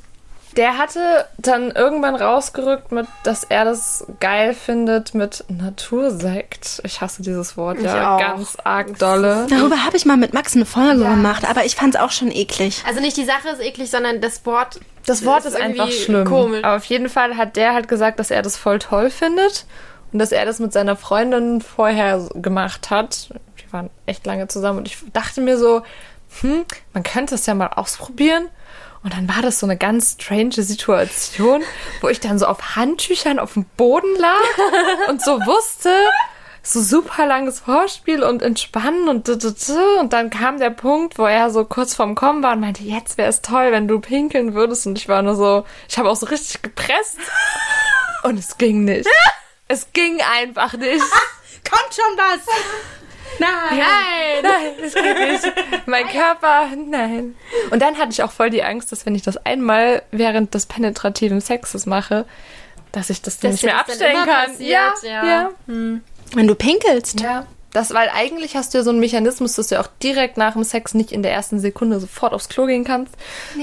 Der 0.57 0.79
hatte 0.79 1.27
dann 1.39 1.73
irgendwann 1.73 2.15
rausgerückt 2.15 2.93
mit, 2.93 3.07
dass 3.25 3.43
er 3.43 3.65
das 3.65 4.07
geil 4.21 4.55
findet 4.55 5.13
mit 5.15 5.45
Natursekt. 5.49 6.81
Ich 6.85 7.01
hasse 7.01 7.23
dieses 7.23 7.57
Wort 7.57 7.81
ja 7.81 8.15
auch. 8.15 8.21
ganz 8.21 8.57
arg 8.63 8.97
dolle. 8.99 9.47
Darüber 9.51 9.85
habe 9.85 9.97
ich 9.97 10.05
mal 10.07 10.17
mit 10.17 10.33
Max 10.33 10.55
eine 10.55 10.65
Folge 10.65 11.03
gemacht, 11.03 11.49
aber 11.49 11.65
ich 11.65 11.75
fand 11.75 11.97
es 11.97 12.01
auch 12.01 12.13
schon 12.13 12.31
eklig. 12.31 12.85
Also 12.87 13.01
nicht 13.01 13.17
die 13.17 13.25
Sache 13.25 13.49
ist 13.49 13.61
eklig, 13.61 13.91
sondern 13.91 14.21
das 14.21 14.47
Wort. 14.47 14.79
Das 15.07 15.25
Wort 15.25 15.45
ist, 15.45 15.57
einfach 15.57 15.87
irgendwie 15.87 16.05
schlimm. 16.05 16.25
Komisch. 16.25 16.65
Aber 16.65 16.77
auf 16.77 16.85
jeden 16.85 17.09
Fall 17.09 17.37
hat 17.37 17.57
der 17.57 17.75
halt 17.75 17.89
gesagt, 17.89 18.21
dass 18.21 18.31
er 18.31 18.43
das 18.43 18.57
voll 18.57 18.79
toll 18.79 19.11
findet 19.11 19.67
und 20.15 20.21
dass 20.21 20.31
er 20.31 20.45
das 20.45 20.61
mit 20.61 20.73
seiner 20.73 20.95
Freundin 20.95 21.61
vorher 21.61 22.29
gemacht 22.37 22.91
hat. 22.91 23.31
Die 23.59 23.73
waren 23.73 23.91
echt 24.07 24.25
lange 24.25 24.47
zusammen 24.47 24.79
und 24.79 24.87
ich 24.87 24.97
dachte 25.13 25.41
mir 25.41 25.59
so, 25.59 25.83
hm, 26.41 26.65
man 26.93 27.03
könnte 27.03 27.35
es 27.35 27.47
ja 27.47 27.55
mal 27.55 27.67
ausprobieren. 27.67 28.47
Und 29.03 29.13
dann 29.13 29.29
war 29.29 29.43
das 29.43 29.59
so 29.59 29.67
eine 29.67 29.77
ganz 29.77 30.13
strange 30.13 30.63
Situation, 30.63 31.65
wo 32.01 32.09
ich 32.09 32.21
dann 32.21 32.39
so 32.39 32.47
auf 32.47 32.77
Handtüchern 32.77 33.41
auf 33.41 33.55
dem 33.55 33.65
Boden 33.77 34.17
lag 34.21 35.09
und 35.09 35.21
so 35.21 35.33
wusste, 35.33 35.91
so 36.63 36.81
super 36.81 37.27
langes 37.27 37.59
Vorspiel 37.59 38.23
und 38.23 38.41
entspannen 38.41 39.09
und 39.09 39.27
d 39.27 39.33
-d 39.33 39.49
-d 39.49 39.99
und 39.99 40.13
dann 40.13 40.31
kam 40.31 40.61
der 40.61 40.71
Punkt, 40.71 41.19
wo 41.19 41.27
er 41.27 41.51
so 41.51 41.65
kurz 41.65 41.97
vorm 41.97 42.15
Kommen 42.15 42.45
war 42.45 42.53
und 42.53 42.61
meinte, 42.61 42.85
jetzt 42.85 43.19
wäre 43.19 43.29
es 43.29 43.43
toll, 43.43 43.73
wenn 43.73 43.89
du 43.89 43.99
pinkeln 43.99 44.55
würdest 44.55 44.87
und 44.87 44.97
ich 44.97 45.09
war 45.09 45.23
nur 45.23 45.35
so, 45.35 45.65
ich 45.89 45.99
habe 45.99 46.09
auch 46.09 46.17
so 46.17 46.27
richtig 46.27 46.63
gepresst 46.63 47.19
und 48.23 48.39
es 48.39 48.59
ging 48.59 48.85
nicht. 48.85 49.09
Es 49.69 49.93
ging 49.93 50.21
einfach 50.21 50.75
nicht. 50.75 51.03
Kommt 51.69 51.95
schon 51.95 52.17
was! 52.17 52.41
Nein! 53.39 53.79
Nein, 53.79 54.43
nein, 54.43 54.73
es 54.85 54.95
geht 54.95 55.19
nicht. 55.19 55.53
Mein 55.87 56.07
Körper, 56.09 56.69
nein. 56.77 57.35
Und 57.71 57.81
dann 57.81 57.97
hatte 57.99 58.13
ich 58.13 58.23
auch 58.23 58.31
voll 58.31 58.51
die 58.51 58.63
Angst, 58.63 58.93
dass 58.93 59.07
wenn 59.07 59.15
ich 59.15 59.23
das 59.23 59.39
einmal 59.39 60.03
während 60.11 60.55
des 60.55 60.67
penetrativen 60.67 61.41
Sexes 61.41 61.87
mache, 61.87 62.27
dass 62.93 63.11
ich 63.11 63.23
das 63.23 63.41
dann 63.41 63.51
Dass 63.51 63.63
nicht 63.63 63.65
mehr 63.65 63.75
das 63.81 63.89
abstellen 63.91 64.15
immer 64.17 64.27
kann. 64.27 64.51
passiert, 64.51 65.03
ja, 65.03 65.25
ja. 65.25 65.27
ja. 65.27 65.51
Wenn 65.67 66.47
du 66.47 66.55
pinkelst. 66.55 67.21
Ja. 67.21 67.47
Das, 67.75 67.93
weil 67.93 68.09
eigentlich 68.09 68.57
hast 68.57 68.73
du 68.73 68.79
ja 68.79 68.85
so 68.85 68.91
einen 68.91 69.01
Mechanismus, 69.01 69.55
dass 69.57 69.67
du 69.67 69.79
auch 69.79 69.89
direkt 70.03 70.37
nach 70.39 70.55
dem 70.55 70.65
Sex 70.65 70.95
nicht 70.95 71.13
in 71.13 71.23
der 71.23 71.33
ersten 71.33 71.59
Sekunde 71.59 72.01
sofort 72.01 72.33
aufs 72.33 72.49
Klo 72.49 72.65
gehen 72.67 72.85
kannst, 72.85 73.13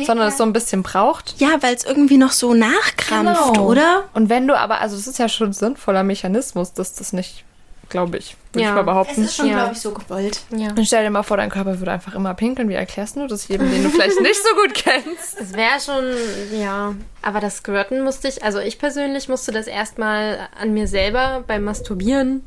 sondern 0.05 0.27
es 0.27 0.37
so 0.37 0.43
ein 0.43 0.53
bisschen 0.53 0.83
braucht. 0.83 1.35
Ja, 1.39 1.49
weil 1.61 1.73
es 1.73 1.85
irgendwie 1.85 2.17
noch 2.17 2.31
so 2.33 2.53
nachkrampft, 2.53 3.53
Genau. 3.53 3.65
oder? 3.67 4.03
Und 4.13 4.29
wenn 4.29 4.47
du 4.47 4.55
aber, 4.59 4.81
also 4.81 4.95
das 4.97 5.07
ist 5.07 5.17
ja 5.17 5.29
schon 5.29 5.47
ein 5.49 5.53
sinnvoller 5.53 6.03
Mechanismus, 6.03 6.73
dass 6.73 6.93
das 6.93 7.13
nicht, 7.13 7.45
glaube 7.87 8.17
ich, 8.17 8.35
würde 8.51 8.63
Ja. 8.65 8.69
ich 8.71 8.75
mal 8.75 8.83
behaupten. 8.83 9.27
schon, 9.29 9.47
Ja. 9.47 9.53
glaube 9.59 9.73
ich, 9.75 9.79
so 9.79 9.91
gewollt. 9.93 10.41
Ja. 10.55 10.67
Und 10.69 10.85
stell 10.85 11.03
dir 11.05 11.09
mal 11.09 11.23
vor, 11.23 11.37
dein 11.37 11.49
Körper 11.49 11.79
würde 11.79 11.91
einfach 11.93 12.13
immer 12.13 12.33
pinkeln. 12.33 12.67
Wie 12.67 12.73
erklärst 12.73 13.15
du 13.15 13.27
das 13.27 13.47
jedem, 13.47 13.71
den 13.71 13.81
du 13.83 13.89
vielleicht 13.89 14.19
nicht 14.21 14.35
so 14.43 14.53
gut 14.61 14.73
kennst? 14.73 15.39
Das 15.39 15.53
wäre 15.53 15.79
schon, 15.79 16.59
ja. 16.59 16.93
Aber 17.21 17.39
das 17.39 17.57
Squirten 17.59 18.03
musste 18.03 18.27
ich, 18.27 18.43
also 18.43 18.59
ich 18.59 18.77
persönlich 18.77 19.29
musste 19.29 19.53
das 19.53 19.67
erstmal 19.67 20.49
an 20.59 20.73
mir 20.73 20.87
selber 20.87 21.45
beim 21.47 21.63
Masturbieren 21.63 22.43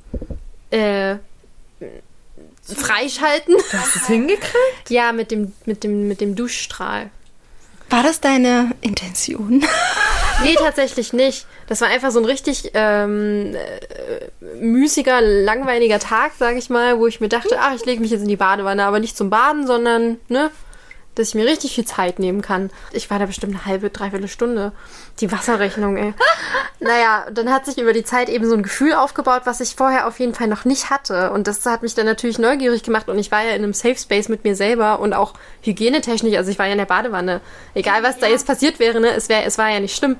äh, 0.71 1.17
freischalten. 2.63 3.57
Du 3.57 3.79
hast 3.79 3.97
es 3.97 4.07
hingekriegt? 4.07 4.91
Ja, 4.91 5.13
mit 5.13 5.31
dem, 5.31 5.53
mit 5.67 5.85
dem, 5.85 6.09
mit 6.09 6.21
dem 6.21 6.35
Duschstrahl. 6.35 7.11
War 7.91 8.03
das 8.03 8.21
deine 8.21 8.71
Intention? 8.81 9.65
Nee, 10.43 10.57
tatsächlich 10.57 11.13
nicht. 11.13 11.47
Das 11.69 11.81
war 11.81 11.87
einfach 11.87 12.11
so 12.11 12.19
ein 12.19 12.25
richtig 12.25 12.73
ähm, 12.75 13.55
äh, 13.55 14.57
müßiger, 14.61 15.21
langweiliger 15.21 16.01
Tag, 16.01 16.33
sag 16.37 16.57
ich 16.57 16.71
mal, 16.71 16.99
wo 16.99 17.07
ich 17.07 17.21
mir 17.21 17.29
dachte, 17.29 17.57
ach, 17.61 17.75
ich 17.77 17.85
lege 17.85 18.01
mich 18.01 18.11
jetzt 18.11 18.23
in 18.23 18.29
die 18.29 18.37
Badewanne, 18.37 18.85
aber 18.85 18.99
nicht 18.99 19.17
zum 19.17 19.31
Baden, 19.31 19.65
sondern, 19.65 20.19
ne, 20.29 20.51
dass 21.15 21.29
ich 21.29 21.35
mir 21.35 21.47
richtig 21.47 21.75
viel 21.75 21.85
Zeit 21.85 22.19
nehmen 22.19 22.43
kann. 22.43 22.71
Ich 22.93 23.11
war 23.11 23.19
da 23.19 23.27
bestimmt 23.27 23.55
eine 23.55 23.67
halbe, 23.67 23.91
dreiviertel 23.91 24.29
Stunde. 24.29 24.73
Die 25.21 25.31
Wasserrechnung, 25.31 25.97
ey. 25.97 26.15
Naja, 26.81 27.27
dann 27.33 27.51
hat 27.51 27.65
sich 27.65 27.79
über 27.79 27.93
die 27.93 28.05
Zeit 28.05 28.29
eben 28.29 28.47
so 28.47 28.55
ein 28.55 28.63
Gefühl 28.63 28.93
aufgebaut, 28.93 29.43
was 29.45 29.61
ich 29.61 29.75
vorher 29.75 30.07
auf 30.07 30.19
jeden 30.21 30.35
Fall 30.35 30.49
noch 30.49 30.67
nicht 30.67 30.91
hatte. 30.91 31.31
Und 31.31 31.47
das 31.47 31.65
hat 31.65 31.83
mich 31.83 31.95
dann 31.95 32.05
natürlich 32.05 32.39
neugierig 32.39 32.83
gemacht. 32.83 33.09
Und 33.09 33.19
ich 33.19 33.31
war 33.31 33.43
ja 33.43 33.51
in 33.51 33.63
einem 33.63 33.73
Safe 33.73 33.97
Space 33.97 34.29
mit 34.29 34.45
mir 34.45 34.55
selber 34.55 35.01
und 35.01 35.15
auch 35.15 35.33
hygienetechnisch. 35.63 36.37
Also 36.37 36.51
ich 36.51 36.59
war 36.59 36.67
ja 36.67 36.73
in 36.73 36.79
der 36.79 36.85
Badewanne. 36.85 37.41
Egal, 37.75 38.03
was 38.03 38.19
da 38.19 38.27
jetzt 38.27 38.47
passiert 38.47 38.81
wäre, 38.81 39.01
ne, 39.01 39.13
es, 39.13 39.29
wär, 39.29 39.47
es 39.47 39.57
war 39.57 39.71
ja 39.71 39.81
nicht 39.81 39.97
schlimm. 39.97 40.17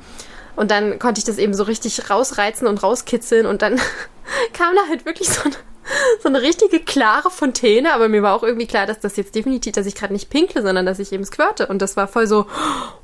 Und 0.57 0.71
dann 0.71 0.99
konnte 0.99 1.19
ich 1.19 1.25
das 1.25 1.39
eben 1.39 1.53
so 1.53 1.65
richtig 1.65 2.09
rausreizen 2.09 2.67
und 2.67 2.83
rauskitzeln. 2.83 3.47
Und 3.47 3.61
dann 3.61 3.79
kam 4.53 4.75
da 4.75 4.83
halt 4.89 5.05
wirklich 5.05 5.29
so 5.29 5.43
eine, 5.43 5.57
so 6.23 6.29
eine 6.29 6.43
richtige 6.43 6.81
klare 6.81 7.31
Fontäne. 7.31 7.93
Aber 7.93 8.09
mir 8.09 8.23
war 8.23 8.35
auch 8.35 8.43
irgendwie 8.43 8.67
klar, 8.67 8.87
dass 8.87 9.01
das 9.01 9.17
jetzt 9.17 9.35
definitiv, 9.35 9.73
dass 9.73 9.87
ich 9.87 9.95
gerade 9.95 10.13
nicht 10.13 10.31
pinkle, 10.31 10.63
sondern 10.63 10.87
dass 10.87 10.99
ich 10.99 11.13
eben 11.13 11.25
squirte. 11.25 11.67
Und 11.67 11.81
das 11.83 11.97
war 11.97 12.09
voll 12.09 12.27
so, 12.27 12.47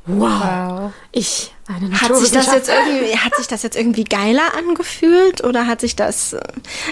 wow, 0.07 0.31
Wow. 0.41 0.93
ich, 1.13 1.55
eine 1.69 2.01
Hat 2.01 2.17
sich, 2.17 2.31
das 2.31 2.53
jetzt 2.53 2.69
irgendwie, 2.69 3.17
hat 3.17 3.35
sich 3.37 3.47
das 3.47 3.63
jetzt 3.63 3.77
irgendwie 3.77 4.05
geiler 4.05 4.55
angefühlt 4.57 5.45
oder 5.45 5.67
hat 5.67 5.81
sich 5.81 5.97
das. 5.97 6.37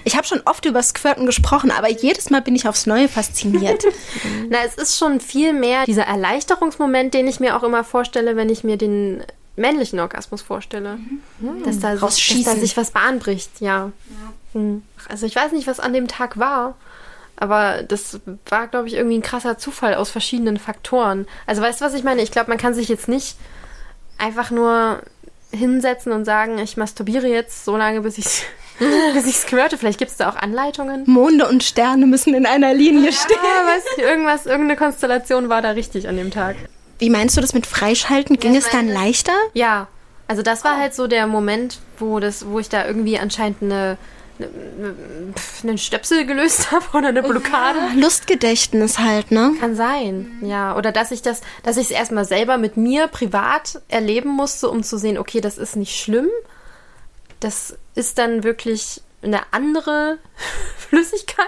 Ich 0.04 0.16
habe 0.16 0.26
schon 0.26 0.42
oft 0.44 0.64
über 0.66 0.82
Squirten 0.82 1.26
gesprochen, 1.26 1.70
aber 1.70 1.90
jedes 1.90 2.30
Mal 2.30 2.42
bin 2.42 2.54
ich 2.54 2.68
aufs 2.68 2.86
Neue 2.86 3.08
fasziniert. 3.08 3.84
Na, 4.50 4.58
es 4.64 4.74
ist 4.74 4.98
schon 4.98 5.20
viel 5.20 5.52
mehr 5.52 5.84
dieser 5.84 6.04
Erleichterungsmoment, 6.04 7.14
den 7.14 7.26
ich 7.26 7.40
mir 7.40 7.56
auch 7.56 7.62
immer 7.62 7.84
vorstelle, 7.84 8.36
wenn 8.36 8.50
ich 8.50 8.62
mir 8.62 8.76
den 8.76 9.24
männlichen 9.56 9.98
Orgasmus 9.98 10.42
vorstelle. 10.42 10.98
Dass, 11.64 11.80
da 11.80 11.96
dass 11.96 12.16
da 12.44 12.56
sich 12.56 12.76
was 12.76 12.92
Bahn 12.92 13.18
bricht, 13.18 13.60
ja. 13.60 13.92
Hm. 14.52 14.82
Also 15.08 15.26
ich 15.26 15.36
weiß 15.36 15.52
nicht, 15.52 15.66
was 15.66 15.80
an 15.80 15.92
dem 15.92 16.08
Tag 16.08 16.38
war, 16.38 16.74
aber 17.36 17.82
das 17.82 18.20
war, 18.48 18.66
glaube 18.68 18.88
ich, 18.88 18.94
irgendwie 18.94 19.18
ein 19.18 19.22
krasser 19.22 19.58
Zufall 19.58 19.94
aus 19.94 20.10
verschiedenen 20.10 20.56
Faktoren. 20.56 21.26
Also 21.46 21.62
weißt 21.62 21.80
du, 21.80 21.84
was 21.84 21.94
ich 21.94 22.04
meine? 22.04 22.22
Ich 22.22 22.32
glaube, 22.32 22.50
man 22.50 22.58
kann 22.58 22.74
sich 22.74 22.88
jetzt 22.88 23.08
nicht 23.08 23.36
einfach 24.18 24.50
nur 24.50 25.02
hinsetzen 25.50 26.12
und 26.12 26.24
sagen, 26.24 26.58
ich 26.58 26.76
masturbiere 26.76 27.28
jetzt 27.28 27.64
so 27.64 27.76
lange, 27.76 28.02
bis 28.02 28.18
ich 28.18 28.44
bis 29.14 29.26
ich 29.26 29.36
squirte. 29.36 29.78
Vielleicht 29.78 29.98
gibt 29.98 30.10
es 30.10 30.16
da 30.16 30.28
auch 30.30 30.36
Anleitungen. 30.36 31.04
Monde 31.06 31.48
und 31.48 31.64
Sterne 31.64 32.06
müssen 32.06 32.34
in 32.34 32.46
einer 32.46 32.74
Linie 32.74 33.12
stehen. 33.12 33.38
Ja, 33.42 33.66
weiß 33.66 33.84
nicht, 33.96 34.06
irgendwas, 34.06 34.46
irgendeine 34.46 34.76
Konstellation 34.76 35.48
war 35.48 35.62
da 35.62 35.70
richtig 35.70 36.08
an 36.08 36.16
dem 36.16 36.30
Tag. 36.30 36.56
Wie 36.98 37.10
meinst 37.10 37.36
du 37.36 37.40
das 37.40 37.54
mit 37.54 37.66
Freischalten? 37.66 38.38
Ging 38.38 38.52
ich 38.52 38.64
es 38.64 38.70
dann 38.70 38.88
leichter? 38.88 39.32
Ja, 39.54 39.86
also 40.26 40.42
das 40.42 40.64
war 40.64 40.76
halt 40.76 40.94
so 40.94 41.06
der 41.06 41.26
Moment, 41.26 41.78
wo 41.98 42.20
das, 42.20 42.46
wo 42.46 42.58
ich 42.58 42.68
da 42.68 42.86
irgendwie 42.86 43.18
anscheinend 43.18 43.62
eine, 43.62 43.96
einen 44.38 45.78
Stöpsel 45.78 46.26
gelöst 46.26 46.70
habe 46.72 46.84
oder 46.96 47.08
eine 47.08 47.22
Blockade. 47.22 47.78
Lustgedächtnis 47.96 48.98
halt, 48.98 49.30
ne? 49.30 49.54
Kann 49.60 49.74
sein, 49.74 50.38
ja. 50.42 50.76
Oder 50.76 50.92
dass 50.92 51.10
ich 51.10 51.22
das, 51.22 51.40
dass 51.62 51.76
ich 51.76 51.86
es 51.86 51.90
erstmal 51.90 52.24
selber 52.24 52.58
mit 52.58 52.76
mir 52.76 53.08
privat 53.08 53.80
erleben 53.88 54.30
musste, 54.30 54.68
um 54.68 54.82
zu 54.82 54.98
sehen, 54.98 55.18
okay, 55.18 55.40
das 55.40 55.58
ist 55.58 55.76
nicht 55.76 55.98
schlimm. 55.98 56.28
Das 57.40 57.76
ist 57.94 58.18
dann 58.18 58.44
wirklich 58.44 59.02
eine 59.22 59.40
andere 59.52 60.18
Flüssigkeit. 60.76 61.38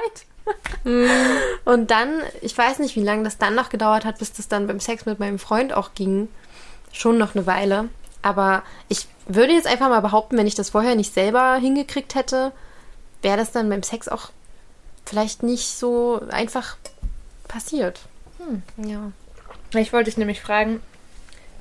Und 1.64 1.90
dann, 1.90 2.22
ich 2.40 2.56
weiß 2.56 2.80
nicht, 2.80 2.96
wie 2.96 3.04
lange 3.04 3.22
das 3.22 3.38
dann 3.38 3.54
noch 3.54 3.68
gedauert 3.68 4.04
hat, 4.04 4.18
bis 4.18 4.32
das 4.32 4.48
dann 4.48 4.66
beim 4.66 4.80
Sex 4.80 5.06
mit 5.06 5.20
meinem 5.20 5.38
Freund 5.38 5.72
auch 5.72 5.94
ging. 5.94 6.28
Schon 6.92 7.18
noch 7.18 7.34
eine 7.34 7.46
Weile. 7.46 7.88
Aber 8.22 8.62
ich 8.88 9.06
würde 9.26 9.52
jetzt 9.52 9.66
einfach 9.66 9.88
mal 9.88 10.00
behaupten, 10.00 10.36
wenn 10.36 10.46
ich 10.46 10.54
das 10.54 10.70
vorher 10.70 10.94
nicht 10.94 11.14
selber 11.14 11.54
hingekriegt 11.54 12.14
hätte, 12.14 12.52
wäre 13.22 13.36
das 13.36 13.52
dann 13.52 13.68
beim 13.68 13.82
Sex 13.82 14.08
auch 14.08 14.30
vielleicht 15.04 15.42
nicht 15.42 15.68
so 15.76 16.22
einfach 16.30 16.76
passiert. 17.48 18.00
Ja. 18.76 19.12
Ich 19.74 19.92
wollte 19.92 20.10
dich 20.10 20.16
nämlich 20.16 20.40
fragen, 20.40 20.80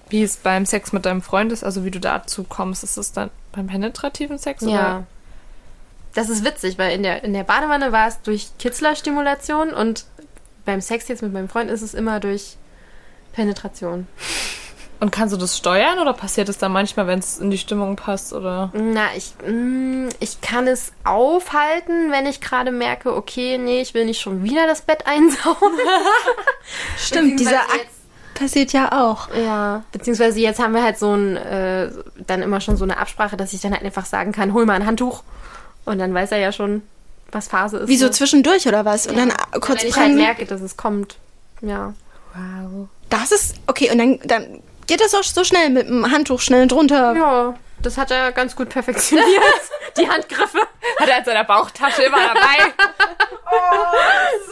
wie 0.09 0.23
es 0.23 0.37
beim 0.37 0.65
Sex 0.65 0.91
mit 0.93 1.05
deinem 1.05 1.21
Freund 1.21 1.51
ist, 1.51 1.63
also 1.63 1.83
wie 1.85 1.91
du 1.91 1.99
dazu 1.99 2.43
kommst. 2.43 2.83
Ist 2.83 2.97
es 2.97 3.11
dann 3.11 3.29
beim 3.51 3.67
penetrativen 3.67 4.37
Sex? 4.37 4.63
Ja. 4.63 5.03
Das 6.13 6.29
ist 6.29 6.43
witzig, 6.43 6.77
weil 6.77 6.93
in 6.93 7.03
der, 7.03 7.23
in 7.23 7.33
der 7.33 7.43
Badewanne 7.43 7.91
war 7.91 8.07
es 8.07 8.21
durch 8.21 8.49
Kitzlerstimulation 8.57 9.73
und 9.73 10.05
beim 10.65 10.81
Sex 10.81 11.07
jetzt 11.07 11.21
mit 11.21 11.33
meinem 11.33 11.49
Freund 11.49 11.69
ist 11.69 11.81
es 11.81 11.93
immer 11.93 12.19
durch 12.19 12.57
Penetration. 13.33 14.07
Und 15.01 15.11
kannst 15.11 15.33
du 15.33 15.37
das 15.37 15.57
steuern 15.57 15.99
oder 15.99 16.11
passiert 16.11 16.49
es 16.49 16.57
dann 16.57 16.73
manchmal, 16.73 17.07
wenn 17.07 17.19
es 17.19 17.39
in 17.39 17.49
die 17.49 17.57
Stimmung 17.57 17.95
passt 17.95 18.33
oder? 18.33 18.69
Na, 18.73 19.07
ich, 19.15 19.33
mm, 19.47 20.09
ich 20.19 20.41
kann 20.41 20.67
es 20.67 20.91
aufhalten, 21.05 22.11
wenn 22.11 22.25
ich 22.25 22.41
gerade 22.41 22.71
merke, 22.71 23.15
okay, 23.15 23.57
nee, 23.57 23.79
ich 23.79 23.93
will 23.93 24.05
nicht 24.05 24.19
schon 24.19 24.43
wieder 24.43 24.67
das 24.67 24.81
Bett 24.81 25.07
einsauen. 25.07 25.55
Stimmt, 26.97 27.39
dieser 27.39 27.61
Akt 27.61 27.87
passiert 28.35 28.73
ja 28.73 28.91
auch. 28.91 29.33
Ja, 29.33 29.83
beziehungsweise 29.93 30.39
jetzt 30.39 30.59
haben 30.59 30.73
wir 30.73 30.83
halt 30.83 30.97
so 30.97 31.13
ein, 31.13 31.37
äh, 31.37 31.89
dann 32.27 32.41
immer 32.41 32.59
schon 32.59 32.75
so 32.75 32.83
eine 32.83 32.97
Absprache, 32.97 33.37
dass 33.37 33.53
ich 33.53 33.61
dann 33.61 33.71
halt 33.71 33.83
einfach 33.83 34.05
sagen 34.05 34.33
kann, 34.33 34.53
hol 34.53 34.65
mal 34.65 34.73
ein 34.73 34.85
Handtuch. 34.85 35.23
Und 35.85 35.99
dann 35.99 36.13
weiß 36.13 36.31
er 36.31 36.39
ja 36.39 36.51
schon, 36.51 36.81
was 37.31 37.47
Phase 37.47 37.77
ist. 37.77 37.87
Wie 37.87 37.97
so 37.97 38.05
ne? 38.05 38.11
zwischendurch 38.11 38.67
oder 38.67 38.83
was? 38.83 39.07
Und 39.07 39.17
dann 39.17 39.31
Und 39.53 39.61
kurz 39.61 39.81
wenn 39.81 39.89
ich 39.89 39.95
halt 39.95 40.15
merke, 40.15 40.45
dass 40.45 40.61
es 40.61 40.75
kommt. 40.75 41.17
Ja. 41.61 41.93
Wow. 42.33 42.87
Das 43.09 43.31
ist, 43.31 43.55
okay, 43.67 43.91
und 43.91 43.97
dann, 43.97 44.19
dann 44.23 44.61
geht 44.89 45.01
das 45.01 45.13
auch 45.13 45.23
so 45.23 45.43
schnell 45.43 45.69
mit 45.69 45.87
dem 45.87 46.11
Handtuch 46.11 46.41
schnell 46.41 46.67
drunter. 46.67 47.15
Ja, 47.15 47.55
das 47.81 47.97
hat 47.97 48.09
er 48.11 48.31
ganz 48.31 48.55
gut 48.55 48.69
perfektioniert. 48.69 49.29
Die 49.97 50.09
Handgriffe. 50.09 50.59
Hat 50.99 51.07
er 51.07 51.19
in 51.19 51.25
seiner 51.25 51.43
Bauchtasche 51.43 52.03
immer 52.03 52.17
dabei. 52.17 52.73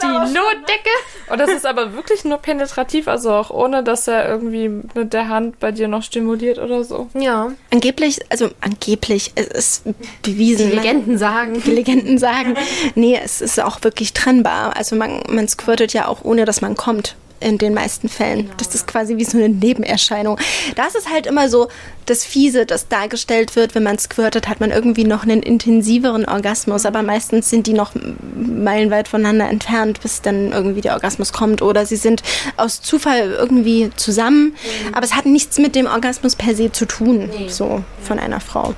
Die 0.00 0.06
Notdecke. 0.06 0.90
Und 1.28 1.38
das 1.38 1.50
ist 1.50 1.66
aber 1.66 1.92
wirklich 1.94 2.24
nur 2.24 2.38
penetrativ, 2.38 3.08
also 3.08 3.32
auch 3.32 3.50
ohne, 3.50 3.82
dass 3.82 4.06
er 4.06 4.28
irgendwie 4.28 4.68
mit 4.68 5.12
der 5.12 5.28
Hand 5.28 5.58
bei 5.58 5.72
dir 5.72 5.88
noch 5.88 6.02
stimuliert 6.04 6.58
oder 6.58 6.84
so. 6.84 7.08
Ja. 7.14 7.50
Angeblich, 7.72 8.20
also 8.30 8.50
angeblich, 8.60 9.32
es 9.34 9.46
ist 9.48 9.84
bewiesen. 10.22 10.70
Die 10.70 10.76
Legenden 10.76 11.18
sagen. 11.18 11.62
Die 11.64 11.72
Legenden 11.72 12.18
sagen, 12.18 12.56
nee, 12.94 13.18
es 13.22 13.40
ist 13.40 13.60
auch 13.60 13.82
wirklich 13.82 14.12
trennbar. 14.12 14.76
Also 14.76 14.94
man, 14.94 15.22
man 15.28 15.48
squirtet 15.48 15.92
ja 15.92 16.06
auch 16.06 16.24
ohne, 16.24 16.44
dass 16.44 16.60
man 16.60 16.76
kommt. 16.76 17.16
In 17.40 17.56
den 17.58 17.72
meisten 17.72 18.08
Fällen. 18.08 18.50
Das 18.56 18.74
ist 18.74 18.86
quasi 18.86 19.16
wie 19.16 19.24
so 19.24 19.38
eine 19.38 19.48
Nebenerscheinung. 19.48 20.38
Das 20.74 20.94
ist 20.94 21.08
halt 21.08 21.26
immer 21.26 21.48
so 21.48 21.68
das 22.06 22.24
Fiese, 22.24 22.66
das 22.66 22.88
dargestellt 22.88 23.54
wird, 23.54 23.74
wenn 23.74 23.82
man 23.84 23.98
squirtet, 23.98 24.48
hat 24.48 24.60
man 24.60 24.70
irgendwie 24.70 25.04
noch 25.04 25.22
einen 25.22 25.42
intensiveren 25.42 26.24
Orgasmus, 26.24 26.86
aber 26.86 27.02
meistens 27.02 27.50
sind 27.50 27.66
die 27.66 27.74
noch 27.74 27.92
meilenweit 28.34 29.08
voneinander 29.08 29.48
entfernt, 29.48 30.00
bis 30.00 30.22
dann 30.22 30.52
irgendwie 30.52 30.80
der 30.80 30.94
Orgasmus 30.94 31.32
kommt 31.32 31.62
oder 31.62 31.86
sie 31.86 31.96
sind 31.96 32.22
aus 32.56 32.80
Zufall 32.80 33.36
irgendwie 33.38 33.90
zusammen, 33.94 34.56
aber 34.92 35.04
es 35.04 35.14
hat 35.14 35.26
nichts 35.26 35.58
mit 35.58 35.74
dem 35.74 35.86
Orgasmus 35.86 36.34
per 36.34 36.56
se 36.56 36.72
zu 36.72 36.86
tun, 36.86 37.30
so 37.48 37.84
von 38.02 38.18
einer 38.18 38.40
Frau. 38.40 38.74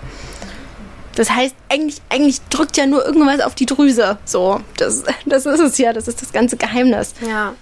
Das 1.15 1.31
heißt, 1.31 1.55
eigentlich, 1.69 2.01
eigentlich 2.09 2.41
drückt 2.51 2.77
ja 2.77 2.87
nur 2.87 3.05
irgendwas 3.05 3.41
auf 3.41 3.55
die 3.55 3.67
Drüse. 3.67 4.19
So, 4.25 4.61
das, 4.77 5.03
das 5.27 5.47
ist 5.47 5.61
es 5.61 5.79
ja, 5.79 5.93
das 5.93 6.09
ist 6.09 6.23
das 6.23 6.33
ganze 6.33 6.57
Geheimnis. 6.57 7.15
Ja. 7.27 7.55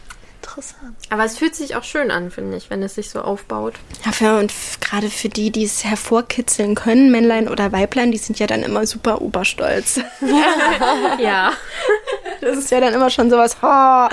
Interessant. 0.49 0.97
Aber 1.11 1.25
es 1.25 1.37
fühlt 1.37 1.55
sich 1.55 1.77
auch 1.77 1.85
schön 1.85 2.11
an, 2.11 2.31
finde 2.31 2.57
ich, 2.57 2.71
wenn 2.71 2.83
es 2.83 2.95
sich 2.95 3.11
so 3.11 3.21
aufbaut. 3.21 3.75
Ja, 4.05 4.13
für, 4.13 4.39
und 4.39 4.53
gerade 4.81 5.11
für 5.11 5.29
die, 5.29 5.51
die 5.51 5.65
es 5.65 5.85
hervorkitzeln 5.85 6.75
können, 6.75 7.11
Männlein 7.11 7.49
oder 7.49 7.71
Weiblein, 7.73 8.13
die 8.13 8.19
sind 8.19 8.39
ja 8.39 8.47
dann 8.47 8.63
immer 8.63 8.87
super 8.87 9.21
oberstolz. 9.21 10.01
Ja. 11.21 11.53
Das 12.41 12.57
ist 12.57 12.71
ja 12.71 12.81
dann 12.81 12.95
immer 12.95 13.11
schon 13.11 13.31
sowas, 13.31 13.57
oh, 13.63 14.09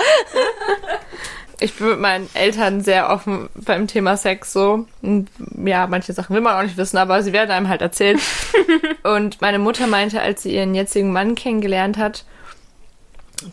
Ich 1.58 1.74
bin 1.74 1.88
mit 1.88 2.00
meinen 2.00 2.28
Eltern 2.34 2.82
sehr 2.82 3.10
offen 3.10 3.48
beim 3.54 3.86
Thema 3.86 4.16
Sex 4.16 4.52
so. 4.52 4.86
Und 5.02 5.30
ja, 5.64 5.86
manche 5.86 6.12
Sachen 6.12 6.34
will 6.34 6.42
man 6.42 6.56
auch 6.56 6.62
nicht 6.62 6.76
wissen, 6.76 6.98
aber 6.98 7.22
sie 7.22 7.32
werden 7.32 7.50
einem 7.50 7.68
halt 7.68 7.80
erzählt. 7.80 8.20
und 9.04 9.40
meine 9.40 9.58
Mutter 9.58 9.86
meinte, 9.86 10.20
als 10.20 10.42
sie 10.42 10.54
ihren 10.54 10.74
jetzigen 10.74 11.12
Mann 11.12 11.34
kennengelernt 11.34 11.96
hat, 11.96 12.24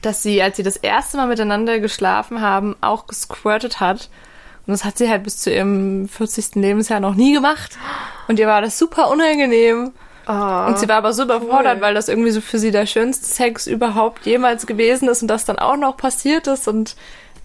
dass 0.01 0.23
sie, 0.23 0.41
als 0.41 0.57
sie 0.57 0.63
das 0.63 0.77
erste 0.77 1.17
Mal 1.17 1.27
miteinander 1.27 1.79
geschlafen 1.79 2.41
haben, 2.41 2.75
auch 2.81 3.07
gesquirtet 3.07 3.79
hat. 3.79 4.09
Und 4.65 4.71
das 4.71 4.85
hat 4.85 4.97
sie 4.97 5.09
halt 5.09 5.23
bis 5.23 5.37
zu 5.39 5.51
ihrem 5.51 6.07
40. 6.07 6.55
Lebensjahr 6.55 6.99
noch 7.01 7.15
nie 7.15 7.33
gemacht. 7.33 7.77
Und 8.27 8.39
ihr 8.39 8.47
war 8.47 8.61
das 8.61 8.77
super 8.79 9.11
unangenehm. 9.11 9.91
Oh. 10.25 10.31
Und 10.31 10.79
sie 10.79 10.87
war 10.87 10.95
aber 10.97 11.11
so 11.11 11.23
überfordert, 11.23 11.81
weil 11.81 11.93
das 11.93 12.07
irgendwie 12.07 12.31
so 12.31 12.39
für 12.39 12.57
sie 12.57 12.71
der 12.71 12.85
schönste 12.85 13.25
Sex 13.25 13.67
überhaupt 13.67 14.25
jemals 14.25 14.65
gewesen 14.65 15.09
ist 15.09 15.21
und 15.21 15.27
das 15.27 15.43
dann 15.43 15.59
auch 15.59 15.75
noch 15.75 15.97
passiert 15.97 16.47
ist. 16.47 16.69
Und 16.69 16.95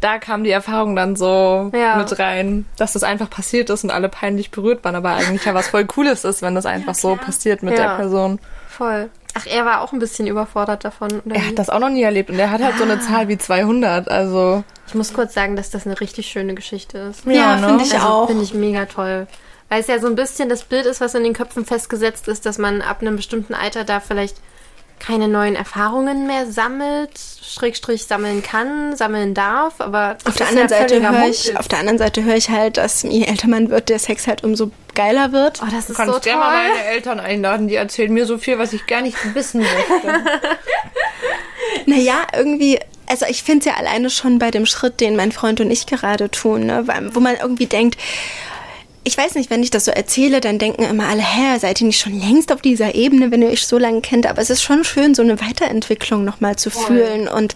da 0.01 0.18
kam 0.18 0.45
die 0.45 0.51
Erfahrung 0.53 0.95
dann 0.95 1.16
so 1.16 1.72
Ja. 1.74 1.97
mit 1.97 2.16
rein, 2.20 2.66
dass 2.76 2.93
das 2.93 3.03
einfach 3.03 3.28
passiert 3.28 3.68
ist 3.68 3.82
und 3.82 3.91
alle 3.91 4.09
peinlich 4.09 4.53
berührt 4.53 4.84
waren, 4.84 4.95
aber 4.95 5.11
eigentlich 5.11 5.45
ja 5.45 5.55
was 5.55 5.66
voll 5.66 5.86
Cooles 5.86 6.22
ist, 6.24 6.41
wenn 6.41 6.55
das 6.55 6.66
einfach 6.66 6.95
so 6.95 7.16
passiert 7.16 7.64
mit 7.64 7.76
Ja. 7.76 7.89
der 7.89 7.97
Person. 7.97 8.39
Voll. 8.79 9.11
Ach, 9.35 9.47
er 9.47 9.66
war 9.66 9.83
auch 9.83 9.93
ein 9.93 9.99
bisschen 9.99 10.26
überfordert 10.26 10.85
davon. 10.85 11.11
Oder 11.26 11.35
Er 11.35 11.43
wie? 11.43 11.49
hat 11.49 11.59
das 11.59 11.68
auch 11.68 11.81
noch 11.81 11.91
nie 11.91 12.03
erlebt 12.03 12.31
und 12.31 12.39
er 12.39 12.51
hat 12.51 12.62
halt 12.62 12.79
so 12.79 12.85
eine 12.85 13.01
Zahl 13.01 13.29
wie 13.29 13.37
200, 13.37 14.09
also 14.09 14.64
Ich 14.87 14.95
muss 14.95 15.12
kurz 15.12 15.35
sagen, 15.35 15.57
dass 15.57 15.70
das 15.70 15.85
eine 15.87 16.01
richtig 16.01 16.29
schöne 16.29 16.55
Geschichte 16.55 16.99
ist. 16.99 17.26
Ja, 17.26 17.57
ne? 17.57 17.66
finde 17.68 17.85
ich 17.85 17.95
also, 17.95 18.07
auch. 18.07 18.26
Finde 18.29 18.45
ich 18.45 18.55
mega 18.55 18.87
toll. 18.87 19.26
Weil 19.68 19.81
es 19.81 19.87
ja 19.89 19.99
so 19.99 20.07
ein 20.07 20.14
bisschen 20.14 20.49
das 20.49 20.64
Bild 20.64 20.87
ist, 20.87 21.01
was 21.01 21.14
in 21.14 21.24
den 21.24 21.35
Köpfen 21.35 21.66
festgesetzt 21.66 22.26
ist, 22.29 22.47
dass 22.47 22.57
man 22.57 22.81
ab 22.81 23.03
einem 23.03 23.16
bestimmten 23.16 23.53
Alter 23.55 23.85
da 23.85 24.01
vielleicht 24.01 24.37
keine 24.99 25.29
neuen 25.29 25.55
Erfahrungen 25.55 26.26
mehr 26.26 26.47
sammelt, 26.51 27.11
Schrägstrich 27.43 28.07
sammeln 28.07 28.43
kann, 28.43 28.97
sammeln 28.97 29.35
darf, 29.35 29.81
aber 29.81 30.16
Auf 30.24 30.37
der 30.37 30.49
anderen 30.49 30.68
ja 30.68 30.76
Seite 30.79 31.01
höre 31.01 31.29
ich, 31.29 31.57
auf 31.57 31.68
der 31.68 31.79
anderen 31.79 31.99
Seite 31.99 32.24
höre 32.24 32.35
ich 32.35 32.51
halt, 32.51 32.76
dass 32.79 33.03
je 33.03 33.24
älter 33.24 33.49
man 33.49 33.70
wird, 33.70 33.91
der 33.91 33.99
Sex 34.01 34.26
halt 34.26 34.43
umso 34.43 34.72
geiler 34.99 35.32
wird. 35.32 35.61
Oh, 35.62 35.66
das 35.70 35.86
du 35.86 35.92
ist 35.92 35.96
kannst 35.96 36.14
so 36.14 36.20
gerne 36.20 36.40
mal 36.40 36.68
meine 36.68 36.84
Eltern 36.84 37.20
einladen, 37.20 37.68
die 37.68 37.76
erzählen 37.76 38.12
mir 38.12 38.26
so 38.26 38.36
viel, 38.36 38.59
was 38.59 38.72
ich 38.72 38.86
gar 38.86 39.01
nicht 39.01 39.16
wissen 39.34 39.61
möchte. 39.61 40.22
Naja, 41.86 42.26
irgendwie, 42.36 42.78
also 43.07 43.26
ich 43.28 43.42
finde 43.42 43.61
es 43.61 43.64
ja 43.66 43.74
alleine 43.78 44.11
schon 44.11 44.38
bei 44.38 44.51
dem 44.51 44.66
Schritt, 44.66 45.01
den 45.01 45.16
mein 45.16 45.32
Freund 45.32 45.61
und 45.61 45.70
ich 45.70 45.86
gerade 45.86 46.30
tun, 46.30 46.66
ne? 46.66 46.86
Weil- 46.86 47.14
wo 47.14 47.20
man 47.20 47.36
irgendwie 47.36 47.66
denkt, 47.66 47.99
ich 49.05 49.16
weiß 49.16 49.34
nicht, 49.36 49.49
wenn 49.51 49.62
ich 49.62 49.70
das 49.70 49.86
so 49.86 49.90
erzähle, 49.90 50.40
dann 50.40 50.59
denken 50.59 50.82
immer 50.82 51.09
alle, 51.09 51.22
hä, 51.22 51.59
seid 51.59 51.80
ihr 51.80 51.86
nicht 51.86 52.01
schon 52.01 52.18
längst 52.18 52.53
auf 52.53 52.61
dieser 52.61 52.94
Ebene, 52.94 53.30
wenn 53.30 53.40
ihr 53.42 53.49
euch 53.49 53.66
so 53.66 53.78
lange 53.78 54.03
kennt? 54.03 54.26
Aber 54.26 54.40
es 54.42 54.51
ist 54.51 54.62
schon 54.62 54.84
schön, 54.84 55.14
so 55.14 55.22
eine 55.22 55.40
Weiterentwicklung 55.40 56.24
nochmal 56.24 56.57
zu 56.57 56.70
fühlen 56.70 57.26
und, 57.28 57.55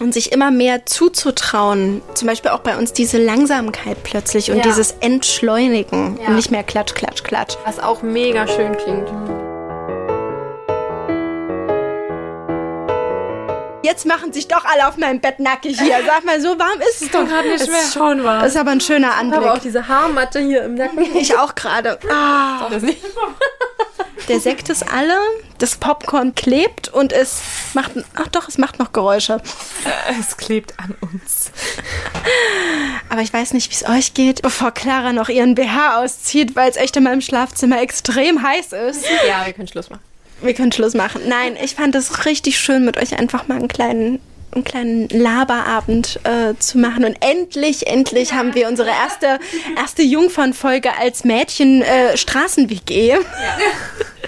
und 0.00 0.12
sich 0.12 0.32
immer 0.32 0.50
mehr 0.50 0.86
zuzutrauen. 0.86 2.02
Zum 2.14 2.26
Beispiel 2.28 2.50
auch 2.50 2.60
bei 2.60 2.76
uns 2.76 2.92
diese 2.92 3.18
Langsamkeit 3.22 4.02
plötzlich 4.02 4.50
und 4.50 4.58
Ja. 4.58 4.62
dieses 4.64 4.92
Entschleunigen 5.00 6.18
Ja. 6.20 6.28
und 6.28 6.36
nicht 6.36 6.50
mehr 6.50 6.64
klatsch, 6.64 6.94
klatsch, 6.94 7.22
klatsch. 7.22 7.54
Was 7.64 7.78
auch 7.78 8.02
mega 8.02 8.46
schön 8.48 8.76
klingt. 8.76 9.08
Jetzt 13.82 14.06
machen 14.06 14.32
sich 14.32 14.48
doch 14.48 14.64
alle 14.64 14.88
auf 14.88 14.96
meinem 14.96 15.20
Bett 15.20 15.38
nackig 15.40 15.78
hier. 15.78 15.96
Sag 16.06 16.24
mal, 16.24 16.40
so 16.40 16.58
warm 16.58 16.80
ist 16.88 17.02
es 17.02 17.10
doch 17.10 17.24
gerade 17.26 17.48
nicht 17.48 17.68
mehr. 17.70 17.80
schon 17.92 18.24
wahr. 18.24 18.40
Das 18.42 18.54
ist 18.54 18.58
aber 18.60 18.70
ein 18.70 18.80
schöner 18.80 19.08
Ich 19.08 19.30
habe 19.30 19.36
auch 19.44 19.46
Anblick. 19.50 19.62
diese 19.62 19.86
Haarmatte 19.86 20.40
hier 20.40 20.64
im 20.64 20.74
Nacken. 20.74 21.04
Ich 21.14 21.36
auch 21.36 21.54
gerade. 21.54 21.98
Ah, 22.10 22.66
Das 22.70 22.82
nicht. 22.82 23.04
Der 24.28 24.40
Sekt 24.40 24.68
ist 24.68 24.82
alle, 24.90 25.16
das 25.58 25.76
Popcorn 25.76 26.34
klebt 26.34 26.88
und 26.88 27.12
es 27.12 27.40
macht, 27.74 27.92
ach 28.14 28.28
doch, 28.28 28.48
es 28.48 28.58
macht 28.58 28.78
noch 28.78 28.92
Geräusche. 28.92 29.40
Es 30.18 30.36
klebt 30.36 30.78
an 30.78 30.94
uns. 31.00 31.50
Aber 33.08 33.22
ich 33.22 33.32
weiß 33.32 33.52
nicht, 33.52 33.70
wie 33.70 33.74
es 33.74 33.88
euch 33.88 34.14
geht, 34.14 34.42
bevor 34.42 34.72
Clara 34.72 35.12
noch 35.12 35.28
ihren 35.28 35.54
BH 35.54 36.02
auszieht, 36.02 36.56
weil 36.56 36.70
es 36.70 36.76
echt 36.76 36.96
in 36.96 37.04
meinem 37.04 37.20
Schlafzimmer 37.20 37.80
extrem 37.80 38.42
heiß 38.42 38.72
ist. 38.72 39.04
Ja, 39.28 39.46
wir 39.46 39.52
können 39.52 39.68
Schluss 39.68 39.90
machen. 39.90 40.02
Wir 40.42 40.54
können 40.54 40.72
Schluss 40.72 40.94
machen. 40.94 41.22
Nein, 41.26 41.56
ich 41.62 41.74
fand 41.74 41.94
es 41.94 42.26
richtig 42.26 42.58
schön, 42.58 42.84
mit 42.84 42.96
euch 42.96 43.18
einfach 43.18 43.46
mal 43.48 43.58
einen 43.58 43.68
kleinen, 43.68 44.20
einen 44.54 44.64
kleinen 44.64 45.08
Laberabend 45.08 46.20
äh, 46.24 46.54
zu 46.58 46.78
machen. 46.78 47.04
Und 47.04 47.16
endlich, 47.20 47.86
endlich 47.86 48.32
haben 48.32 48.54
wir 48.54 48.68
unsere 48.68 48.88
erste, 48.88 49.38
erste 49.76 50.02
Jungfernfolge 50.02 50.90
als 50.98 51.24
Mädchen 51.24 51.82
äh, 51.82 52.16
Straßen-WG. 52.16 53.16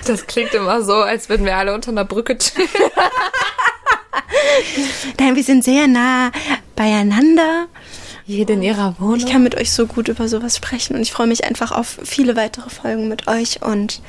Das 0.06 0.26
klingt 0.26 0.54
immer 0.54 0.82
so, 0.82 0.94
als 0.94 1.28
würden 1.28 1.46
wir 1.46 1.56
alle 1.56 1.74
unter 1.74 1.90
einer 1.90 2.04
Brücke 2.04 2.36
chillen. 2.38 2.68
Nein, 5.18 5.36
wir 5.36 5.44
sind 5.44 5.64
sehr 5.64 5.86
nah 5.86 6.30
beieinander. 6.74 7.66
Jede 8.26 8.54
in 8.54 8.62
ihrer 8.62 8.96
Wohnung. 8.98 9.16
Ich 9.16 9.26
kann 9.26 9.42
mit 9.42 9.54
euch 9.54 9.70
so 9.70 9.86
gut 9.86 10.08
über 10.08 10.28
sowas 10.28 10.56
sprechen 10.56 10.96
und 10.96 11.02
ich 11.02 11.12
freue 11.12 11.28
mich 11.28 11.44
einfach 11.44 11.70
auf 11.70 11.98
viele 12.04 12.34
weitere 12.34 12.70
Folgen 12.70 13.08
mit 13.08 13.28
euch 13.28 13.62
und 13.62 14.00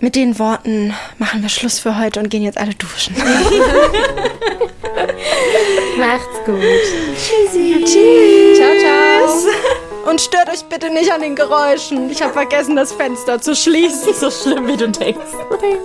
mit 0.00 0.16
den 0.16 0.38
Worten 0.38 0.94
machen 1.18 1.42
wir 1.42 1.48
Schluss 1.48 1.78
für 1.78 1.98
heute 1.98 2.20
und 2.20 2.28
gehen 2.28 2.42
jetzt 2.42 2.58
alle 2.58 2.74
duschen. 2.74 3.16
Macht's 5.98 6.44
gut. 6.44 6.60
Tschüss. 7.16 8.58
Ciao, 8.58 8.78
ciao. 8.78 10.10
Und 10.10 10.20
stört 10.20 10.50
euch 10.50 10.64
bitte 10.64 10.90
nicht 10.90 11.10
an 11.10 11.22
den 11.22 11.34
Geräuschen. 11.34 12.10
Ich 12.10 12.20
habe 12.22 12.32
vergessen, 12.32 12.76
das 12.76 12.92
Fenster 12.92 13.40
zu 13.40 13.56
schließen. 13.56 14.12
so 14.12 14.30
schlimm, 14.30 14.66
wie 14.66 14.76
du 14.76 14.88
denkst. 14.88 15.20
Ding. 15.62 15.78